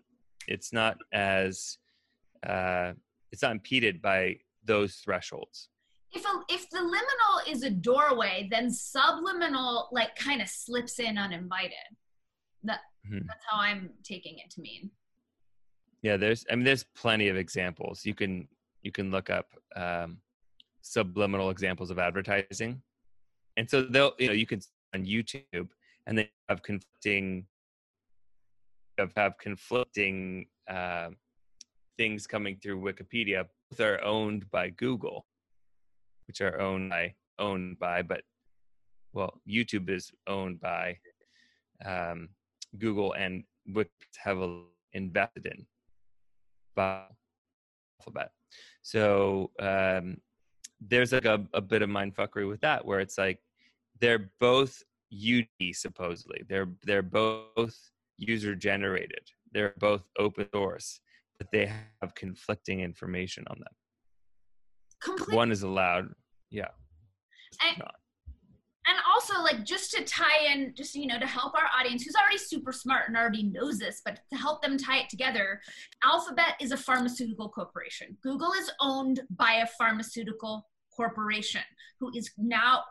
it's 0.47 0.73
not 0.73 0.97
as 1.13 1.77
uh, 2.45 2.93
it's 3.31 3.41
not 3.43 3.51
impeded 3.51 4.01
by 4.01 4.35
those 4.65 4.95
thresholds. 4.95 5.69
if 6.13 6.25
a, 6.25 6.33
if 6.49 6.69
the 6.71 6.79
liminal 6.79 7.51
is 7.53 7.63
a 7.63 7.69
doorway 7.69 8.47
then 8.51 8.69
subliminal 8.71 9.87
like 9.91 10.15
kind 10.15 10.41
of 10.41 10.47
slips 10.47 10.99
in 10.99 11.17
uninvited 11.17 11.89
Mhm. 13.07 13.25
that's 13.27 13.45
how 13.49 13.59
i'm 13.59 13.89
taking 14.03 14.37
it 14.39 14.49
to 14.51 14.61
mean 14.61 14.91
Yeah, 16.03 16.17
there's 16.17 16.45
I 16.49 16.55
mean 16.55 16.65
there's 16.65 16.83
plenty 16.95 17.29
of 17.29 17.37
examples. 17.37 18.05
You 18.05 18.15
can 18.15 18.47
you 18.81 18.91
can 18.91 19.11
look 19.11 19.29
up 19.29 19.53
um, 19.75 20.19
subliminal 20.81 21.51
examples 21.51 21.91
of 21.91 21.99
advertising, 21.99 22.81
and 23.55 23.69
so 23.69 23.83
they'll 23.83 24.13
you 24.17 24.27
know 24.27 24.33
you 24.33 24.47
can 24.47 24.61
on 24.95 25.05
YouTube 25.05 25.69
and 26.07 26.17
they 26.17 26.31
have 26.49 26.61
conflicting 26.63 27.45
have 28.97 29.13
have 29.15 29.37
conflicting 29.37 30.47
uh, 30.67 31.09
things 31.97 32.25
coming 32.25 32.57
through 32.57 32.81
Wikipedia. 32.81 33.45
Both 33.69 33.79
are 33.81 34.03
owned 34.03 34.49
by 34.49 34.71
Google, 34.71 35.27
which 36.27 36.41
are 36.41 36.59
owned 36.59 36.89
by 36.89 37.13
owned 37.37 37.77
by, 37.77 38.01
but 38.01 38.23
well, 39.13 39.39
YouTube 39.47 39.87
is 39.89 40.11
owned 40.25 40.59
by 40.59 40.97
um, 41.85 42.29
Google 42.77 43.13
and 43.13 43.43
Wiki 43.67 43.89
heavily 44.17 44.63
invested 44.93 45.45
in 45.45 45.65
by 46.75 47.03
Alphabet. 47.99 48.31
So 48.81 49.51
um, 49.59 50.17
there's 50.79 51.11
like 51.11 51.25
a, 51.25 51.45
a 51.53 51.61
bit 51.61 51.81
of 51.81 51.89
mindfuckery 51.89 52.47
with 52.47 52.61
that, 52.61 52.85
where 52.85 52.99
it's 52.99 53.17
like 53.17 53.39
they're 53.99 54.29
both 54.39 54.81
UD 55.13 55.73
supposedly. 55.73 56.43
They're 56.47 56.69
they're 56.83 57.01
both 57.01 57.77
user 58.17 58.55
generated. 58.55 59.21
They're 59.53 59.75
both 59.79 60.03
open 60.17 60.47
source, 60.53 61.01
but 61.37 61.47
they 61.51 61.71
have 62.01 62.15
conflicting 62.15 62.79
information 62.79 63.43
on 63.49 63.59
them. 63.59 65.17
One 65.31 65.51
is 65.51 65.63
allowed, 65.63 66.13
yeah. 66.51 66.69
And 67.65 67.83
also 69.21 69.41
like 69.43 69.63
just 69.63 69.91
to 69.91 70.03
tie 70.03 70.51
in 70.51 70.73
just 70.75 70.95
you 70.95 71.07
know 71.07 71.19
to 71.19 71.27
help 71.27 71.53
our 71.55 71.69
audience 71.77 72.03
who's 72.03 72.15
already 72.15 72.37
super 72.37 72.71
smart 72.71 73.07
and 73.07 73.15
already 73.15 73.43
knows 73.43 73.77
this 73.77 74.01
but 74.03 74.19
to 74.31 74.37
help 74.37 74.61
them 74.61 74.77
tie 74.77 74.99
it 74.99 75.09
together 75.09 75.59
alphabet 76.03 76.55
is 76.59 76.71
a 76.71 76.77
pharmaceutical 76.77 77.49
corporation. 77.49 78.17
Google 78.23 78.53
is 78.53 78.71
owned 78.79 79.21
by 79.35 79.53
a 79.63 79.67
pharmaceutical 79.77 80.67
corporation 80.95 81.61
who 81.99 82.11
is 82.15 82.31
now 82.37 82.83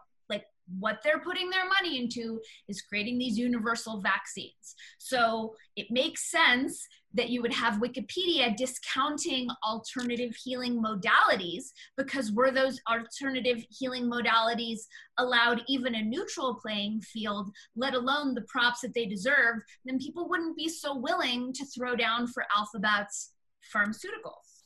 what 0.79 0.99
they're 1.03 1.21
putting 1.21 1.51
their 1.51 1.68
money 1.68 1.99
into 1.99 2.41
is 2.68 2.83
creating 2.83 3.18
these 3.18 3.39
universal 3.39 4.01
vaccines 4.01 4.75
so 4.99 5.55
it 5.77 5.87
makes 5.91 6.31
sense 6.31 6.87
that 7.12 7.29
you 7.29 7.43
would 7.43 7.53
have 7.53 7.81
wikipedia 7.81 8.57
discounting 8.57 9.49
alternative 9.66 10.35
healing 10.45 10.81
modalities 10.81 11.71
because 11.97 12.31
were 12.33 12.51
those 12.51 12.81
alternative 12.89 13.64
healing 13.71 14.09
modalities 14.09 14.81
allowed 15.21 15.62
even 15.68 15.95
a 15.95 16.03
neutral 16.03 16.55
playing 16.55 17.01
field, 17.01 17.51
let 17.77 17.95
alone 17.95 18.35
the 18.35 18.43
props 18.43 18.81
that 18.81 18.95
they 18.95 19.07
deserve, 19.07 19.57
then 19.85 19.99
people 19.99 20.29
wouldn't 20.29 20.57
be 20.57 20.68
so 20.68 20.97
willing 20.97 21.53
to 21.53 21.64
throw 21.66 21.95
down 21.95 22.27
for 22.27 22.45
Alphabet's 22.57 23.33
pharmaceuticals. 23.75 24.62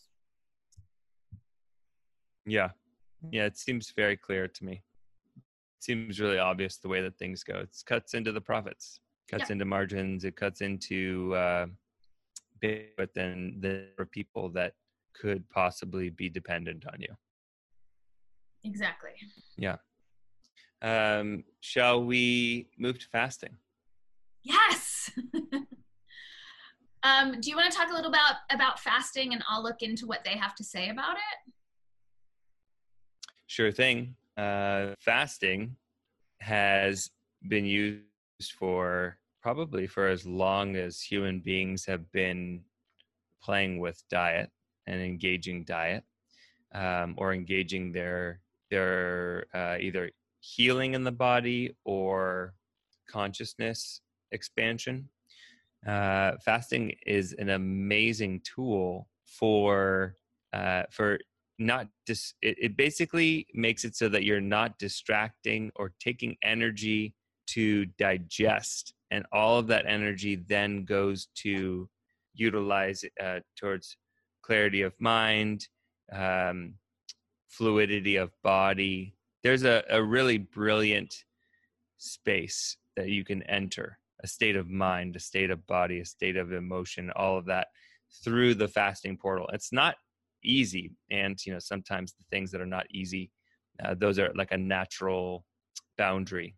Yeah. 2.47 2.71
Yeah, 3.31 3.47
it 3.47 3.59
seems 3.59 3.93
very 3.97 4.17
clear 4.17 4.49
to 4.49 4.65
me. 4.65 4.83
Seems 5.85 6.19
really 6.19 6.39
obvious 6.39 6.79
the 6.79 6.89
way 6.89 7.03
that 7.03 7.19
things 7.19 7.45
go. 7.45 7.59
It 7.59 7.77
cuts 7.85 8.15
into 8.15 8.33
the 8.33 8.41
profits, 8.41 9.01
cuts 9.31 9.51
Yeah. 9.51 9.53
into 9.53 9.67
margins, 9.67 10.25
it 10.25 10.35
cuts 10.35 10.63
into 10.63 11.35
uh, 11.35 11.67
but 12.97 13.13
then 13.13 13.57
there 13.59 13.89
are 13.99 14.07
people 14.07 14.49
that 14.49 14.73
could 15.13 15.47
possibly 15.51 16.09
be 16.09 16.31
dependent 16.31 16.87
on 16.91 16.99
you. 17.01 17.15
Exactly. 18.65 19.11
Yeah. 19.59 19.77
Um, 20.81 21.45
shall 21.61 22.03
we 22.03 22.71
move 22.79 22.99
to 22.99 23.07
fasting? 23.09 23.59
Yes. 24.43 25.11
um, 27.03 27.41
do 27.43 27.51
you 27.51 27.57
want 27.57 27.71
to 27.71 27.77
talk 27.77 27.91
a 27.91 27.95
little 27.95 28.09
about 28.11 28.37
about 28.51 28.81
fasting, 28.81 29.35
and 29.35 29.45
I'll 29.47 29.63
look 29.63 29.83
into 29.83 30.07
what 30.07 30.25
they 30.25 30.39
have 30.39 30.55
to 30.55 30.65
say 30.65 30.89
about 30.89 31.17
it? 31.17 31.53
Sure 33.47 33.71
thing. 33.71 34.17
Uh, 34.37 34.95
fasting 34.99 35.77
has 36.41 37.11
been 37.49 37.65
used 37.65 38.03
for 38.59 39.19
probably 39.43 39.87
for 39.87 40.09
as 40.09 40.27
long 40.27 40.75
as 40.77 41.01
human 41.01 41.41
beings 41.41 41.85
have 41.85 42.11
been 42.13 42.63
playing 43.43 43.79
with 43.79 44.03
diet 44.09 44.51
and 44.87 45.01
engaging 45.01 45.65
diet 45.65 46.03
um, 46.75 47.15
or 47.19 47.33
engaging 47.33 47.93
their 47.93 48.41
their 48.71 49.47
uh, 49.55 49.77
either 49.79 50.11
healing 50.41 50.95
in 50.95 51.05
the 51.05 51.13
body 51.13 51.77
or 51.85 52.55
consciousness 53.09 54.01
expansion. 54.33 55.09
Uh, 55.87 56.33
fasting 56.45 56.93
is 57.07 57.35
an 57.35 57.51
amazing 57.51 58.41
tool 58.41 59.07
for 59.25 60.17
uh, 60.53 60.83
for 60.91 61.19
not 61.59 61.89
dis- 62.07 62.35
it, 62.43 62.57
it 62.61 62.77
basically 62.77 63.47
makes 63.55 63.85
it 63.85 63.97
so 63.97 64.09
that 64.09 64.25
you're 64.25 64.41
not 64.41 64.79
distracting 64.79 65.71
or 65.77 65.93
taking 66.01 66.37
energy 66.43 67.15
to 67.47 67.87
digest 67.99 68.95
and 69.11 69.25
all 69.33 69.59
of 69.59 69.69
that 69.69 69.87
energy 69.87 70.35
then 70.49 70.85
goes 70.85 71.29
to 71.37 71.89
utilize 72.35 73.05
uh, 73.23 73.41
towards 73.57 73.97
clarity 74.43 74.83
of 74.83 74.93
mind 74.99 75.69
um, 76.13 76.75
fluidity 77.49 78.17
of 78.17 78.31
body. 78.43 79.15
There's 79.43 79.65
a, 79.65 79.85
a 79.89 80.03
really 80.03 80.39
brilliant 80.39 81.15
space 81.99 82.77
that 82.97 83.09
you 83.09 83.25
can 83.25 83.43
enter 83.45 83.99
a 84.23 84.27
state 84.27 84.57
of 84.57 84.69
mind 84.69 85.17
a 85.17 85.21
state 85.21 85.51
of 85.51 85.67
body 85.67 86.01
a 86.01 86.05
state 86.05 86.37
of 86.37 86.53
emotion 86.53 87.11
all 87.17 87.39
of 87.39 87.47
that 87.47 87.69
through 88.25 88.55
the 88.55 88.69
fasting 88.69 89.17
portal. 89.17 89.49
It's 89.53 89.73
not 89.73 89.97
easy 90.45 90.93
and 91.11 91.39
you 91.45 91.53
know 91.53 91.59
sometimes 91.59 92.13
the 92.13 92.25
things 92.31 92.51
that 92.51 92.61
are 92.61 92.67
not 92.67 92.87
easy 92.91 93.31
uh, 93.83 93.95
those 93.95 94.19
are 94.19 94.33
like 94.35 94.53
a 94.53 94.59
natural 94.59 95.45
boundary. 95.99 96.57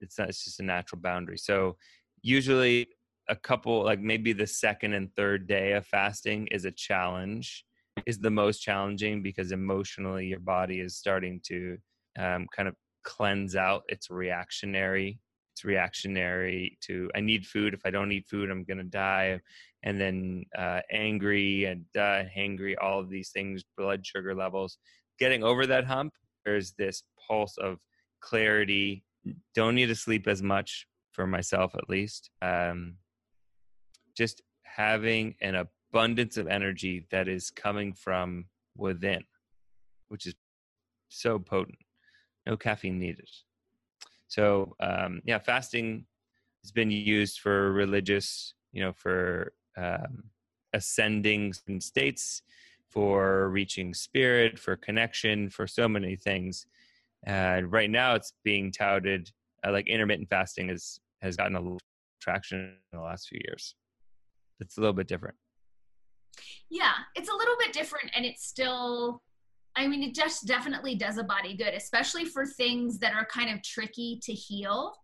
It's, 0.00 0.18
not 0.18 0.28
it's 0.28 0.44
just 0.44 0.60
a 0.60 0.64
natural 0.64 1.00
boundary. 1.00 1.38
So 1.38 1.76
usually 2.22 2.88
a 3.28 3.36
couple 3.36 3.84
like 3.84 4.00
maybe 4.00 4.32
the 4.32 4.46
second 4.46 4.94
and 4.94 5.14
third 5.14 5.46
day 5.46 5.72
of 5.72 5.86
fasting 5.86 6.48
is 6.48 6.64
a 6.64 6.70
challenge 6.70 7.64
is 8.06 8.18
the 8.18 8.30
most 8.30 8.60
challenging 8.60 9.22
because 9.22 9.52
emotionally 9.52 10.26
your 10.26 10.40
body 10.40 10.80
is 10.80 10.96
starting 10.96 11.40
to 11.44 11.76
um, 12.18 12.46
kind 12.54 12.68
of 12.68 12.74
cleanse 13.04 13.56
out 13.56 13.82
its 13.88 14.10
reactionary 14.10 15.18
it's 15.52 15.64
reactionary 15.64 16.78
to 16.80 17.10
i 17.14 17.20
need 17.20 17.46
food 17.46 17.74
if 17.74 17.80
i 17.84 17.90
don't 17.90 18.12
eat 18.12 18.26
food 18.26 18.50
i'm 18.50 18.64
to 18.64 18.82
die 18.84 19.40
and 19.82 20.00
then 20.00 20.44
uh, 20.56 20.80
angry 20.90 21.64
and 21.64 21.84
uh, 21.96 22.24
hangry, 22.36 22.74
all 22.80 23.00
of 23.00 23.08
these 23.08 23.30
things, 23.30 23.64
blood 23.76 24.04
sugar 24.04 24.34
levels. 24.34 24.78
Getting 25.18 25.42
over 25.42 25.66
that 25.66 25.84
hump, 25.84 26.14
there's 26.44 26.72
this 26.72 27.02
pulse 27.26 27.56
of 27.58 27.78
clarity. 28.20 29.04
Don't 29.54 29.74
need 29.74 29.86
to 29.86 29.94
sleep 29.94 30.26
as 30.26 30.42
much 30.42 30.86
for 31.12 31.26
myself, 31.26 31.74
at 31.74 31.88
least. 31.88 32.30
Um, 32.42 32.96
just 34.16 34.42
having 34.64 35.34
an 35.40 35.66
abundance 35.92 36.36
of 36.36 36.46
energy 36.46 37.06
that 37.10 37.26
is 37.26 37.50
coming 37.50 37.92
from 37.94 38.46
within, 38.76 39.24
which 40.08 40.26
is 40.26 40.34
so 41.08 41.38
potent. 41.38 41.78
No 42.46 42.56
caffeine 42.56 42.98
needed. 42.98 43.28
So, 44.30 44.76
um, 44.78 45.20
yeah, 45.24 45.38
fasting 45.38 46.06
has 46.62 46.70
been 46.70 46.90
used 46.90 47.40
for 47.40 47.72
religious, 47.72 48.54
you 48.72 48.80
know, 48.80 48.92
for 48.92 49.52
um, 49.76 50.22
ascending 50.72 51.52
states, 51.80 52.42
for 52.88 53.48
reaching 53.50 53.92
spirit, 53.92 54.56
for 54.56 54.76
connection, 54.76 55.50
for 55.50 55.66
so 55.66 55.88
many 55.88 56.14
things. 56.14 56.66
And 57.24 57.72
right 57.72 57.90
now, 57.90 58.14
it's 58.14 58.32
being 58.44 58.70
touted 58.70 59.30
uh, 59.66 59.72
like 59.72 59.88
intermittent 59.88 60.28
fasting 60.28 60.68
has 60.68 61.00
has 61.22 61.36
gotten 61.36 61.56
a 61.56 61.60
little 61.60 61.80
traction 62.20 62.76
in 62.92 62.98
the 62.98 63.04
last 63.04 63.28
few 63.28 63.40
years. 63.44 63.74
It's 64.60 64.78
a 64.78 64.80
little 64.80 64.94
bit 64.94 65.08
different. 65.08 65.36
Yeah, 66.70 66.92
it's 67.16 67.28
a 67.28 67.34
little 67.34 67.56
bit 67.58 67.72
different, 67.72 68.10
and 68.14 68.24
it's 68.24 68.46
still. 68.46 69.22
I 69.80 69.88
mean, 69.88 70.02
it 70.02 70.14
just 70.14 70.46
definitely 70.46 70.94
does 70.94 71.16
a 71.16 71.24
body 71.24 71.56
good, 71.56 71.72
especially 71.72 72.26
for 72.26 72.44
things 72.44 72.98
that 72.98 73.14
are 73.14 73.24
kind 73.24 73.50
of 73.50 73.62
tricky 73.62 74.20
to 74.22 74.32
heal. 74.32 74.94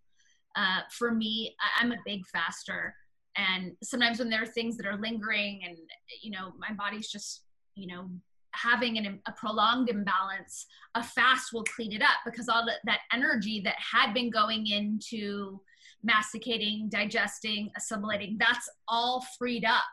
Uh, 0.54 0.80
for 0.90 1.12
me, 1.12 1.56
I'm 1.80 1.92
a 1.92 1.96
big 2.04 2.26
faster, 2.26 2.94
and 3.36 3.72
sometimes 3.82 4.18
when 4.18 4.28
there 4.28 4.42
are 4.42 4.46
things 4.46 4.76
that 4.76 4.86
are 4.86 4.98
lingering 4.98 5.62
and 5.66 5.76
you 6.22 6.30
know 6.30 6.52
my 6.58 6.74
body's 6.74 7.08
just 7.08 7.42
you 7.74 7.86
know 7.86 8.08
having 8.52 8.96
an, 8.96 9.20
a 9.26 9.32
prolonged 9.32 9.90
imbalance 9.90 10.66
a 10.94 11.02
fast 11.02 11.52
will 11.52 11.64
clean 11.64 11.92
it 11.92 12.00
up 12.00 12.16
because 12.24 12.48
all 12.48 12.64
that, 12.64 12.78
that 12.84 13.00
energy 13.12 13.60
that 13.62 13.74
had 13.78 14.14
been 14.14 14.30
going 14.30 14.66
into 14.66 15.60
masticating 16.02 16.88
digesting 16.88 17.70
assimilating 17.76 18.36
that's 18.38 18.68
all 18.88 19.22
freed 19.38 19.64
up 19.64 19.84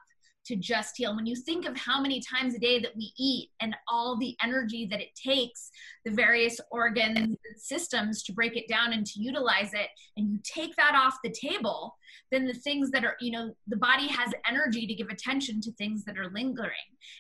to 0.45 0.55
just 0.55 0.97
heal. 0.97 1.15
When 1.15 1.25
you 1.25 1.35
think 1.35 1.65
of 1.65 1.77
how 1.77 2.01
many 2.01 2.21
times 2.21 2.55
a 2.55 2.59
day 2.59 2.79
that 2.79 2.95
we 2.95 3.13
eat 3.17 3.49
and 3.61 3.75
all 3.87 4.17
the 4.17 4.35
energy 4.43 4.87
that 4.89 5.01
it 5.01 5.15
takes, 5.15 5.69
the 6.05 6.11
various 6.11 6.59
organs 6.71 7.17
and 7.17 7.37
systems 7.55 8.23
to 8.23 8.33
break 8.33 8.57
it 8.57 8.67
down 8.67 8.93
and 8.93 9.05
to 9.05 9.21
utilize 9.21 9.73
it, 9.73 9.89
and 10.17 10.29
you 10.29 10.39
take 10.43 10.75
that 10.75 10.95
off 10.95 11.17
the 11.23 11.31
table, 11.31 11.95
then 12.31 12.45
the 12.45 12.53
things 12.53 12.91
that 12.91 13.05
are, 13.05 13.15
you 13.19 13.31
know, 13.31 13.53
the 13.67 13.77
body 13.77 14.07
has 14.07 14.33
energy 14.49 14.85
to 14.85 14.93
give 14.93 15.09
attention 15.09 15.61
to 15.61 15.71
things 15.73 16.03
that 16.05 16.17
are 16.17 16.31
lingering. 16.33 16.71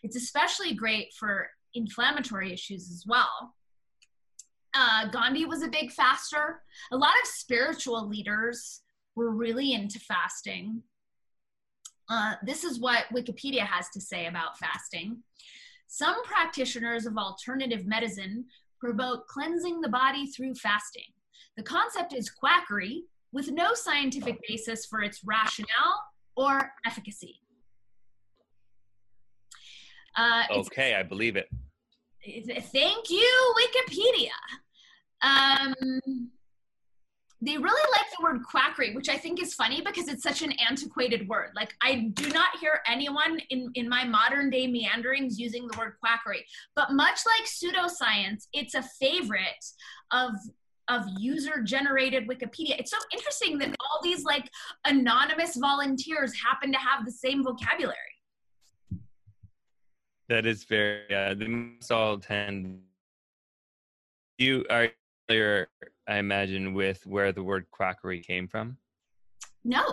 It's 0.03 0.15
especially 0.15 0.73
great 0.73 1.13
for 1.17 1.49
inflammatory 1.73 2.51
issues 2.53 2.91
as 2.91 3.05
well. 3.07 3.53
Uh, 4.75 5.07
Gandhi 5.09 5.45
was 5.45 5.61
a 5.61 5.67
big 5.67 5.91
faster. 5.91 6.61
A 6.91 6.97
lot 6.97 7.13
of 7.21 7.27
spiritual 7.27 8.07
leaders 8.07 8.81
were 9.15 9.29
really 9.29 9.73
into 9.73 9.99
fasting 9.99 10.81
uh, 12.09 12.35
this 12.45 12.63
is 12.63 12.79
what 12.79 13.05
Wikipedia 13.13 13.65
has 13.65 13.89
to 13.89 14.01
say 14.01 14.27
about 14.27 14.57
fasting. 14.57 15.17
Some 15.87 16.23
practitioners 16.23 17.05
of 17.05 17.17
alternative 17.17 17.85
medicine 17.85 18.45
promote 18.79 19.27
cleansing 19.27 19.81
the 19.81 19.89
body 19.89 20.27
through 20.27 20.55
fasting. 20.55 21.03
The 21.55 21.63
concept 21.63 22.13
is 22.13 22.29
quackery 22.29 23.03
with 23.31 23.51
no 23.51 23.73
scientific 23.73 24.39
basis 24.47 24.85
for 24.85 25.01
its 25.01 25.21
rationale 25.23 26.03
or 26.35 26.71
efficacy. 26.85 27.39
Uh, 30.15 30.43
okay, 30.51 30.95
I 30.95 31.03
believe 31.03 31.35
it. 31.35 31.47
Thank 32.25 33.09
you, 33.09 33.55
Wikipedia. 33.59 34.29
Um, 35.21 36.29
they 37.45 37.57
really 37.57 37.91
like 37.91 38.05
the 38.17 38.23
word 38.23 38.43
quackery, 38.43 38.95
which 38.95 39.09
I 39.09 39.17
think 39.17 39.41
is 39.41 39.53
funny 39.53 39.81
because 39.81 40.07
it's 40.07 40.23
such 40.23 40.41
an 40.41 40.53
antiquated 40.53 41.27
word. 41.27 41.51
Like 41.55 41.73
I 41.81 42.11
do 42.13 42.29
not 42.29 42.57
hear 42.59 42.81
anyone 42.87 43.39
in, 43.49 43.69
in 43.75 43.89
my 43.89 44.05
modern 44.05 44.49
day 44.49 44.65
meanderings 44.67 45.37
using 45.37 45.67
the 45.67 45.77
word 45.77 45.95
quackery. 45.99 46.45
But 46.75 46.91
much 46.91 47.19
like 47.25 47.47
pseudoscience, 47.47 48.47
it's 48.53 48.75
a 48.75 48.83
favorite 48.83 49.65
of 50.11 50.31
of 50.89 51.05
user 51.17 51.61
generated 51.61 52.27
Wikipedia. 52.27 52.77
It's 52.77 52.91
so 52.91 52.97
interesting 53.13 53.57
that 53.59 53.73
all 53.79 54.01
these 54.03 54.25
like 54.25 54.49
anonymous 54.85 55.55
volunteers 55.55 56.33
happen 56.35 56.73
to 56.73 56.77
have 56.77 57.05
the 57.05 57.11
same 57.11 57.41
vocabulary. 57.43 57.97
That 60.27 60.45
is 60.45 60.63
very 60.63 61.03
yeah, 61.09 61.33
they 61.33 61.47
must 61.47 61.91
all 61.91 62.17
tend 62.17 62.81
you 64.37 64.65
are 64.69 64.89
familiar, 65.27 65.69
I 66.07 66.17
imagine, 66.17 66.73
with 66.73 67.05
where 67.05 67.31
the 67.31 67.43
word 67.43 67.65
quackery 67.71 68.19
came 68.19 68.47
from? 68.47 68.77
No, 69.63 69.83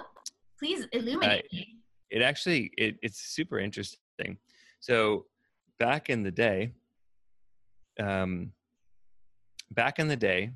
please 0.58 0.86
illuminate 0.92 1.44
uh, 1.52 1.56
me. 1.56 1.76
It 2.10 2.22
actually 2.22 2.72
it, 2.76 2.96
it's 3.02 3.20
super 3.20 3.58
interesting. 3.58 4.38
So 4.80 5.26
back 5.78 6.10
in 6.10 6.22
the 6.22 6.30
day, 6.30 6.72
um, 8.00 8.52
back 9.70 9.98
in 9.98 10.08
the 10.08 10.16
day, 10.16 10.50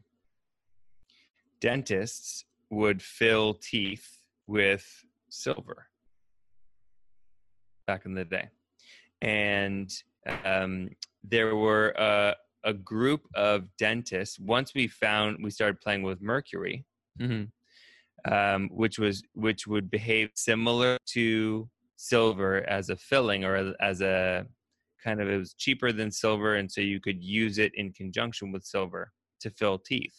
dentists 1.61 2.45
would 2.71 3.01
fill 3.01 3.55
teeth 3.55 4.23
with 4.47 5.05
silver. 5.29 5.87
Back 7.87 8.07
in 8.07 8.15
the 8.15 8.25
day, 8.25 8.49
and 9.23 9.93
um, 10.45 10.89
there 11.23 11.55
were 11.55 11.95
uh, 11.99 12.35
a 12.65 12.73
group 12.73 13.23
of 13.35 13.65
dentists 13.79 14.39
once 14.39 14.73
we 14.75 14.89
found 14.89 15.39
we 15.43 15.51
started 15.51 15.81
playing 15.81 16.03
with 16.03 16.21
mercury 16.21 16.85
mm-hmm. 17.21 18.33
um, 18.33 18.69
which 18.73 18.99
was 18.99 19.23
which 19.35 19.67
would 19.67 19.91
behave 19.91 20.31
similar 20.35 20.97
to 21.07 21.69
silver 21.97 22.69
as 22.69 22.89
a 22.91 22.97
filling 22.97 23.45
or 23.45 23.55
as, 23.55 23.75
as 23.81 24.01
a 24.01 24.47
kind 25.03 25.21
of 25.21 25.29
it 25.29 25.37
was 25.37 25.55
cheaper 25.55 25.93
than 25.93 26.11
silver 26.11 26.57
and 26.57 26.71
so 26.71 26.81
you 26.81 27.01
could 27.01 27.23
use 27.23 27.59
it 27.59 27.73
in 27.75 27.93
conjunction 27.93 28.51
with 28.51 28.65
silver 28.65 29.13
to 29.41 29.51
fill 29.51 29.79
teeth 29.79 30.17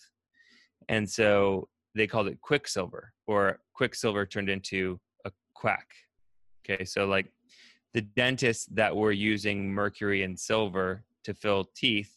and 0.89 1.09
so 1.09 1.67
they 1.95 2.05
called 2.05 2.27
it 2.27 2.39
quicksilver 2.41 3.11
or 3.27 3.59
quicksilver 3.73 4.25
turned 4.25 4.49
into 4.49 4.99
a 5.25 5.31
quack 5.55 5.87
okay 6.63 6.85
so 6.85 7.05
like 7.05 7.27
the 7.93 8.01
dentists 8.01 8.67
that 8.71 8.95
were 8.95 9.11
using 9.11 9.73
mercury 9.73 10.23
and 10.23 10.39
silver 10.39 11.03
to 11.23 11.33
fill 11.33 11.69
teeth 11.75 12.14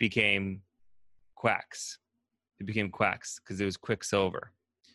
became 0.00 0.62
quacks. 1.36 1.98
It 2.58 2.66
became 2.66 2.90
quacks 2.90 3.38
because 3.38 3.60
it 3.60 3.64
was 3.64 3.76
quicksilver. 3.76 4.52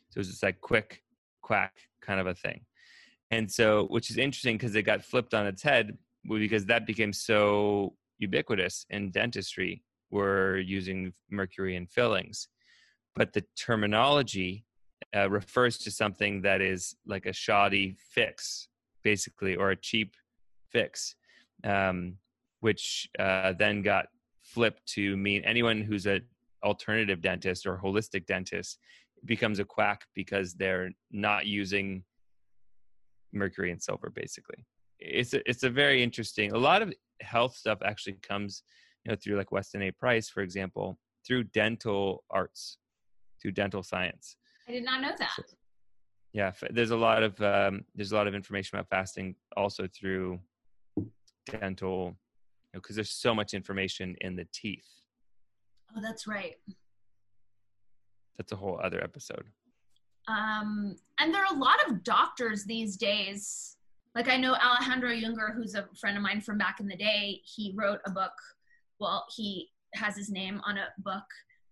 So 0.10 0.18
it 0.18 0.20
was 0.20 0.28
just 0.28 0.44
like 0.44 0.60
quick 0.60 1.04
quack 1.42 1.74
kind 2.02 2.20
of 2.20 2.28
a 2.28 2.36
thing. 2.36 2.66
And 3.32 3.50
so 3.50 3.86
which 3.86 4.10
is 4.10 4.18
interesting 4.18 4.58
because 4.58 4.76
it 4.76 4.84
got 4.84 5.06
flipped 5.06 5.34
on 5.34 5.48
its 5.48 5.64
head 5.64 5.98
because 6.28 6.66
that 6.66 6.86
became 6.86 7.14
so 7.14 7.96
ubiquitous 8.18 8.86
in 8.90 9.12
dentistry 9.12 9.84
we're 10.12 10.58
using 10.58 11.14
mercury 11.30 11.76
in 11.76 11.88
fillings. 11.88 12.48
But 13.16 13.34
the 13.34 13.44
terminology 13.58 14.66
uh, 15.16 15.30
refers 15.30 15.78
to 15.80 15.92
something 15.92 16.42
that 16.42 16.62
is 16.62 16.96
like 17.06 17.26
a 17.26 17.34
shoddy 17.34 17.96
fix 18.12 18.68
basically 19.04 19.56
or 19.56 19.72
a 19.72 19.76
cheap 19.76 20.16
fix 20.72 21.16
um, 21.64 22.18
which 22.60 23.10
uh, 23.20 23.54
then 23.58 23.82
got 23.82 24.08
flipped 24.56 24.86
to 24.86 25.18
mean 25.18 25.44
anyone 25.44 25.82
who's 25.82 26.06
an 26.06 26.22
alternative 26.64 27.20
dentist 27.22 27.68
or 27.68 27.78
holistic 27.78 28.26
dentist 28.26 28.80
becomes 29.26 29.60
a 29.60 29.66
quack 29.66 30.06
because 30.16 30.54
they're 30.54 30.92
not 31.12 31.46
using 31.46 32.04
mercury 33.34 33.72
and 33.72 33.84
silver 33.84 34.10
basically. 34.10 34.66
It's 34.98 35.34
a, 35.34 35.48
it's 35.50 35.64
a 35.64 35.70
very 35.70 36.02
interesting 36.02 36.54
a 36.54 36.58
lot 36.58 36.82
of 36.82 36.94
health 37.22 37.54
stuff 37.54 37.80
actually 37.84 38.18
comes 38.22 38.64
you 39.04 39.12
know 39.12 39.18
through 39.22 39.36
like 39.36 39.52
weston 39.52 39.82
a. 39.84 39.92
Price 39.92 40.30
for 40.30 40.42
example 40.42 40.98
through 41.28 41.44
dental 41.62 42.24
arts 42.30 42.78
through 43.42 43.52
dental 43.52 43.84
science. 43.84 44.38
I 44.70 44.72
did 44.72 44.86
not 44.86 45.02
know 45.02 45.12
that. 45.20 45.34
So, 45.36 45.44
yeah 46.32 46.52
there's 46.72 46.92
a 46.92 47.02
lot 47.08 47.24
of 47.24 47.34
um, 47.42 47.84
there's 47.94 48.14
a 48.14 48.16
lot 48.16 48.28
of 48.28 48.34
information 48.34 48.78
about 48.78 48.90
fasting 48.90 49.36
also 49.58 49.86
through 49.98 50.40
dental 51.60 52.16
because 52.76 52.96
know, 52.96 53.00
there's 53.00 53.12
so 53.12 53.34
much 53.34 53.54
information 53.54 54.16
in 54.22 54.36
the 54.36 54.48
teeth 54.54 54.86
oh 55.96 56.02
that's 56.02 56.28
right 56.28 56.56
that's 58.38 58.52
a 58.52 58.56
whole 58.56 58.80
other 58.84 59.04
episode 59.04 59.46
um, 60.28 60.96
and 61.20 61.32
there 61.32 61.44
are 61.44 61.56
a 61.56 61.60
lot 61.60 61.78
of 61.88 62.04
doctors 62.04 62.66
these 62.66 62.98
days 62.98 63.76
like 64.16 64.30
I 64.30 64.38
know 64.38 64.56
Alejandro 64.56 65.10
Junger, 65.10 65.54
who's 65.54 65.76
a 65.76 65.88
friend 66.00 66.16
of 66.16 66.24
mine 66.24 66.40
from 66.40 66.58
back 66.58 66.80
in 66.80 66.88
the 66.88 66.96
day. 66.96 67.42
He 67.44 67.74
wrote 67.76 68.00
a 68.06 68.12
book. 68.12 68.32
Well, 68.98 69.26
he 69.36 69.70
has 69.94 70.16
his 70.16 70.30
name 70.30 70.62
on 70.66 70.78
a 70.78 70.88
book 71.00 71.26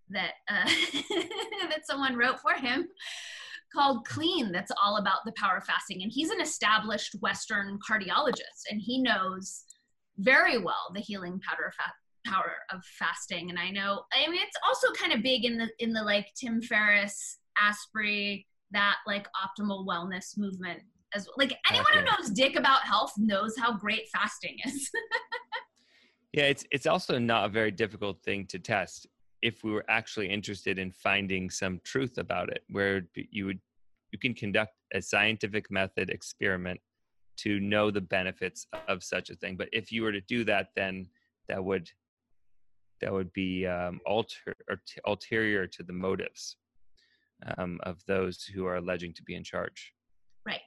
that 0.10 0.34
uh, 0.50 0.66
that 1.70 1.86
someone 1.86 2.18
wrote 2.18 2.40
for 2.42 2.54
him 2.54 2.90
called 3.74 4.06
Clean. 4.06 4.52
That's 4.52 4.74
all 4.84 4.98
about 4.98 5.20
the 5.26 5.32
power 5.38 5.58
of 5.58 5.64
fasting, 5.64 6.04
and 6.04 6.12
he's 6.12 6.32
an 6.32 6.42
established 6.42 7.16
Western 7.22 7.80
cardiologist, 7.90 8.66
and 8.70 8.82
he 8.82 9.02
knows 9.02 9.64
very 10.18 10.58
well 10.58 10.92
the 10.94 11.02
healing 11.02 11.40
power 11.48 11.68
of, 11.68 11.74
fa- 11.74 12.30
power 12.32 12.54
of 12.72 12.84
fasting. 12.86 13.50
And 13.50 13.60
I 13.60 13.70
know, 13.70 14.04
I 14.14 14.30
mean, 14.30 14.42
it's 14.42 14.58
also 14.66 14.92
kind 14.94 15.14
of 15.14 15.24
big 15.24 15.46
in 15.46 15.58
the 15.58 15.70
in 15.80 15.94
the 15.94 16.04
like 16.04 16.28
Tim 16.36 16.62
Ferriss, 16.62 17.40
Asprey, 17.58 18.46
that 18.72 18.98
like 19.08 19.28
optimal 19.34 19.86
wellness 19.88 20.38
movement 20.38 20.82
as 21.16 21.28
well. 21.28 21.36
like 21.38 21.58
anyone 21.70 21.94
who 21.94 22.02
knows 22.02 22.32
dick 22.32 22.56
about 22.56 22.82
health 22.82 23.14
knows 23.18 23.56
how 23.58 23.78
great 23.78 24.08
fasting 24.14 24.58
is. 24.66 24.90
yeah, 26.34 26.46
it's 26.46 26.66
it's 26.72 26.88
also 26.88 27.20
not 27.20 27.46
a 27.46 27.50
very 27.50 27.72
difficult 27.72 28.22
thing 28.24 28.46
to 28.48 28.60
test 28.60 29.08
if 29.42 29.64
we 29.64 29.72
were 29.72 29.86
actually 29.90 30.30
interested 30.30 30.80
in 30.80 30.92
finding 30.92 31.50
some 31.50 31.80
truth 31.84 32.18
about 32.18 32.50
it 32.50 32.64
where 32.70 33.02
you 33.16 33.46
would 33.46 33.60
you 34.12 34.20
can 34.20 34.34
conduct 34.34 34.74
a 34.94 35.02
scientific 35.02 35.70
method 35.72 36.10
experiment 36.10 36.80
to 37.38 37.60
know 37.60 37.92
the 37.92 38.02
benefits 38.02 38.68
of 38.88 39.04
such 39.04 39.30
a 39.30 39.36
thing 39.36 39.56
but 39.56 39.70
if 39.72 39.92
you 39.92 40.04
were 40.04 40.12
to 40.12 40.22
do 40.22 40.44
that 40.44 40.70
then 40.76 41.08
that 41.48 41.64
would 41.64 41.90
that 43.02 43.12
would 43.12 43.34
be 43.34 43.68
um, 43.68 44.00
alter, 44.06 44.56
ulterior 45.06 45.68
to 45.68 45.84
the 45.84 45.92
motives 45.92 46.56
um, 47.58 47.80
of 47.84 47.98
those 48.08 48.44
who 48.44 48.66
are 48.66 48.78
alleging 48.78 49.14
to 49.14 49.24
be 49.24 49.36
in 49.36 49.44
charge 49.44 49.94
Right. 50.46 50.60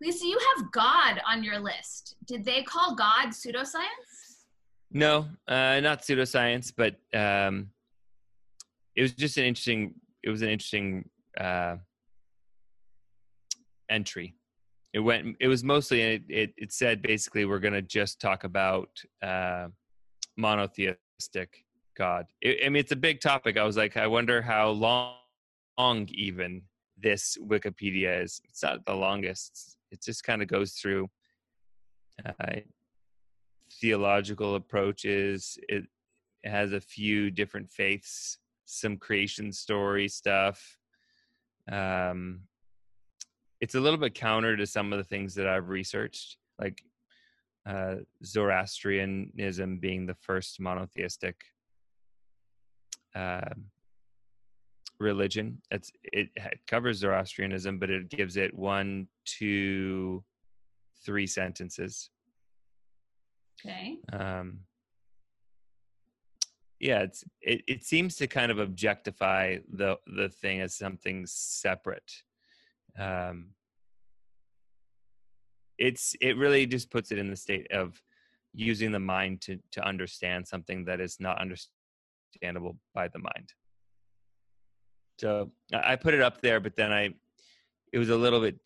Lisa, 0.00 0.26
you 0.26 0.38
have 0.56 0.70
God 0.72 1.20
on 1.26 1.42
your 1.42 1.58
list. 1.58 2.16
Did 2.26 2.44
they 2.44 2.62
call 2.62 2.94
God 2.94 3.28
pseudoscience? 3.28 4.44
No, 4.90 5.26
uh, 5.48 5.80
not 5.80 6.02
pseudoscience, 6.02 6.72
but 6.76 6.96
um, 7.18 7.70
it 8.94 9.02
was 9.02 9.12
just 9.12 9.36
an 9.38 9.44
interesting. 9.44 9.94
It 10.22 10.30
was 10.30 10.42
an 10.42 10.48
interesting 10.48 11.08
uh, 11.38 11.76
entry. 13.88 14.34
It 14.94 15.00
went. 15.00 15.36
It 15.40 15.48
was 15.48 15.64
mostly. 15.64 16.00
It, 16.00 16.22
it, 16.28 16.54
it 16.56 16.72
said 16.72 17.02
basically 17.02 17.44
we're 17.44 17.58
going 17.58 17.74
to 17.74 17.82
just 17.82 18.20
talk 18.20 18.44
about 18.44 18.88
uh, 19.22 19.66
monotheistic 20.36 21.64
God. 21.98 22.26
It, 22.40 22.60
I 22.64 22.68
mean, 22.68 22.80
it's 22.80 22.92
a 22.92 22.96
big 22.96 23.20
topic. 23.20 23.58
I 23.58 23.64
was 23.64 23.76
like, 23.76 23.96
I 23.96 24.06
wonder 24.06 24.40
how 24.40 24.70
long, 24.70 25.16
long 25.76 26.08
even 26.12 26.62
this 26.96 27.36
Wikipedia 27.44 28.22
is. 28.22 28.40
It's 28.48 28.62
not 28.62 28.86
the 28.86 28.94
longest. 28.94 29.76
It 29.90 30.00
just 30.00 30.22
kind 30.22 30.42
of 30.42 30.48
goes 30.48 30.74
through 30.74 31.08
uh, 32.24 32.60
theological 33.80 34.54
approaches. 34.54 35.58
It, 35.68 35.86
it 36.44 36.50
has 36.50 36.72
a 36.72 36.80
few 36.80 37.32
different 37.32 37.68
faiths, 37.68 38.38
some 38.64 38.96
creation 38.96 39.52
story 39.52 40.06
stuff. 40.06 40.78
Um, 41.70 42.42
it's 43.60 43.74
a 43.74 43.80
little 43.80 43.98
bit 43.98 44.14
counter 44.14 44.56
to 44.56 44.66
some 44.66 44.92
of 44.92 44.98
the 44.98 45.04
things 45.04 45.34
that 45.34 45.46
I've 45.46 45.68
researched, 45.68 46.36
like 46.58 46.82
uh, 47.66 47.96
Zoroastrianism 48.24 49.78
being 49.78 50.06
the 50.06 50.14
first 50.14 50.60
monotheistic 50.60 51.36
uh, 53.14 53.50
religion. 54.98 55.62
It's 55.70 55.90
it, 56.02 56.28
it 56.36 56.60
covers 56.66 56.98
Zoroastrianism, 56.98 57.78
but 57.78 57.90
it 57.90 58.08
gives 58.10 58.36
it 58.36 58.54
one, 58.54 59.08
two, 59.24 60.24
three 61.04 61.26
sentences. 61.26 62.10
Okay. 63.64 63.98
Um, 64.12 64.60
yeah, 66.80 67.00
it's 67.00 67.24
it, 67.40 67.62
it 67.66 67.84
seems 67.84 68.16
to 68.16 68.26
kind 68.26 68.50
of 68.50 68.58
objectify 68.58 69.58
the 69.72 69.96
the 70.06 70.28
thing 70.28 70.60
as 70.60 70.74
something 70.74 71.24
separate. 71.26 72.12
Um, 72.98 73.48
it's 75.78 76.14
it 76.20 76.36
really 76.36 76.66
just 76.66 76.90
puts 76.90 77.10
it 77.10 77.18
in 77.18 77.28
the 77.28 77.36
state 77.36 77.70
of 77.72 78.00
using 78.52 78.92
the 78.92 79.00
mind 79.00 79.40
to 79.42 79.58
to 79.72 79.84
understand 79.84 80.46
something 80.46 80.84
that 80.84 81.00
is 81.00 81.18
not 81.18 81.40
understandable 81.40 82.76
by 82.94 83.08
the 83.08 83.18
mind. 83.18 83.52
So 85.18 85.50
I 85.72 85.96
put 85.96 86.14
it 86.14 86.20
up 86.20 86.40
there, 86.40 86.60
but 86.60 86.76
then 86.76 86.92
I, 86.92 87.14
it 87.92 87.98
was 87.98 88.08
a 88.10 88.16
little 88.16 88.40
bit 88.40 88.58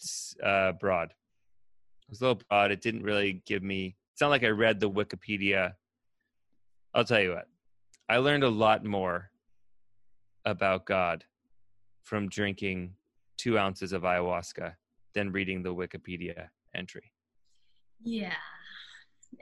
uh, 0.42 0.72
broad. 0.72 1.10
It 1.10 2.10
was 2.10 2.20
a 2.20 2.24
little 2.24 2.42
broad. 2.48 2.70
It 2.70 2.80
didn't 2.80 3.02
really 3.02 3.42
give 3.46 3.62
me. 3.62 3.96
It's 4.12 4.20
not 4.20 4.30
like 4.30 4.44
I 4.44 4.48
read 4.48 4.80
the 4.80 4.90
Wikipedia. 4.90 5.72
I'll 6.94 7.04
tell 7.04 7.20
you 7.20 7.34
what. 7.34 7.46
I 8.08 8.16
learned 8.16 8.44
a 8.44 8.48
lot 8.48 8.84
more 8.84 9.30
about 10.46 10.86
God 10.86 11.24
from 12.02 12.28
drinking 12.28 12.94
two 13.38 13.58
ounces 13.58 13.92
of 13.92 14.02
ayahuasca 14.02 14.74
than 15.14 15.32
reading 15.32 15.62
the 15.62 15.74
Wikipedia 15.74 16.48
entry. 16.74 17.12
Yeah. 18.02 18.34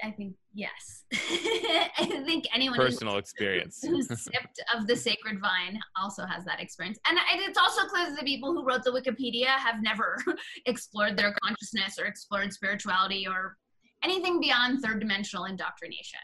I 0.02 0.10
think 0.10 0.34
yes. 0.52 1.04
I 1.14 2.22
think 2.26 2.44
anyone 2.52 2.76
personal 2.76 3.14
who's, 3.14 3.20
experience 3.20 3.80
who's 3.82 4.08
sipped 4.08 4.60
of 4.74 4.86
the 4.86 4.96
sacred 4.96 5.40
vine 5.40 5.78
also 5.96 6.24
has 6.26 6.44
that 6.44 6.60
experience, 6.60 6.98
and 7.08 7.16
it's 7.40 7.56
also 7.56 7.86
clear 7.86 8.06
that 8.06 8.18
the 8.18 8.24
people 8.24 8.52
who 8.52 8.64
wrote 8.64 8.82
the 8.82 8.90
Wikipedia 8.90 9.46
have 9.46 9.82
never 9.82 10.18
explored 10.66 11.16
their 11.16 11.34
consciousness 11.42 11.98
or 12.00 12.06
explored 12.06 12.52
spirituality 12.52 13.26
or 13.28 13.56
anything 14.02 14.40
beyond 14.40 14.80
third 14.82 15.00
dimensional 15.00 15.44
indoctrination. 15.44 16.20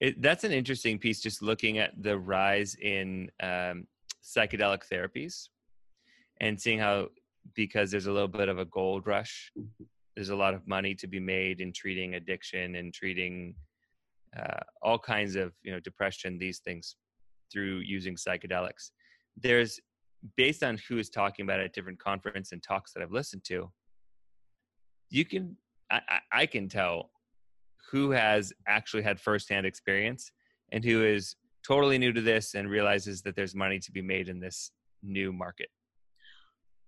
It, 0.00 0.22
that's 0.22 0.44
an 0.44 0.52
interesting 0.52 0.98
piece. 0.98 1.20
Just 1.20 1.42
looking 1.42 1.78
at 1.78 1.90
the 2.02 2.18
rise 2.18 2.76
in 2.80 3.30
um, 3.42 3.86
psychedelic 4.22 4.82
therapies 4.90 5.48
and 6.40 6.60
seeing 6.60 6.78
how 6.78 7.08
because 7.54 7.90
there's 7.90 8.06
a 8.06 8.12
little 8.12 8.28
bit 8.28 8.48
of 8.48 8.58
a 8.58 8.64
gold 8.66 9.06
rush 9.06 9.52
there's 10.14 10.30
a 10.30 10.36
lot 10.36 10.54
of 10.54 10.66
money 10.66 10.94
to 10.94 11.06
be 11.06 11.20
made 11.20 11.60
in 11.60 11.72
treating 11.72 12.14
addiction 12.14 12.76
and 12.76 12.94
treating 12.94 13.54
uh, 14.38 14.60
all 14.82 14.98
kinds 14.98 15.36
of 15.36 15.52
you 15.62 15.72
know 15.72 15.80
depression 15.80 16.38
these 16.38 16.58
things 16.60 16.96
through 17.52 17.78
using 17.78 18.16
psychedelics 18.16 18.90
there's 19.36 19.78
based 20.36 20.62
on 20.62 20.78
who 20.88 20.98
is 20.98 21.10
talking 21.10 21.44
about 21.44 21.60
it 21.60 21.64
at 21.64 21.74
different 21.74 21.98
conference 21.98 22.52
and 22.52 22.62
talks 22.62 22.92
that 22.92 23.02
i've 23.02 23.12
listened 23.12 23.42
to 23.44 23.70
you 25.10 25.24
can 25.24 25.56
I, 25.90 26.20
I 26.32 26.46
can 26.46 26.68
tell 26.68 27.10
who 27.90 28.10
has 28.10 28.52
actually 28.66 29.02
had 29.02 29.20
firsthand 29.20 29.66
experience 29.66 30.32
and 30.72 30.84
who 30.84 31.04
is 31.04 31.36
totally 31.66 31.98
new 31.98 32.12
to 32.12 32.20
this 32.20 32.54
and 32.54 32.68
realizes 32.68 33.22
that 33.22 33.36
there's 33.36 33.54
money 33.54 33.78
to 33.78 33.92
be 33.92 34.02
made 34.02 34.28
in 34.28 34.40
this 34.40 34.70
new 35.02 35.32
market. 35.32 35.68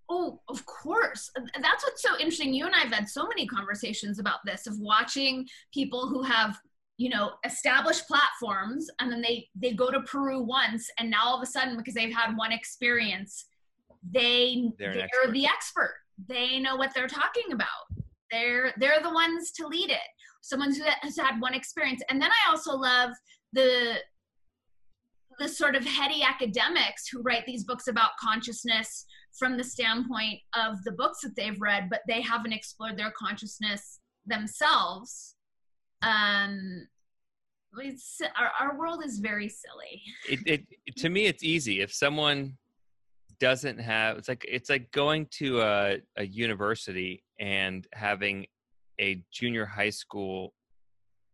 Oh, 0.09 0.41
of 0.49 0.65
course. 0.67 1.31
That's 1.37 1.85
what's 1.85 2.03
so 2.03 2.17
interesting. 2.19 2.55
You 2.55 2.67
and 2.67 2.75
I 2.75 2.81
have 2.81 2.93
had 2.93 3.09
so 3.09 3.27
many 3.27 3.47
conversations 3.47 4.19
about 4.19 4.39
this 4.45 4.67
of 4.67 4.79
watching 4.79 5.47
people 5.75 6.09
who 6.09 6.23
have, 6.23 6.57
you 6.97 7.09
know, 7.11 7.33
established 7.45 8.07
platforms 8.07 8.89
and 9.01 9.11
then 9.11 9.21
they 9.21 9.49
they 9.61 9.73
go 9.73 9.91
to 9.91 10.01
Peru 10.03 10.43
once 10.43 10.89
and 10.99 11.11
now 11.11 11.23
all 11.25 11.37
of 11.37 11.43
a 11.43 11.47
sudden 11.47 11.77
because 11.77 11.95
they've 11.95 12.15
had 12.15 12.37
one 12.37 12.53
experience, 12.53 13.47
they 14.09 14.71
They're 14.79 14.95
they're, 14.95 15.05
expert. 15.05 15.33
the 15.33 15.47
expert. 15.47 15.95
They 16.29 16.59
know 16.61 16.77
what 16.77 16.95
they're 16.95 17.09
talking 17.09 17.53
about. 17.53 17.67
They're 18.31 18.73
they're 18.79 19.03
the 19.03 19.13
ones 19.13 19.51
to 19.53 19.67
lead 19.67 19.91
it. 19.91 19.99
Someone 20.41 20.73
who 20.73 20.85
has 21.03 21.17
had 21.17 21.41
one 21.41 21.55
experience. 21.55 22.01
And 22.09 22.23
then 22.23 22.31
I 22.31 22.51
also 22.51 22.77
love 22.77 23.11
the 23.53 23.97
the 25.39 25.49
sort 25.49 25.77
of 25.77 25.85
heady 25.85 26.23
academics 26.23 27.09
who 27.09 27.21
write 27.23 27.45
these 27.47 27.65
books 27.65 27.89
about 27.89 28.11
consciousness 28.19 29.05
from 29.39 29.57
the 29.57 29.65
standpoint 29.65 30.41
of 30.55 30.83
the 30.85 30.93
books 30.93 31.21
that 31.23 31.37
they've 31.37 31.61
read, 31.61 31.89
but 31.91 32.01
they 32.09 32.21
haven't 32.21 32.53
explored 32.53 32.97
their 32.97 33.13
consciousness 33.17 34.01
themselves. 34.27 35.35
Um, 36.03 36.87
it's, 37.79 38.21
our, 38.39 38.51
our 38.61 38.79
world 38.79 39.03
is 39.05 39.19
very 39.19 39.49
silly. 39.49 40.03
It, 40.29 40.41
it 40.87 40.97
to 40.97 41.09
me 41.09 41.27
it's 41.27 41.43
easy 41.43 41.83
if 41.83 41.93
someone 41.93 42.57
doesn't 43.39 43.79
have 43.79 44.17
it's 44.17 44.29
like 44.29 44.47
it's 44.49 44.71
like 44.71 44.91
going 44.93 45.27
to 45.31 45.61
a, 45.61 45.97
a 46.17 46.27
university 46.27 47.23
and 47.39 47.87
having 47.93 48.47
a 48.99 49.23
junior 49.31 49.67
high 49.67 49.91
school 49.91 50.55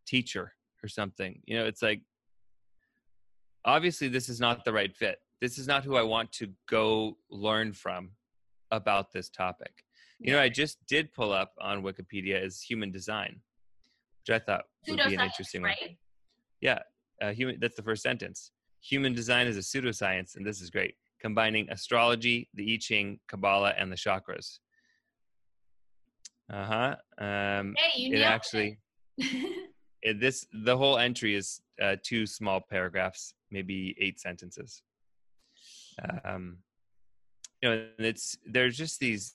teacher 0.06 0.52
or 0.82 0.88
something. 0.88 1.40
You 1.44 1.58
know, 1.58 1.66
it's 1.66 1.82
like 1.82 2.02
obviously 3.64 4.08
this 4.08 4.28
is 4.28 4.40
not 4.40 4.64
the 4.64 4.72
right 4.72 4.94
fit. 4.96 5.18
This 5.42 5.58
is 5.58 5.66
not 5.66 5.82
who 5.82 5.96
I 5.96 6.02
want 6.02 6.30
to 6.34 6.52
go 6.68 7.18
learn 7.28 7.72
from 7.72 8.12
about 8.70 9.10
this 9.10 9.28
topic. 9.28 9.84
You 10.20 10.32
know, 10.32 10.40
I 10.40 10.48
just 10.48 10.78
did 10.86 11.12
pull 11.12 11.32
up 11.32 11.52
on 11.60 11.82
Wikipedia 11.82 12.40
as 12.40 12.60
human 12.60 12.92
design, 12.92 13.40
which 14.20 14.32
I 14.32 14.38
thought 14.38 14.66
would 14.86 14.98
be 14.98 15.16
an 15.16 15.20
interesting 15.20 15.62
one. 15.62 15.74
Yeah, 16.60 16.78
uh, 17.20 17.32
human. 17.32 17.58
That's 17.60 17.74
the 17.74 17.82
first 17.82 18.04
sentence. 18.04 18.52
Human 18.82 19.14
design 19.14 19.48
is 19.48 19.56
a 19.56 19.60
pseudoscience, 19.60 20.36
and 20.36 20.46
this 20.46 20.60
is 20.60 20.70
great, 20.70 20.94
combining 21.20 21.68
astrology, 21.70 22.48
the 22.54 22.74
I 22.74 22.78
Ching, 22.80 23.18
Kabbalah, 23.26 23.74
and 23.76 23.90
the 23.90 23.96
chakras. 23.96 24.60
Uh 26.52 26.64
huh. 26.64 26.96
Um, 27.18 27.74
Hey, 27.76 28.00
you 28.00 28.16
it 28.16 28.20
actually, 28.20 28.78
it, 29.18 30.20
this 30.20 30.46
the 30.52 30.76
whole 30.76 30.98
entry 30.98 31.34
is 31.34 31.60
uh, 31.82 31.96
two 32.00 32.26
small 32.26 32.60
paragraphs, 32.60 33.34
maybe 33.50 33.96
eight 33.98 34.20
sentences. 34.20 34.84
Um, 36.24 36.58
you 37.60 37.68
know, 37.68 37.86
and 37.98 38.06
it's 38.06 38.36
there's 38.46 38.76
just 38.76 38.98
these, 39.00 39.34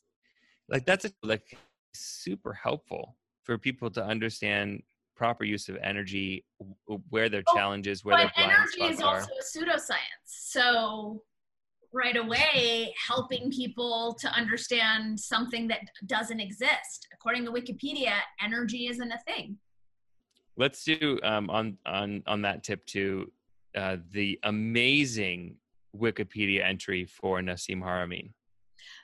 like 0.69 0.85
that's 0.85 1.05
a, 1.05 1.11
like 1.23 1.57
super 1.93 2.53
helpful 2.53 3.15
for 3.43 3.57
people 3.57 3.89
to 3.91 4.03
understand 4.03 4.83
proper 5.15 5.43
use 5.43 5.69
of 5.69 5.77
energy, 5.81 6.45
where 7.09 7.29
their 7.29 7.43
challenges, 7.55 8.03
where 8.03 8.17
but 8.17 8.23
their 8.23 8.31
blind 8.35 8.51
energy 8.51 8.77
spots 8.77 8.93
is 8.93 9.01
are. 9.01 9.15
also 9.15 9.31
a 9.31 9.65
pseudoscience. 9.65 10.25
So 10.25 11.23
right 11.93 12.17
away, 12.17 12.93
helping 13.07 13.49
people 13.51 14.15
to 14.19 14.27
understand 14.29 15.19
something 15.19 15.67
that 15.69 15.79
doesn't 16.05 16.39
exist. 16.39 17.07
According 17.13 17.45
to 17.45 17.51
Wikipedia, 17.51 18.19
energy 18.43 18.87
isn't 18.87 19.11
a 19.11 19.19
thing. 19.19 19.57
Let's 20.57 20.83
do 20.83 21.19
um, 21.23 21.49
on 21.49 21.77
on 21.85 22.23
on 22.27 22.41
that 22.41 22.63
tip 22.63 22.85
too. 22.85 23.31
Uh, 23.75 23.97
the 24.11 24.39
amazing 24.43 25.57
Wikipedia 25.95 26.63
entry 26.63 27.05
for 27.05 27.39
Nassim 27.41 27.81
Haramein. 27.81 28.31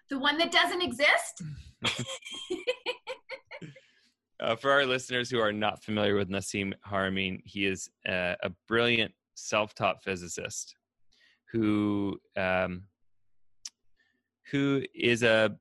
The 0.09 0.19
one 0.19 0.37
that 0.37 0.51
doesn't 0.51 0.81
exist? 0.81 1.43
Uh, 4.43 4.57
for 4.57 4.71
our 4.71 4.85
listeners 4.85 5.29
who 5.29 5.39
are 5.39 5.53
not 5.53 5.81
familiar 5.81 6.15
with 6.15 6.29
Nassim 6.29 6.73
Haramein, 6.85 7.39
he 7.45 7.65
is 7.65 7.89
uh, 8.05 8.35
a 8.43 8.51
brilliant 8.67 9.13
self-taught 9.35 10.03
physicist 10.03 10.75
who 11.49 12.19
um, 12.35 12.83
who 14.51 14.83
is 14.93 15.23
a 15.23 15.55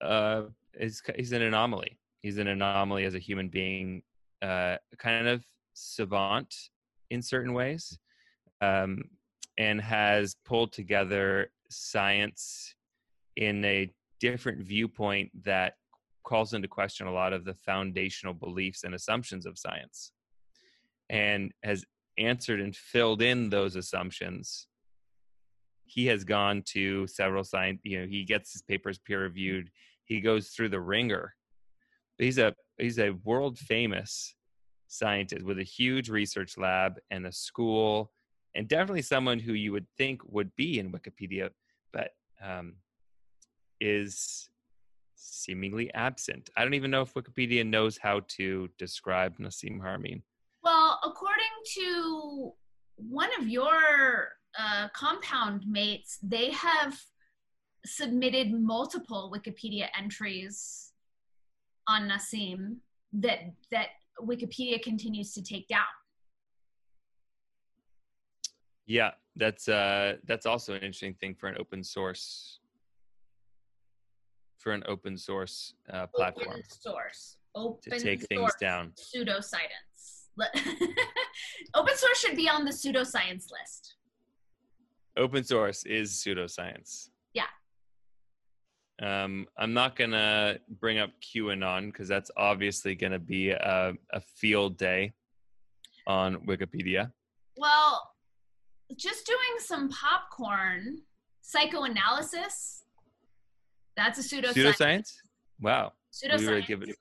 uh, 0.00 0.42
is 0.74 1.02
he's 1.16 1.32
an 1.32 1.42
anomaly. 1.42 1.98
He's 2.22 2.38
an 2.38 2.46
anomaly 2.46 3.04
as 3.04 3.16
a 3.16 3.18
human 3.18 3.48
being, 3.48 4.02
uh, 4.42 4.76
kind 4.96 5.26
of 5.26 5.44
savant 5.72 6.54
in 7.10 7.20
certain 7.20 7.52
ways, 7.52 7.98
um, 8.60 9.02
and 9.58 9.80
has 9.80 10.36
pulled 10.44 10.72
together 10.72 11.50
science 11.70 12.74
in 13.36 13.64
a 13.64 13.90
different 14.20 14.62
viewpoint 14.62 15.30
that 15.44 15.74
calls 16.24 16.54
into 16.54 16.68
question 16.68 17.06
a 17.06 17.12
lot 17.12 17.32
of 17.32 17.44
the 17.44 17.54
foundational 17.54 18.34
beliefs 18.34 18.84
and 18.84 18.94
assumptions 18.94 19.46
of 19.46 19.58
science 19.58 20.12
and 21.10 21.52
has 21.62 21.84
answered 22.18 22.60
and 22.60 22.74
filled 22.74 23.20
in 23.20 23.50
those 23.50 23.76
assumptions. 23.76 24.66
He 25.84 26.06
has 26.06 26.24
gone 26.24 26.62
to 26.68 27.06
several 27.06 27.44
science 27.44 27.80
you 27.84 28.00
know 28.00 28.06
he 28.06 28.24
gets 28.24 28.52
his 28.52 28.62
papers 28.62 28.98
peer 28.98 29.22
reviewed 29.22 29.70
he 30.06 30.20
goes 30.20 30.48
through 30.48 30.70
the 30.70 30.80
ringer 30.80 31.34
he's 32.18 32.38
a 32.38 32.54
he's 32.78 32.98
a 32.98 33.10
world 33.22 33.58
famous 33.58 34.34
scientist 34.88 35.44
with 35.44 35.58
a 35.58 35.62
huge 35.62 36.08
research 36.08 36.56
lab 36.56 36.94
and 37.10 37.26
a 37.26 37.32
school 37.32 38.10
and 38.54 38.68
definitely 38.68 39.02
someone 39.02 39.38
who 39.38 39.52
you 39.52 39.72
would 39.72 39.86
think 39.96 40.22
would 40.26 40.54
be 40.56 40.78
in 40.78 40.92
wikipedia 40.92 41.50
but 41.92 42.10
um, 42.42 42.74
is 43.80 44.48
seemingly 45.24 45.92
absent. 45.94 46.50
I 46.56 46.62
don't 46.62 46.74
even 46.74 46.90
know 46.90 47.02
if 47.02 47.14
Wikipedia 47.14 47.66
knows 47.66 47.98
how 47.98 48.20
to 48.36 48.68
describe 48.78 49.38
Nassim 49.38 49.80
Haramein. 49.80 50.22
Well, 50.62 50.98
according 51.04 51.44
to 51.76 52.52
one 52.96 53.30
of 53.38 53.48
your 53.48 54.28
uh, 54.58 54.88
compound 54.94 55.64
mates, 55.66 56.18
they 56.22 56.50
have 56.50 56.98
submitted 57.84 58.52
multiple 58.52 59.32
Wikipedia 59.34 59.88
entries 59.98 60.92
on 61.86 62.08
Nassim 62.08 62.76
that 63.12 63.40
that 63.70 63.88
Wikipedia 64.20 64.82
continues 64.82 65.32
to 65.34 65.42
take 65.42 65.68
down. 65.68 65.82
Yeah, 68.86 69.12
that's 69.36 69.68
uh 69.68 70.16
that's 70.26 70.46
also 70.46 70.72
an 70.74 70.82
interesting 70.82 71.14
thing 71.14 71.34
for 71.34 71.48
an 71.48 71.56
open 71.58 71.82
source 71.82 72.60
for 74.58 74.72
an 74.72 74.82
open 74.88 75.18
source 75.18 75.74
uh, 75.92 76.06
platform 76.06 76.48
Open 76.48 76.64
source. 76.68 77.36
Open 77.54 77.92
to 77.92 78.00
take 78.00 78.26
things 78.26 78.52
down. 78.60 78.92
Pseudoscience. 78.96 80.24
Open 81.74 81.96
source 81.96 82.18
should 82.18 82.36
be 82.36 82.48
on 82.48 82.64
the 82.64 82.70
pseudoscience 82.70 83.46
list. 83.52 83.96
Open 85.16 85.44
source 85.44 85.84
is 85.84 86.12
pseudoscience. 86.12 87.10
Yeah. 87.34 87.44
Um, 89.02 89.46
I'm 89.58 89.74
not 89.74 89.96
gonna 89.96 90.58
bring 90.80 90.98
up 90.98 91.10
QAnon 91.20 91.92
because 91.92 92.08
that's 92.08 92.30
obviously 92.36 92.94
gonna 92.94 93.18
be 93.18 93.50
a, 93.50 93.92
a 94.12 94.20
field 94.20 94.76
day 94.76 95.12
on 96.06 96.36
Wikipedia. 96.46 97.12
Well, 97.56 98.13
just 98.96 99.26
doing 99.26 99.38
some 99.58 99.88
popcorn 99.88 100.98
psychoanalysis. 101.42 102.84
That's 103.96 104.18
a 104.18 104.22
pseudoscience. 104.22 104.54
Pseudoscience? 104.54 105.12
Wow. 105.60 105.92
Pseudoscience 106.12 106.68
We 106.68 106.90
it 106.90 106.96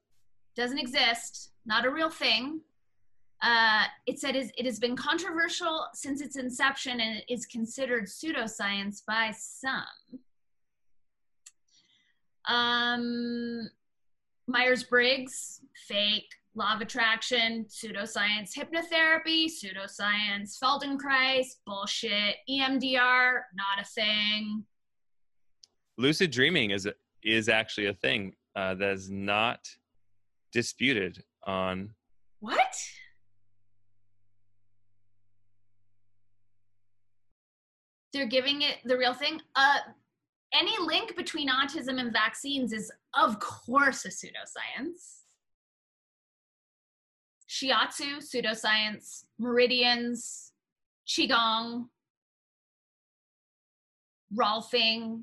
doesn't 0.55 0.79
exist. 0.79 1.51
Not 1.65 1.85
a 1.85 1.89
real 1.89 2.09
thing. 2.09 2.61
Uh, 3.41 3.83
it 4.07 4.19
said 4.19 4.35
is 4.35 4.51
it 4.57 4.65
has 4.65 4.79
been 4.79 4.95
controversial 4.95 5.87
since 5.93 6.21
its 6.21 6.37
inception 6.37 7.01
and 7.01 7.17
it 7.17 7.25
is 7.27 7.45
considered 7.45 8.05
pseudoscience 8.05 9.01
by 9.05 9.33
some. 9.35 9.83
Um, 12.47 13.69
Myers 14.47 14.83
Briggs, 14.83 15.61
fake. 15.87 16.29
Law 16.55 16.75
of 16.75 16.81
attraction, 16.81 17.65
pseudoscience. 17.67 18.51
Hypnotherapy, 18.55 19.47
pseudoscience. 19.47 20.59
Feldenkrais, 20.63 21.47
bullshit. 21.65 22.35
EMDR, 22.49 23.41
not 23.55 23.81
a 23.81 23.85
thing. 23.85 24.63
lucid 25.97 26.31
dreaming 26.31 26.71
is 26.71 26.87
is 27.23 27.49
actually 27.49 27.87
a 27.87 27.93
thing 27.93 28.33
uh, 28.55 28.75
that 28.75 28.91
is 28.91 29.09
not 29.09 29.59
disputed 30.51 31.23
on 31.45 31.89
What? 32.39 32.75
They're 38.11 38.27
giving 38.27 38.61
it 38.61 38.77
the 38.85 38.95
real 38.95 39.15
thing. 39.15 39.41
Uh, 39.55 39.79
any 40.53 40.77
link 40.85 41.15
between 41.15 41.49
autism 41.49 41.99
and 41.99 42.13
vaccines 42.13 42.71
is, 42.73 42.91
of 43.15 43.39
course, 43.39 44.05
a 44.05 44.09
pseudoscience. 44.09 45.22
Shiatsu, 47.53 48.17
pseudoscience, 48.17 49.25
meridians, 49.37 50.53
Qigong, 51.07 51.85
Rolfing, 54.35 55.21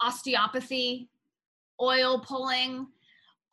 osteopathy, 0.00 1.08
oil 1.80 2.20
pulling. 2.26 2.88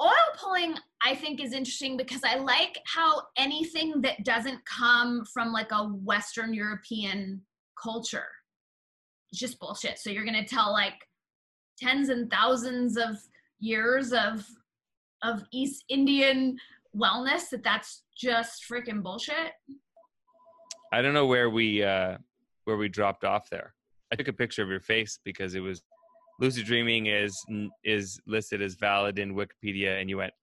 Oil 0.01 0.11
pulling, 0.38 0.73
I 1.05 1.13
think, 1.13 1.39
is 1.39 1.53
interesting 1.53 1.97
because 1.97 2.22
I 2.26 2.38
like 2.38 2.80
how 2.88 3.22
anything 3.38 4.01
that 4.01 4.26
doesn't 4.26 4.65
come 4.65 5.23
from 5.31 5.53
like 5.53 5.72
a 5.72 5.84
Western 5.85 6.51
European 6.53 7.41
culture 7.81 8.27
is 9.31 9.39
just 9.39 9.59
bullshit. 9.59 9.99
So 9.99 10.09
you're 10.09 10.26
gonna 10.26 10.47
tell 10.47 10.72
like 10.72 10.95
tens 11.80 12.09
and 12.09 12.30
thousands 12.31 12.97
of 12.97 13.17
years 13.59 14.11
of 14.11 14.43
of 15.23 15.43
East 15.51 15.85
Indian 15.89 16.57
wellness 16.95 17.49
that 17.51 17.63
that's 17.63 18.03
just 18.17 18.63
freaking 18.69 19.03
bullshit. 19.03 19.51
I 20.93 21.01
don't 21.01 21.13
know 21.13 21.26
where 21.26 21.49
we 21.49 21.84
uh 21.84 22.17
where 22.65 22.77
we 22.77 22.89
dropped 22.89 23.23
off 23.23 23.49
there. 23.49 23.73
I 24.11 24.15
took 24.15 24.27
a 24.27 24.34
picture 24.34 24.63
of 24.63 24.69
your 24.69 24.80
face 24.80 25.19
because 25.23 25.55
it 25.55 25.59
was 25.59 25.84
lucid 26.39 26.65
dreaming 26.65 27.07
is 27.07 27.38
is 27.84 28.19
listed 28.27 28.61
as 28.61 28.76
valid 28.76 29.19
in 29.19 29.35
Wikipedia, 29.35 29.99
and 29.99 30.09
you 30.09 30.17
went, 30.17 30.34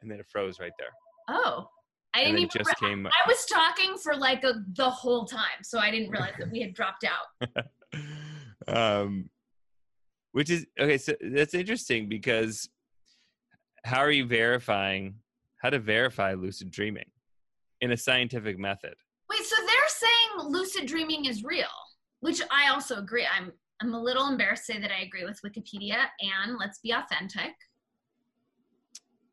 and 0.00 0.10
then 0.10 0.18
it 0.18 0.26
froze 0.28 0.58
right 0.60 0.72
there. 0.78 0.88
Oh, 1.28 1.68
I 2.14 2.24
didn't 2.24 2.38
even. 2.38 2.50
Just 2.50 2.74
re- 2.80 2.88
came, 2.88 3.06
I 3.06 3.28
was 3.28 3.44
talking 3.46 3.96
for 3.96 4.16
like 4.16 4.44
a, 4.44 4.54
the 4.74 4.88
whole 4.88 5.24
time, 5.24 5.62
so 5.62 5.78
I 5.78 5.90
didn't 5.90 6.10
realize 6.10 6.34
that 6.38 6.50
we 6.50 6.60
had 6.60 6.74
dropped 6.74 7.04
out. 7.04 7.64
um, 8.68 9.30
which 10.32 10.50
is 10.50 10.66
okay. 10.78 10.98
So 10.98 11.14
that's 11.20 11.54
interesting 11.54 12.08
because 12.08 12.68
how 13.84 13.98
are 13.98 14.10
you 14.10 14.26
verifying 14.26 15.16
how 15.64 15.70
to 15.70 15.78
verify 15.78 16.34
lucid 16.34 16.70
dreaming 16.70 17.10
in 17.80 17.90
a 17.92 17.96
scientific 17.96 18.58
method? 18.58 18.94
Wait, 19.30 19.42
so 19.44 19.56
they're 19.66 19.88
saying 19.88 20.52
lucid 20.52 20.86
dreaming 20.86 21.24
is 21.24 21.42
real, 21.42 21.66
which 22.20 22.42
I 22.50 22.68
also 22.68 22.96
agree. 22.96 23.26
I'm 23.26 23.50
I'm 23.80 23.94
a 23.94 24.00
little 24.00 24.28
embarrassed 24.28 24.66
to 24.66 24.74
say 24.74 24.80
that 24.80 24.92
I 24.92 25.02
agree 25.02 25.24
with 25.24 25.40
Wikipedia, 25.44 26.04
and 26.20 26.58
let's 26.58 26.78
be 26.78 26.92
authentic. 26.92 27.54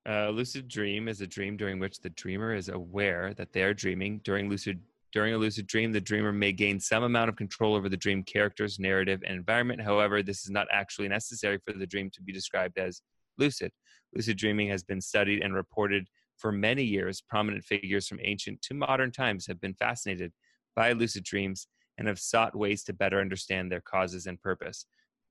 Uh, 0.07 0.27
a 0.29 0.31
lucid 0.31 0.67
dream 0.67 1.07
is 1.09 1.21
a 1.21 1.27
dream 1.27 1.57
during 1.57 1.79
which 1.79 1.99
the 1.99 2.09
dreamer 2.11 2.55
is 2.55 2.69
aware 2.69 3.33
that 3.35 3.51
they 3.51 3.61
are 3.63 3.73
dreaming. 3.73 4.21
During 4.23 4.49
lucid 4.49 4.79
during 5.11 5.33
a 5.33 5.37
lucid 5.37 5.67
dream, 5.67 5.91
the 5.91 5.99
dreamer 5.99 6.31
may 6.31 6.53
gain 6.53 6.79
some 6.79 7.03
amount 7.03 7.27
of 7.27 7.35
control 7.35 7.75
over 7.75 7.89
the 7.89 7.97
dream 7.97 8.23
characters, 8.23 8.79
narrative, 8.79 9.21
and 9.25 9.35
environment. 9.35 9.81
However, 9.81 10.23
this 10.23 10.45
is 10.45 10.49
not 10.49 10.67
actually 10.71 11.09
necessary 11.09 11.59
for 11.65 11.73
the 11.73 11.85
dream 11.85 12.09
to 12.11 12.21
be 12.21 12.31
described 12.31 12.77
as 12.77 13.01
lucid. 13.37 13.73
Lucid 14.15 14.37
dreaming 14.37 14.69
has 14.69 14.83
been 14.83 15.01
studied 15.01 15.41
and 15.41 15.53
reported 15.53 16.07
for 16.41 16.51
many 16.51 16.83
years. 16.83 17.21
Prominent 17.21 17.63
figures 17.63 18.07
from 18.07 18.19
ancient 18.21 18.61
to 18.63 18.73
modern 18.73 19.11
times 19.11 19.45
have 19.47 19.61
been 19.61 19.75
fascinated 19.75 20.33
by 20.75 20.91
lucid 20.91 21.23
dreams 21.23 21.67
and 21.97 22.07
have 22.07 22.19
sought 22.19 22.55
ways 22.55 22.83
to 22.83 22.93
better 22.93 23.21
understand 23.21 23.71
their 23.71 23.81
causes 23.81 24.25
and 24.25 24.41
purpose. 24.41 24.85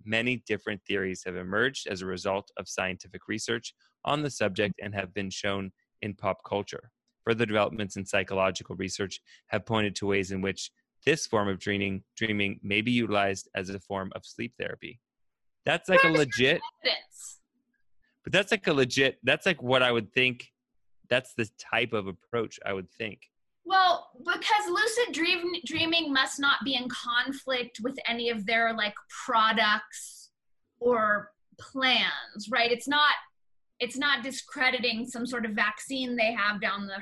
Many 0.04 0.42
different 0.46 0.80
theories 0.86 1.22
have 1.26 1.36
emerged 1.36 1.88
as 1.88 2.00
a 2.00 2.06
result 2.06 2.50
of 2.56 2.68
scientific 2.68 3.28
research 3.28 3.74
on 4.04 4.22
the 4.22 4.30
subject 4.30 4.74
and 4.82 4.94
have 4.94 5.12
been 5.12 5.30
shown 5.30 5.72
in 6.00 6.14
pop 6.14 6.38
culture. 6.48 6.90
Further 7.24 7.44
developments 7.44 7.96
in 7.96 8.06
psychological 8.06 8.76
research 8.76 9.20
have 9.48 9.66
pointed 9.66 9.94
to 9.96 10.06
ways 10.06 10.30
in 10.30 10.40
which 10.40 10.70
this 11.04 11.26
form 11.26 11.48
of 11.48 11.58
dreaming, 11.58 12.02
dreaming 12.16 12.60
may 12.62 12.80
be 12.80 12.92
utilized 12.92 13.48
as 13.54 13.68
a 13.68 13.80
form 13.80 14.10
of 14.14 14.24
sleep 14.24 14.54
therapy. 14.58 15.00
That's 15.66 15.88
like 15.88 16.02
Where's 16.02 16.14
a 16.14 16.18
legit. 16.18 16.60
But 18.24 18.32
that's 18.32 18.50
like 18.50 18.66
a 18.66 18.72
legit. 18.72 19.18
That's 19.22 19.46
like 19.46 19.62
what 19.62 19.82
I 19.82 19.92
would 19.92 20.12
think. 20.12 20.50
That's 21.10 21.34
the 21.34 21.48
type 21.58 21.92
of 21.92 22.06
approach 22.06 22.58
I 22.64 22.72
would 22.72 22.90
think. 22.90 23.20
Well, 23.64 24.08
because 24.24 24.68
lucid 24.68 25.14
dream, 25.14 25.52
dreaming 25.66 26.12
must 26.12 26.40
not 26.40 26.58
be 26.64 26.74
in 26.74 26.88
conflict 26.88 27.80
with 27.82 27.98
any 28.08 28.30
of 28.30 28.46
their 28.46 28.72
like 28.74 28.94
products 29.26 30.30
or 30.78 31.30
plans, 31.58 32.48
right? 32.50 32.72
It's 32.72 32.88
not 32.88 33.12
it's 33.78 33.96
not 33.96 34.22
discrediting 34.22 35.06
some 35.06 35.26
sort 35.26 35.46
of 35.46 35.52
vaccine 35.52 36.14
they 36.14 36.32
have 36.32 36.60
down 36.60 36.86
the 36.86 36.98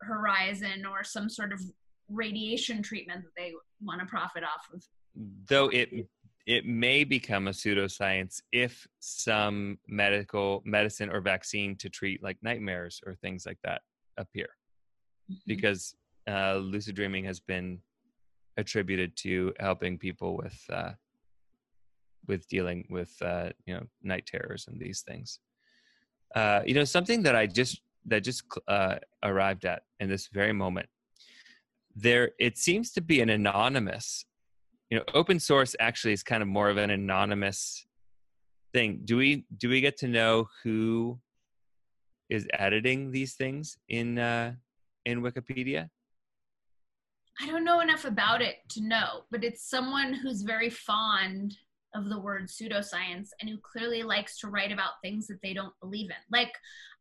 horizon 0.00 0.86
or 0.86 1.02
some 1.02 1.28
sort 1.28 1.52
of 1.52 1.60
radiation 2.08 2.82
treatment 2.82 3.22
that 3.22 3.32
they 3.36 3.52
want 3.82 4.00
to 4.00 4.06
profit 4.06 4.44
off 4.44 4.68
of. 4.72 4.82
Though 5.48 5.68
it 5.68 6.08
it 6.50 6.66
may 6.66 7.04
become 7.04 7.46
a 7.46 7.52
pseudoscience 7.52 8.42
if 8.50 8.84
some 8.98 9.78
medical 9.86 10.62
medicine 10.64 11.08
or 11.08 11.20
vaccine 11.20 11.76
to 11.76 11.88
treat 11.88 12.24
like 12.24 12.36
nightmares 12.42 13.00
or 13.06 13.14
things 13.14 13.46
like 13.46 13.58
that 13.62 13.82
appear, 14.16 14.48
mm-hmm. 15.30 15.36
because 15.46 15.94
uh, 16.28 16.56
lucid 16.56 16.96
dreaming 16.96 17.24
has 17.24 17.38
been 17.38 17.78
attributed 18.56 19.16
to 19.16 19.52
helping 19.60 19.96
people 19.96 20.36
with 20.36 20.60
uh, 20.72 20.90
with 22.26 22.48
dealing 22.48 22.84
with 22.90 23.14
uh, 23.22 23.50
you 23.66 23.74
know 23.74 23.86
night 24.02 24.26
terrors 24.26 24.66
and 24.66 24.80
these 24.80 25.02
things. 25.02 25.38
Uh, 26.34 26.62
you 26.66 26.74
know, 26.74 26.84
something 26.84 27.22
that 27.22 27.36
I 27.36 27.46
just 27.46 27.80
that 28.06 28.24
just 28.24 28.42
uh, 28.66 28.96
arrived 29.22 29.66
at 29.66 29.82
in 30.00 30.08
this 30.08 30.26
very 30.32 30.52
moment. 30.52 30.88
There, 31.94 32.32
it 32.40 32.58
seems 32.58 32.90
to 32.94 33.00
be 33.00 33.20
an 33.20 33.30
anonymous. 33.30 34.24
You 34.90 34.98
know, 34.98 35.04
open 35.14 35.38
source 35.38 35.76
actually 35.78 36.12
is 36.12 36.22
kind 36.22 36.42
of 36.42 36.48
more 36.48 36.68
of 36.68 36.76
an 36.76 36.90
anonymous 36.90 37.86
thing. 38.72 39.02
Do 39.04 39.16
we 39.16 39.46
do 39.56 39.68
we 39.68 39.80
get 39.80 39.96
to 39.98 40.08
know 40.08 40.48
who 40.64 41.18
is 42.28 42.46
editing 42.52 43.10
these 43.10 43.34
things 43.34 43.78
in 43.88 44.18
uh, 44.18 44.54
in 45.06 45.22
Wikipedia? 45.22 45.88
I 47.40 47.46
don't 47.46 47.64
know 47.64 47.80
enough 47.80 48.04
about 48.04 48.42
it 48.42 48.56
to 48.70 48.82
know, 48.82 49.22
but 49.30 49.44
it's 49.44 49.68
someone 49.68 50.12
who's 50.12 50.42
very 50.42 50.68
fond 50.68 51.56
of 51.94 52.08
the 52.08 52.20
word 52.20 52.48
pseudoscience 52.48 53.28
and 53.40 53.48
who 53.48 53.58
clearly 53.58 54.02
likes 54.02 54.38
to 54.38 54.48
write 54.48 54.72
about 54.72 55.00
things 55.02 55.26
that 55.28 55.38
they 55.42 55.54
don't 55.54 55.72
believe 55.80 56.10
in. 56.10 56.16
Like, 56.30 56.52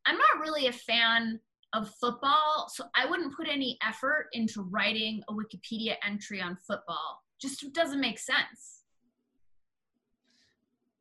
I'm 0.05 0.17
not 0.17 0.39
really 0.39 0.67
a 0.67 0.71
fan 0.71 1.39
of 1.73 1.91
football, 1.99 2.71
so 2.73 2.85
I 2.95 3.05
wouldn't 3.05 3.35
put 3.35 3.47
any 3.47 3.77
effort 3.85 4.27
into 4.31 4.61
writing 4.61 5.21
a 5.29 5.33
Wikipedia 5.33 5.95
entry 6.05 6.41
on 6.41 6.57
football. 6.65 7.19
Just 7.39 7.73
doesn't 7.73 7.99
make 7.99 8.19
sense. 8.19 8.83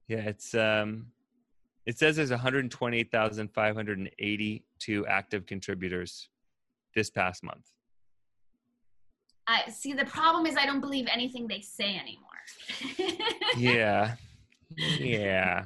Yeah, 0.07 0.19
it's 0.19 0.55
um 0.55 1.07
it 1.87 1.99
says 1.99 2.17
there's 2.17 2.31
128,582 2.31 5.07
active 5.07 5.47
contributors 5.47 6.29
this 6.95 7.11
past 7.11 7.43
month. 7.43 7.73
I 9.47 9.71
see 9.71 9.95
the 9.95 10.05
problem 10.05 10.45
is 10.47 10.57
I 10.57 10.67
don't 10.67 10.81
believe 10.81 11.07
anything 11.11 11.49
they 11.49 11.63
say 11.63 11.97
anymore 11.97 12.29
yeah. 13.57 14.15
Yeah. 14.77 15.65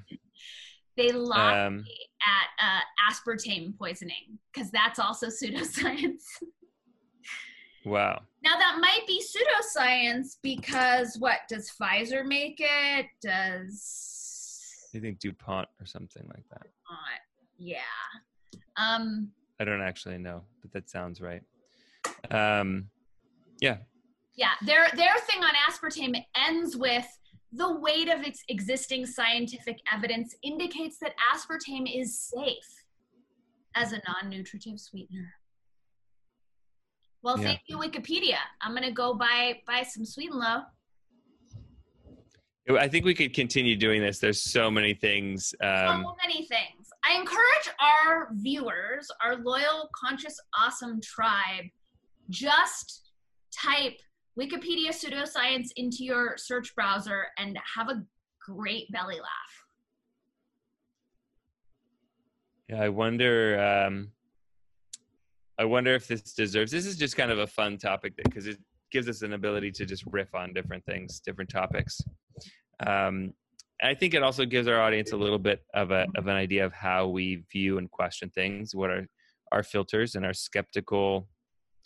They 0.97 1.11
lied 1.11 1.67
um, 1.67 1.85
at 2.23 2.65
uh, 2.65 2.81
aspartame 3.11 3.77
poisoning 3.77 4.39
because 4.53 4.71
that's 4.71 4.99
also 4.99 5.29
pseudoscience. 5.29 6.23
wow. 7.85 8.23
Now 8.43 8.57
that 8.57 8.79
might 8.81 9.07
be 9.07 9.23
pseudoscience 9.23 10.37
because 10.43 11.17
what 11.19 11.41
does 11.49 11.71
Pfizer 11.71 12.25
make 12.25 12.57
it? 12.59 13.07
Does 13.21 14.89
you 14.93 15.01
think 15.01 15.19
DuPont 15.19 15.69
or 15.81 15.87
something 15.87 16.25
like 16.35 16.45
that? 16.51 16.63
DuPont. 16.63 17.21
Yeah. 17.59 17.79
Um 18.77 19.31
I 19.61 19.65
don't 19.65 19.83
actually 19.83 20.19
know, 20.19 20.43
but 20.61 20.73
that 20.73 20.91
sounds 20.91 21.21
right. 21.21 21.43
Um 22.31 22.89
yeah, 23.61 23.77
yeah, 24.35 24.53
their 24.65 24.89
their 24.95 25.15
thing 25.31 25.43
on 25.43 25.53
aspartame 25.69 26.25
ends 26.37 26.77
with 26.77 27.07
the 27.53 27.79
weight 27.79 28.09
of 28.09 28.23
its 28.23 28.43
existing 28.49 29.05
scientific 29.05 29.79
evidence 29.93 30.35
indicates 30.43 30.99
that 30.99 31.15
aspartame 31.33 31.87
is 31.95 32.19
safe 32.19 32.85
as 33.75 33.93
a 33.93 34.01
non-nutritive 34.09 34.81
sweetener. 34.81 35.35
Well, 37.23 37.39
yeah. 37.39 37.45
thank 37.45 37.61
you, 37.67 37.79
Wikipedia. 37.79 38.39
I'm 38.61 38.75
gonna 38.75 38.93
go 38.93 39.15
buy 39.15 39.61
buy 39.67 39.83
some 39.83 40.05
Sweet 40.05 40.31
and 40.31 40.41
Low. 40.41 40.63
I 42.79 42.87
think 42.87 43.05
we 43.05 43.15
could 43.15 43.35
continue 43.35 43.77
doing 43.77 44.01
this. 44.01 44.19
There's 44.19 44.41
so 44.41 44.71
many 44.71 44.95
things. 44.95 45.53
Um, 45.63 46.05
so 46.05 46.15
many 46.23 46.47
things. 46.47 46.89
I 47.05 47.17
encourage 47.17 47.69
our 47.81 48.29
viewers, 48.35 49.09
our 49.23 49.37
loyal, 49.37 49.91
conscious, 49.95 50.39
awesome 50.59 51.01
tribe, 51.01 51.65
just 52.31 53.11
type 53.53 53.99
Wikipedia 54.39 54.91
pseudoscience 54.91 55.69
into 55.77 56.05
your 56.05 56.37
search 56.37 56.75
browser 56.75 57.27
and 57.37 57.59
have 57.77 57.89
a 57.89 58.03
great 58.49 58.91
belly 58.93 59.17
laugh. 59.17 59.65
Yeah, 62.69 62.83
I 62.83 62.89
wonder. 62.89 63.87
Um, 63.87 64.13
I 65.59 65.65
wonder 65.65 65.95
if 65.95 66.07
this 66.07 66.23
deserves. 66.33 66.73
This 66.73 66.87
is 66.87 66.97
just 66.97 67.17
kind 67.17 67.31
of 67.31 67.39
a 67.39 67.47
fun 67.47 67.79
topic 67.79 68.15
because 68.17 68.47
it 68.47 68.59
gives 68.91 69.09
us 69.09 69.23
an 69.23 69.33
ability 69.33 69.71
to 69.73 69.87
just 69.87 70.05
riff 70.07 70.35
on 70.35 70.53
different 70.53 70.85
things, 70.85 71.21
different 71.21 71.51
topics. 71.51 72.01
Um, 72.87 73.33
I 73.83 73.95
think 73.95 74.15
it 74.15 74.23
also 74.23 74.45
gives 74.45 74.69
our 74.69 74.81
audience 74.81 75.13
a 75.13 75.17
little 75.17 75.39
bit 75.39 75.65
of 75.75 75.91
a 75.91 76.07
of 76.17 76.29
an 76.29 76.37
idea 76.37 76.65
of 76.65 76.73
how 76.73 77.09
we 77.09 77.45
view 77.51 77.79
and 77.79 77.91
question 77.91 78.31
things. 78.31 78.75
What 78.75 78.91
are 78.91 79.07
our 79.51 79.63
filters 79.63 80.15
and 80.15 80.25
our 80.25 80.33
skeptical? 80.33 81.29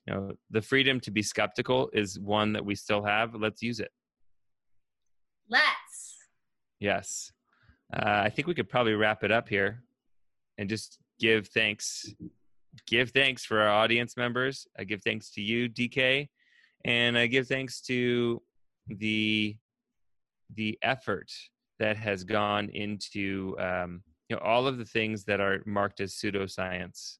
You 0.06 0.14
know, 0.14 0.32
the 0.50 0.62
freedom 0.62 1.00
to 1.00 1.10
be 1.10 1.22
skeptical 1.22 1.90
is 1.92 2.18
one 2.20 2.52
that 2.52 2.64
we 2.64 2.74
still 2.74 3.02
have. 3.02 3.34
Let's 3.34 3.62
use 3.62 3.80
it. 3.80 3.90
Let's. 5.48 6.18
Yes. 6.78 7.32
Uh, 7.92 8.22
I 8.24 8.30
think 8.30 8.46
we 8.46 8.54
could 8.54 8.68
probably 8.68 8.94
wrap 8.94 9.24
it 9.24 9.32
up 9.32 9.48
here 9.48 9.82
and 10.58 10.68
just 10.68 10.98
give 11.18 11.48
thanks. 11.48 12.12
Give 12.86 13.10
thanks 13.10 13.44
for 13.44 13.60
our 13.60 13.68
audience 13.68 14.16
members. 14.16 14.66
I 14.78 14.84
give 14.84 15.02
thanks 15.02 15.30
to 15.32 15.40
you, 15.42 15.68
DK, 15.68 16.28
and 16.84 17.16
I 17.16 17.26
give 17.26 17.46
thanks 17.48 17.80
to 17.82 18.42
the 18.88 19.56
the 20.54 20.78
effort 20.82 21.30
that 21.78 21.96
has 21.96 22.24
gone 22.24 22.68
into 22.70 23.56
um, 23.58 24.02
you 24.28 24.36
know 24.36 24.42
all 24.42 24.66
of 24.66 24.78
the 24.78 24.84
things 24.84 25.24
that 25.24 25.40
are 25.40 25.62
marked 25.66 26.00
as 26.00 26.14
pseudoscience 26.14 27.18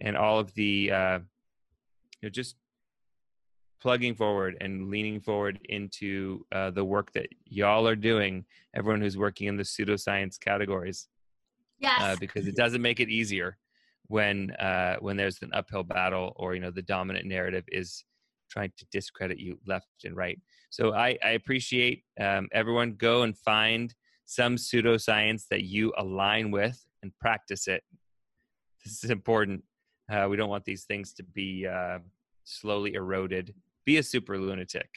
and 0.00 0.16
all 0.16 0.38
of 0.38 0.52
the 0.54 0.90
uh, 0.90 1.18
you 1.18 2.22
know 2.22 2.28
just 2.30 2.56
plugging 3.80 4.14
forward 4.14 4.56
and 4.60 4.88
leaning 4.90 5.20
forward 5.20 5.58
into 5.68 6.46
uh, 6.52 6.70
the 6.70 6.84
work 6.84 7.12
that 7.12 7.26
y'all 7.44 7.86
are 7.86 7.96
doing 7.96 8.44
everyone 8.74 9.00
who's 9.00 9.18
working 9.18 9.48
in 9.48 9.56
the 9.56 9.64
pseudoscience 9.64 10.38
categories 10.38 11.08
Yes. 11.78 12.00
uh, 12.00 12.16
because 12.20 12.46
it 12.46 12.54
doesn't 12.54 12.80
make 12.80 13.00
it 13.00 13.08
easier 13.08 13.58
when 14.12 14.50
uh, 14.60 14.96
when 15.00 15.16
there's 15.16 15.40
an 15.40 15.48
uphill 15.54 15.82
battle 15.82 16.34
or 16.36 16.54
you 16.54 16.60
know 16.60 16.70
the 16.70 16.82
dominant 16.82 17.26
narrative 17.26 17.64
is 17.68 18.04
trying 18.50 18.70
to 18.76 18.84
discredit 18.92 19.38
you 19.38 19.58
left 19.66 19.86
and 20.04 20.14
right. 20.14 20.38
So 20.68 20.92
I, 20.92 21.16
I 21.24 21.30
appreciate 21.30 22.04
um, 22.20 22.46
everyone 22.52 22.96
go 22.98 23.22
and 23.22 23.34
find 23.38 23.94
some 24.26 24.56
pseudoscience 24.56 25.44
that 25.48 25.62
you 25.62 25.94
align 25.96 26.50
with 26.50 26.78
and 27.02 27.10
practice 27.18 27.66
it. 27.66 27.82
This 28.84 29.02
is 29.02 29.08
important. 29.08 29.64
Uh, 30.10 30.26
we 30.28 30.36
don't 30.36 30.50
want 30.50 30.66
these 30.66 30.84
things 30.84 31.14
to 31.14 31.22
be 31.22 31.66
uh, 31.66 32.00
slowly 32.44 32.92
eroded. 32.92 33.54
Be 33.86 33.96
a 33.96 34.02
super 34.02 34.36
lunatic. 34.36 34.90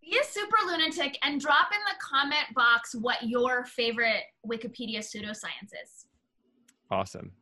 Be 0.00 0.16
a 0.16 0.24
super 0.24 0.58
lunatic 0.64 1.18
and 1.24 1.40
drop 1.40 1.70
in 1.72 1.80
the 1.86 1.98
comment 2.00 2.54
box 2.54 2.94
what 2.94 3.24
your 3.24 3.64
favorite 3.64 4.22
Wikipedia 4.48 4.98
pseudoscience 4.98 5.72
is. 5.82 6.06
Awesome. 6.88 7.32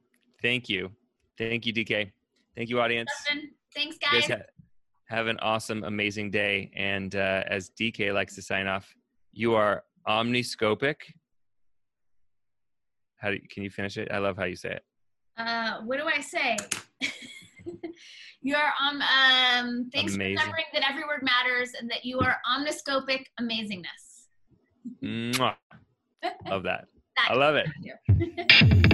Thank 0.44 0.68
you. 0.68 0.90
Thank 1.38 1.64
you, 1.64 1.72
DK. 1.72 2.12
Thank 2.54 2.68
you, 2.68 2.78
audience. 2.78 3.10
Thanks, 3.74 3.96
guys. 3.96 4.28
guys 4.28 4.38
ha- 4.38 4.44
have 5.06 5.26
an 5.26 5.38
awesome, 5.40 5.84
amazing 5.84 6.30
day. 6.30 6.70
And 6.76 7.16
uh, 7.16 7.44
as 7.46 7.70
DK 7.70 8.12
likes 8.12 8.34
to 8.34 8.42
sign 8.42 8.66
off, 8.66 8.94
you 9.32 9.54
are 9.54 9.84
omniscopic. 10.06 10.96
How 13.16 13.30
do 13.30 13.36
you, 13.36 13.48
can 13.50 13.62
you 13.62 13.70
finish 13.70 13.96
it? 13.96 14.08
I 14.12 14.18
love 14.18 14.36
how 14.36 14.44
you 14.44 14.54
say 14.54 14.72
it. 14.72 14.84
Uh, 15.38 15.80
what 15.86 15.98
do 15.98 16.04
I 16.04 16.20
say? 16.20 16.58
you 18.42 18.54
are 18.54 18.70
um 18.86 19.00
um. 19.00 19.90
Thanks 19.94 20.14
Amazing. 20.14 20.36
for 20.36 20.42
remembering 20.42 20.66
that 20.74 20.82
every 20.86 21.04
word 21.04 21.22
matters 21.22 21.72
and 21.80 21.90
that 21.90 22.04
you 22.04 22.20
are 22.20 22.36
omniscopic 22.54 23.24
amazingness. 23.40 24.26
Mwah. 25.02 25.54
Love 26.46 26.64
that. 26.64 26.84
That 27.16 27.30
I 27.30 27.34
love 27.34 27.54
it. 27.54 28.90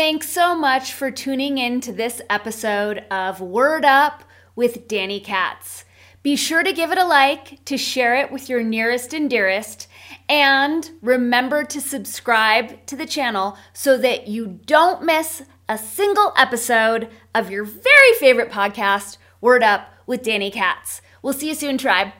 Thanks 0.00 0.30
so 0.30 0.54
much 0.54 0.94
for 0.94 1.10
tuning 1.10 1.58
in 1.58 1.82
to 1.82 1.92
this 1.92 2.22
episode 2.30 3.04
of 3.10 3.38
Word 3.42 3.84
Up 3.84 4.24
with 4.56 4.88
Danny 4.88 5.20
Katz. 5.20 5.84
Be 6.22 6.36
sure 6.36 6.62
to 6.62 6.72
give 6.72 6.90
it 6.90 6.96
a 6.96 7.04
like, 7.04 7.62
to 7.66 7.76
share 7.76 8.14
it 8.14 8.32
with 8.32 8.48
your 8.48 8.62
nearest 8.62 9.12
and 9.12 9.28
dearest, 9.28 9.88
and 10.26 10.90
remember 11.02 11.64
to 11.64 11.82
subscribe 11.82 12.86
to 12.86 12.96
the 12.96 13.04
channel 13.04 13.58
so 13.74 13.98
that 13.98 14.26
you 14.26 14.60
don't 14.64 15.04
miss 15.04 15.42
a 15.68 15.76
single 15.76 16.32
episode 16.34 17.10
of 17.34 17.50
your 17.50 17.64
very 17.64 18.14
favorite 18.18 18.50
podcast, 18.50 19.18
Word 19.42 19.62
Up 19.62 19.92
with 20.06 20.22
Danny 20.22 20.50
Katz. 20.50 21.02
We'll 21.20 21.34
see 21.34 21.48
you 21.48 21.54
soon, 21.54 21.76
tribe. 21.76 22.19